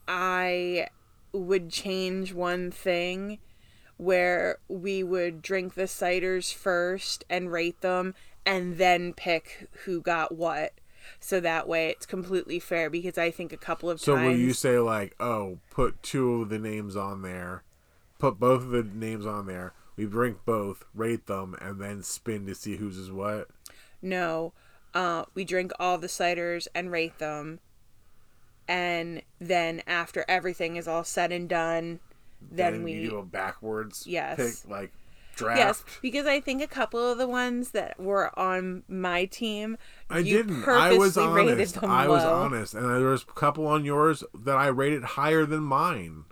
I 0.08 0.90
would 1.34 1.72
change 1.72 2.32
one 2.32 2.70
thing 2.70 3.40
where 3.98 4.60
we 4.68 5.02
would 5.02 5.42
drink 5.42 5.74
the 5.74 5.86
ciders 5.86 6.54
first 6.54 7.26
and 7.28 7.52
rate 7.52 7.82
them 7.82 8.14
and 8.46 8.78
then 8.78 9.14
pick 9.16 9.68
who 9.86 10.00
got 10.00 10.36
what. 10.36 10.74
So 11.20 11.40
that 11.40 11.68
way 11.68 11.90
it's 11.90 12.06
completely 12.06 12.60
fair 12.60 12.90
because 12.90 13.18
I 13.18 13.32
think 13.32 13.54
a 13.54 13.58
couple 13.58 13.90
of 13.90 14.00
So 14.00 14.16
times 14.16 14.26
So 14.26 14.30
will 14.30 14.38
you 14.38 14.54
say 14.54 14.80
like, 14.80 15.16
oh, 15.20 15.60
put 15.70 16.02
two 16.04 16.42
of 16.42 16.50
the 16.50 16.60
names 16.60 16.96
on 16.96 17.22
there, 17.22 17.64
put 18.20 18.40
both 18.40 18.64
of 18.64 18.70
the 18.70 18.84
names 18.84 19.26
on 19.26 19.48
there. 19.48 19.74
We 19.96 20.06
drink 20.06 20.40
both, 20.46 20.84
rate 20.94 21.28
them, 21.28 21.56
and 21.62 21.80
then 21.80 22.04
spin 22.04 22.46
to 22.48 22.56
see 22.56 22.76
whose 22.76 22.98
is 22.98 23.12
what. 23.12 23.48
No. 24.02 24.54
Uh, 24.94 25.26
we 25.34 25.44
drink 25.46 25.72
all 25.80 25.98
the 25.98 26.08
ciders 26.08 26.68
and 26.76 26.92
rate 26.92 27.18
them. 27.20 27.60
And 28.68 29.22
then 29.40 29.84
after 29.88 30.26
everything 30.28 30.76
is 30.76 30.88
all 30.88 31.04
said 31.04 31.32
and 31.32 31.48
done, 31.48 32.00
then, 32.52 32.84
we 32.84 32.94
you 32.94 33.10
do 33.12 33.18
a 33.18 33.24
backwards 33.24 34.06
Yes. 34.08 34.38
pick 34.38 34.70
like 34.70 34.92
draft. 35.36 35.60
Yes, 35.60 35.84
because 36.02 36.26
I 36.26 36.40
think 36.40 36.62
a 36.62 36.68
couple 36.68 37.12
of 37.12 37.18
the 37.18 37.28
ones 37.28 37.72
that 37.72 38.00
were 38.00 38.38
on 38.38 38.84
my 38.88 39.26
team, 39.26 39.78
I 40.10 40.22
didn't. 40.22 40.68
I 40.68 40.94
was 40.94 41.18
honest. 41.18 41.78
I 41.84 42.08
was 42.08 42.24
honest, 42.24 42.74
and 42.74 42.90
there 42.90 43.10
was 43.10 43.24
a 43.24 43.34
couple 43.34 43.68
on 43.68 43.86
yours 43.86 44.24
that 44.34 44.58
I 44.58 44.68
rated 44.68 45.04
higher 45.04 45.46
than 45.46 45.64
mine. 45.64 46.26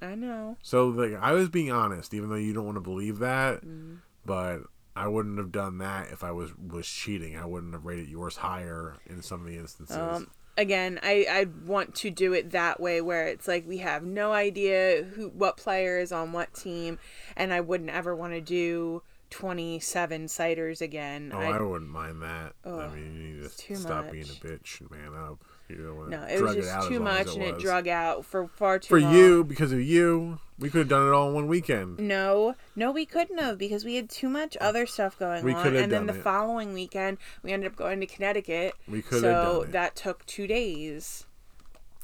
I 0.00 0.14
know. 0.14 0.56
So 0.62 0.88
like 0.88 1.14
I 1.20 1.32
was 1.32 1.48
being 1.48 1.70
honest, 1.70 2.12
even 2.14 2.28
though 2.28 2.36
you 2.36 2.52
don't 2.52 2.66
want 2.66 2.76
to 2.76 2.82
believe 2.82 3.18
that. 3.18 3.64
Mm. 3.64 3.98
But 4.24 4.62
I 4.96 5.08
wouldn't 5.08 5.38
have 5.38 5.52
done 5.52 5.78
that 5.78 6.10
if 6.10 6.24
I 6.24 6.32
was 6.32 6.50
was 6.56 6.86
cheating. 6.86 7.36
I 7.36 7.44
wouldn't 7.44 7.72
have 7.74 7.84
rated 7.84 8.08
yours 8.08 8.36
higher 8.36 8.96
in 9.06 9.22
some 9.22 9.42
of 9.42 9.46
the 9.46 9.58
instances. 9.58 9.96
Um, 9.96 10.30
again, 10.56 10.98
I 11.02 11.26
I 11.30 11.46
want 11.66 11.94
to 11.96 12.10
do 12.10 12.32
it 12.32 12.50
that 12.50 12.80
way 12.80 13.00
where 13.00 13.26
it's 13.26 13.48
like 13.48 13.66
we 13.66 13.78
have 13.78 14.04
no 14.04 14.32
idea 14.32 15.04
who 15.14 15.28
what 15.28 15.56
player 15.56 15.98
is 15.98 16.12
on 16.12 16.32
what 16.32 16.54
team, 16.54 16.98
and 17.36 17.52
I 17.52 17.60
wouldn't 17.60 17.90
ever 17.90 18.14
want 18.14 18.32
to 18.32 18.40
do 18.40 19.02
twenty 19.30 19.80
seven 19.80 20.26
ciders 20.26 20.80
again. 20.80 21.32
oh, 21.34 21.38
I, 21.38 21.56
I 21.56 21.62
wouldn't 21.62 21.90
mind 21.90 22.22
that. 22.22 22.54
I 22.64 22.68
oh, 22.68 22.90
mean, 22.90 23.14
you 23.14 23.42
need 23.42 23.50
to 23.50 23.76
stop 23.76 24.10
being 24.10 24.24
a 24.24 24.26
bitch 24.26 24.80
and 24.80 24.90
man 24.90 25.14
up. 25.14 25.44
You 25.68 26.06
no, 26.08 26.22
it 26.22 26.40
was 26.40 26.54
just 26.54 26.70
as 26.70 26.86
too 26.86 27.00
much, 27.00 27.34
and 27.34 27.42
it 27.42 27.58
drug 27.58 27.88
out 27.88 28.24
for 28.24 28.46
far 28.46 28.78
too 28.78 28.88
for 28.88 29.00
long. 29.00 29.14
you 29.14 29.44
because 29.44 29.72
of 29.72 29.80
you. 29.82 30.38
We 30.58 30.70
could 30.70 30.78
have 30.78 30.88
done 30.88 31.06
it 31.08 31.12
all 31.12 31.28
in 31.28 31.34
one 31.34 31.48
weekend. 31.48 31.98
No, 31.98 32.54
no, 32.74 32.90
we 32.90 33.04
couldn't 33.04 33.38
have 33.38 33.58
because 33.58 33.84
we 33.84 33.96
had 33.96 34.08
too 34.08 34.28
much 34.28 34.56
other 34.60 34.86
stuff 34.86 35.18
going 35.18 35.44
We 35.44 35.52
on. 35.52 35.74
And 35.74 35.92
then 35.92 36.06
the 36.06 36.14
it. 36.14 36.22
following 36.22 36.72
weekend, 36.72 37.18
we 37.42 37.52
ended 37.52 37.70
up 37.70 37.76
going 37.76 38.00
to 38.00 38.06
Connecticut. 38.06 38.74
We 38.88 39.02
could 39.02 39.20
so 39.20 39.32
have 39.32 39.44
done 39.44 39.62
it. 39.64 39.72
that 39.72 39.96
took 39.96 40.24
two 40.24 40.46
days. 40.46 41.26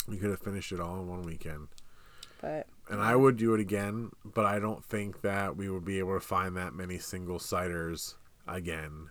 We 0.09 0.17
could 0.19 0.31
have 0.31 0.41
finished 0.41 0.73
it 0.73 0.81
all 0.81 0.97
in 1.01 1.09
one 1.09 1.23
weekend. 1.23 1.69
But 2.41 2.67
And 2.91 3.01
I 3.01 3.15
would 3.15 3.37
do 3.37 3.55
it 3.55 3.61
again, 3.61 4.11
but 4.25 4.45
I 4.45 4.59
don't 4.59 4.85
think 4.85 5.23
that 5.23 5.57
we 5.57 5.71
would 5.71 5.85
be 5.85 6.01
able 6.01 6.15
to 6.15 6.21
find 6.21 6.57
that 6.57 6.75
many 6.75 6.99
single 6.99 7.39
ciders 7.39 8.17
again. 8.47 9.11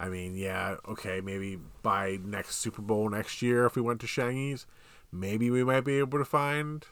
I 0.00 0.08
mean, 0.08 0.36
yeah, 0.36 0.76
okay, 0.88 1.20
maybe 1.20 1.58
by 1.82 2.18
next 2.22 2.56
Super 2.56 2.82
Bowl 2.82 3.08
next 3.10 3.42
year, 3.42 3.66
if 3.66 3.74
we 3.74 3.82
went 3.82 4.00
to 4.02 4.06
Shangy's, 4.06 4.66
maybe 5.10 5.50
we 5.50 5.64
might 5.64 5.80
be 5.84 5.98
able 5.98 6.18
to 6.18 6.24
find 6.24 6.86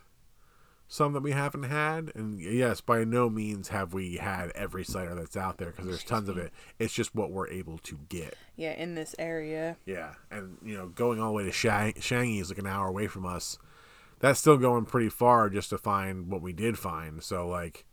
some 0.89 1.13
that 1.13 1.23
we 1.23 1.33
haven't 1.33 1.65
had. 1.65 2.13
And 2.15 2.41
yes, 2.41 2.81
by 2.81 3.05
no 3.05 3.29
means 3.29 3.69
have 3.69 3.93
we 3.93 4.17
had 4.17 4.51
every 4.51 4.85
cider 4.85 5.15
that's 5.15 5.37
out 5.37 5.59
there 5.59 5.71
because 5.71 5.87
there's 5.87 6.05
tons 6.05 6.29
of 6.29 6.37
it. 6.39 6.53
It's 6.79 6.95
just 6.95 7.15
what 7.15 7.31
we're 7.31 7.49
able 7.49 7.79
to 7.79 7.99
get. 8.09 8.37
yeah, 8.57 8.73
in 8.73 8.95
this 8.95 9.15
area. 9.19 9.77
Yeah, 9.85 10.15
and 10.31 10.59
you 10.65 10.77
know, 10.77 10.89
going 10.89 11.21
all 11.21 11.29
the 11.29 11.35
way 11.35 11.45
to 11.45 11.53
Shang- 11.53 11.95
Shangy 11.95 12.41
is 12.41 12.49
like 12.49 12.59
an 12.59 12.67
hour 12.67 12.89
away 12.89 13.07
from 13.07 13.27
us. 13.27 13.59
That's 14.19 14.41
still 14.41 14.57
going 14.57 14.87
pretty 14.87 15.11
far 15.11 15.51
just 15.51 15.71
to 15.71 15.79
find 15.79 16.31
what 16.31 16.41
we 16.41 16.53
did 16.53 16.79
find. 16.79 17.23
So 17.23 17.47
like, 17.47 17.85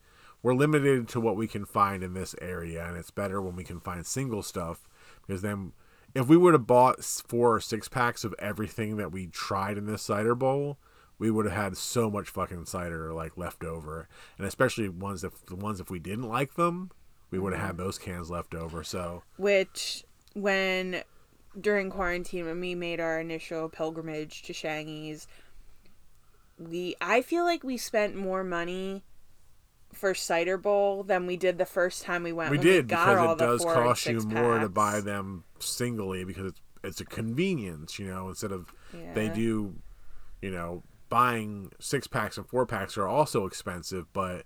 we're 0.41 0.53
limited 0.53 1.07
to 1.09 1.20
what 1.20 1.36
we 1.36 1.47
can 1.47 1.66
find 1.66 2.01
in 2.03 2.14
this 2.14 2.34
area, 2.41 2.86
and 2.88 2.97
it's 2.97 3.11
better 3.11 3.41
when 3.41 3.55
we 3.55 3.64
can 3.64 3.80
find 3.80 4.05
single 4.05 4.41
stuff 4.41 4.88
because 5.26 5.41
then, 5.41 5.74
if 6.13 6.28
we 6.28 6.38
would 6.38 6.53
have 6.53 6.67
bought 6.67 7.03
four 7.03 7.55
or 7.55 7.59
six 7.59 7.88
packs 7.88 8.24
of 8.24 8.36
everything 8.39 8.97
that 8.97 9.11
we 9.11 9.28
tried 9.28 9.78
in 9.78 9.86
this 9.86 10.03
cider 10.03 10.36
bowl, 10.36 10.78
we 11.17 11.32
would 11.32 11.45
have 11.45 11.55
had 11.55 11.78
so 11.78 12.09
much 12.09 12.30
fucking 12.30 12.65
cider 12.65 13.13
like 13.13 13.38
left 13.38 13.63
over, 13.63 14.07
and 14.38 14.47
especially 14.47 14.89
ones 14.89 15.24
if 15.24 15.45
the 15.45 15.55
ones 15.55 15.80
if 15.80 15.89
we 15.89 15.99
didn't 15.99 16.28
like 16.28 16.55
them, 16.55 16.91
we 17.32 17.39
would 17.39 17.53
have 17.53 17.61
had 17.61 17.71
mm-hmm. 17.76 17.84
those 17.84 17.97
cans 17.97 18.30
left 18.30 18.53
over. 18.53 18.84
So 18.84 19.24
Which, 19.38 20.03
when 20.34 21.03
during 21.59 21.89
quarantine, 21.89 22.45
when 22.45 22.59
we 22.59 22.76
made 22.76 22.99
our 22.99 23.19
initial 23.19 23.69
pilgrimage 23.69 24.43
to 24.43 24.53
Shangy's, 24.53 25.28
we 26.57 26.95
I 27.01 27.21
feel 27.21 27.43
like 27.43 27.63
we 27.63 27.78
spent 27.78 28.15
more 28.15 28.43
money 28.43 29.03
for 30.03 30.13
cider 30.13 30.57
bowl 30.57 31.01
than 31.01 31.25
we 31.25 31.37
did 31.37 31.57
the 31.57 31.65
first 31.65 32.03
time 32.03 32.23
we 32.23 32.33
went. 32.33 32.51
We 32.51 32.57
did 32.57 32.89
got 32.89 33.05
because 33.05 33.17
all 33.19 33.33
it 33.35 33.39
does 33.39 33.63
cost 33.63 34.05
you 34.05 34.19
more 34.19 34.59
to 34.59 34.67
buy 34.67 34.99
them 34.99 35.45
singly 35.59 36.25
because 36.25 36.47
it's 36.47 36.61
it's 36.83 36.99
a 36.99 37.05
convenience, 37.05 37.97
you 37.97 38.07
know, 38.07 38.27
instead 38.27 38.51
of 38.51 38.73
they 39.13 39.29
do, 39.29 39.75
you 40.41 40.51
know, 40.51 40.83
buying 41.07 41.71
six 41.79 42.05
packs 42.05 42.37
and 42.37 42.45
four 42.45 42.65
packs 42.65 42.97
are 42.97 43.07
also 43.07 43.45
expensive, 43.45 44.11
but 44.11 44.43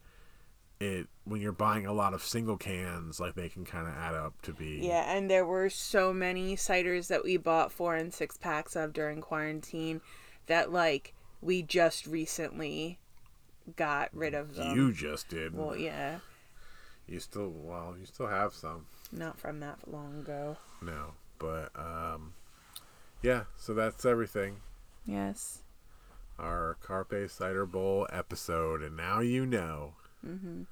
it 0.80 1.08
when 1.24 1.42
you're 1.42 1.52
buying 1.52 1.88
a 1.88 1.94
lot 1.94 2.14
of 2.14 2.22
single 2.22 2.58
cans, 2.58 3.20
like 3.20 3.34
they 3.34 3.50
can 3.50 3.66
kind 3.66 3.88
of 3.88 3.96
add 3.96 4.14
up 4.14 4.40
to 4.44 4.54
be. 4.54 4.82
Yeah, 4.84 5.12
and 5.12 5.28
there 5.28 5.48
were 5.48 5.72
so 5.72 6.14
many 6.14 6.56
ciders 6.56 7.08
that 7.08 7.24
we 7.24 7.38
bought 7.38 7.72
four 7.72 7.96
and 7.96 8.14
six 8.14 8.38
packs 8.38 8.76
of 8.76 8.94
during 8.94 9.22
quarantine 9.22 10.02
that 10.46 10.72
like 10.72 11.16
we 11.42 11.64
just 11.64 12.06
recently 12.06 13.00
got 13.76 14.10
rid 14.14 14.34
of 14.34 14.56
them. 14.56 14.76
You 14.76 14.92
just 14.94 15.28
did. 15.30 15.54
well, 15.56 15.76
yeah, 15.76 16.20
You 17.08 17.20
still 17.20 17.50
well, 17.50 17.96
you 18.00 18.06
still 18.06 18.28
have 18.28 18.54
some. 18.54 18.86
not 19.12 19.40
from 19.40 19.60
that 19.60 19.80
long 19.92 20.20
ago. 20.20 20.58
No, 20.82 21.14
but 21.40 21.70
um, 21.76 22.34
yeah. 23.22 23.44
So 23.58 23.74
that's 23.74 24.06
everything. 24.06 24.58
Yes. 25.06 25.64
Our 26.40 26.78
Carpe 26.82 27.30
Cider 27.30 27.66
Bowl 27.66 28.08
episode, 28.12 28.82
and 28.84 28.96
now 28.96 29.22
you 29.22 29.46
know. 29.46 29.94
Mm-hmm. 30.26 30.64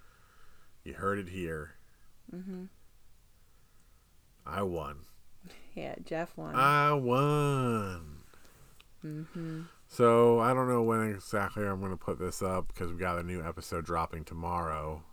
You 0.84 0.93
heard 0.93 1.18
it 1.18 1.30
here. 1.30 1.72
Mm-hmm. 2.34 2.66
I 4.46 4.62
won. 4.64 4.98
Yeah, 5.76 5.96
Jeff 6.06 6.32
won. 6.38 6.56
I 6.56 6.93
won. 6.93 8.24
Mm 9.06 9.26
mhm. 9.36 9.66
So 9.88 10.39
I 10.39 10.53
don't 10.53 10.67
know 10.67 10.81
when 10.81 11.01
exactly 11.01 11.65
I'm 11.65 11.79
going 11.79 11.91
to 11.91 11.97
put 11.97 12.19
this 12.19 12.41
up 12.41 12.67
because 12.67 12.91
we 12.91 12.97
got 12.97 13.17
a 13.19 13.23
new 13.23 13.41
episode 13.43 13.86
dropping 13.86 14.23
tomorrow 14.25 15.03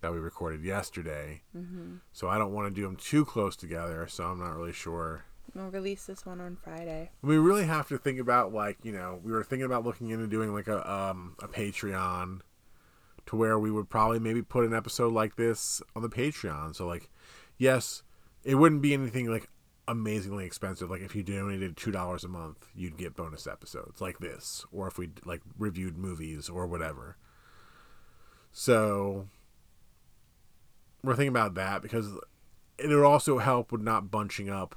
that 0.00 0.12
we 0.12 0.18
recorded 0.18 0.62
yesterday. 0.62 1.42
Mhm. 1.56 2.00
So 2.12 2.28
I 2.28 2.38
don't 2.38 2.52
want 2.52 2.68
to 2.68 2.74
do 2.74 2.86
them 2.86 2.96
too 2.96 3.24
close 3.24 3.56
together. 3.56 4.06
So 4.06 4.24
I'm 4.24 4.38
not 4.38 4.56
really 4.56 4.72
sure. 4.72 5.24
We'll 5.54 5.70
release 5.70 6.06
this 6.06 6.24
one 6.24 6.40
on 6.40 6.56
Friday. 6.56 7.10
We 7.22 7.36
really 7.38 7.64
have 7.66 7.88
to 7.88 7.98
think 7.98 8.18
about 8.18 8.52
like 8.52 8.78
you 8.82 8.92
know 8.92 9.20
we 9.22 9.30
were 9.32 9.44
thinking 9.44 9.66
about 9.66 9.84
looking 9.84 10.10
into 10.10 10.26
doing 10.26 10.52
like 10.54 10.68
a 10.68 10.90
um 10.90 11.36
a 11.42 11.48
Patreon 11.48 12.40
to 13.26 13.36
where 13.36 13.58
we 13.58 13.70
would 13.70 13.88
probably 13.88 14.18
maybe 14.18 14.42
put 14.42 14.64
an 14.64 14.74
episode 14.74 15.12
like 15.12 15.36
this 15.36 15.82
on 15.94 16.02
the 16.02 16.08
Patreon. 16.08 16.74
So 16.74 16.86
like 16.86 17.08
yes, 17.58 18.02
it 18.42 18.56
wouldn't 18.56 18.82
be 18.82 18.94
anything 18.94 19.30
like 19.30 19.48
amazingly 19.86 20.44
expensive. 20.44 20.90
Like 20.90 21.02
if 21.02 21.14
you 21.14 21.22
donated 21.22 21.76
two 21.76 21.90
dollars 21.90 22.24
a 22.24 22.28
month, 22.28 22.66
you'd 22.74 22.96
get 22.96 23.16
bonus 23.16 23.46
episodes 23.46 24.00
like 24.00 24.18
this, 24.18 24.64
or 24.72 24.86
if 24.86 24.98
we 24.98 25.10
like 25.24 25.42
reviewed 25.58 25.96
movies 25.96 26.48
or 26.48 26.66
whatever. 26.66 27.16
So 28.52 29.28
we're 31.02 31.16
thinking 31.16 31.28
about 31.28 31.54
that 31.54 31.82
because 31.82 32.12
it 32.78 32.88
would 32.88 33.04
also 33.04 33.38
help 33.38 33.72
with 33.72 33.82
not 33.82 34.10
bunching 34.10 34.48
up 34.48 34.76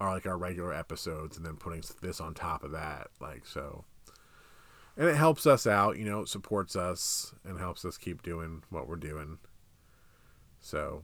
our 0.00 0.12
like 0.12 0.26
our 0.26 0.36
regular 0.36 0.74
episodes 0.74 1.36
and 1.36 1.46
then 1.46 1.56
putting 1.56 1.82
this 2.02 2.20
on 2.20 2.34
top 2.34 2.62
of 2.62 2.72
that. 2.72 3.08
Like 3.20 3.46
so. 3.46 3.84
And 4.96 5.08
it 5.08 5.16
helps 5.16 5.46
us 5.46 5.66
out, 5.66 5.98
you 5.98 6.06
know, 6.06 6.20
it 6.20 6.28
supports 6.28 6.74
us 6.74 7.34
and 7.44 7.58
helps 7.58 7.84
us 7.84 7.98
keep 7.98 8.22
doing 8.22 8.62
what 8.70 8.88
we're 8.88 8.96
doing. 8.96 9.38
So 10.58 11.02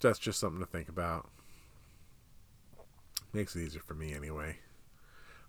that's 0.00 0.18
just 0.18 0.40
something 0.40 0.58
to 0.60 0.66
think 0.66 0.88
about. 0.88 1.30
Makes 3.34 3.56
it 3.56 3.62
easier 3.64 3.82
for 3.82 3.94
me 3.94 4.14
anyway. 4.14 4.56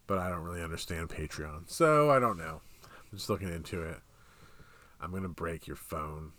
But 0.08 0.18
I 0.18 0.30
don't 0.30 0.44
really 0.44 0.62
understand 0.64 1.10
Patreon. 1.10 1.70
So 1.70 2.10
I 2.10 2.20
don't 2.20 2.38
know. 2.38 2.62
I'm 2.84 3.18
just 3.18 3.30
looking 3.30 3.50
into 3.50 3.82
it. 3.84 4.00
I'm 5.00 5.12
gonna 5.12 5.30
break 5.30 5.68
your 5.68 5.76
phone. 5.78 6.32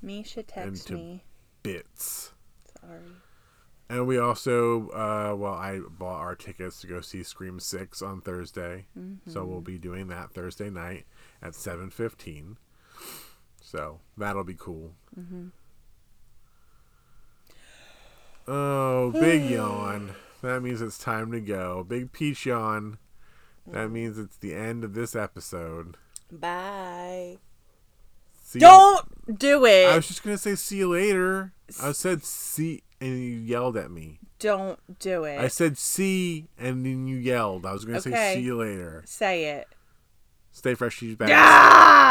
Misha 0.00 0.42
text 0.42 0.86
to- 0.88 0.94
me. 0.94 1.24
Bits. 1.62 2.32
Sorry. 2.80 3.00
And 3.88 4.06
we 4.06 4.18
also, 4.18 4.88
uh, 4.90 5.34
well, 5.36 5.54
I 5.54 5.78
bought 5.78 6.18
our 6.20 6.34
tickets 6.34 6.80
to 6.80 6.86
go 6.88 7.00
see 7.00 7.22
Scream 7.22 7.60
Six 7.60 8.02
on 8.02 8.20
Thursday, 8.20 8.86
so 9.28 9.44
we'll 9.44 9.60
be 9.60 9.78
doing 9.78 10.08
that 10.08 10.32
Thursday 10.32 10.70
night 10.70 11.06
at 11.40 11.54
seven 11.54 11.90
fifteen. 11.90 12.58
So 13.60 14.00
that'll 14.16 14.44
be 14.44 14.54
cool. 14.58 14.94
Oh, 18.48 19.10
big 19.12 19.44
yawn. 19.50 20.14
That 20.42 20.60
means 20.62 20.80
it's 20.80 20.98
time 20.98 21.32
to 21.32 21.40
go. 21.40 21.84
Big 21.86 22.12
peach 22.12 22.46
yawn. 22.46 22.98
That 23.66 23.88
means 23.90 24.16
it's 24.18 24.36
the 24.36 24.54
end 24.54 24.84
of 24.84 24.94
this 24.94 25.16
episode. 25.16 25.96
Bye. 26.30 27.38
See 28.44 28.60
Don't 28.60 29.38
do 29.38 29.64
it. 29.64 29.86
I 29.88 29.96
was 29.96 30.06
just 30.06 30.22
gonna 30.22 30.38
say 30.38 30.54
see 30.54 30.76
you 30.78 30.92
later. 30.92 31.52
I 31.82 31.90
said 31.92 32.22
see, 32.22 32.84
and 33.00 33.10
you 33.18 33.38
yelled 33.40 33.76
at 33.76 33.90
me. 33.90 34.20
Don't 34.38 34.78
do 35.00 35.24
it. 35.24 35.40
I 35.40 35.48
said 35.48 35.76
see, 35.78 36.46
and 36.56 36.86
then 36.86 37.08
you 37.08 37.16
yelled. 37.16 37.66
I 37.66 37.72
was 37.72 37.84
gonna 37.84 37.98
Okay. 37.98 38.10
say 38.10 38.34
see 38.36 38.42
you 38.42 38.56
later. 38.58 39.02
Say 39.04 39.46
it. 39.46 39.66
Stay 40.52 40.74
fresh, 40.74 40.94
she's 40.94 41.16
back. 41.16 41.30
Ah! 41.32 41.96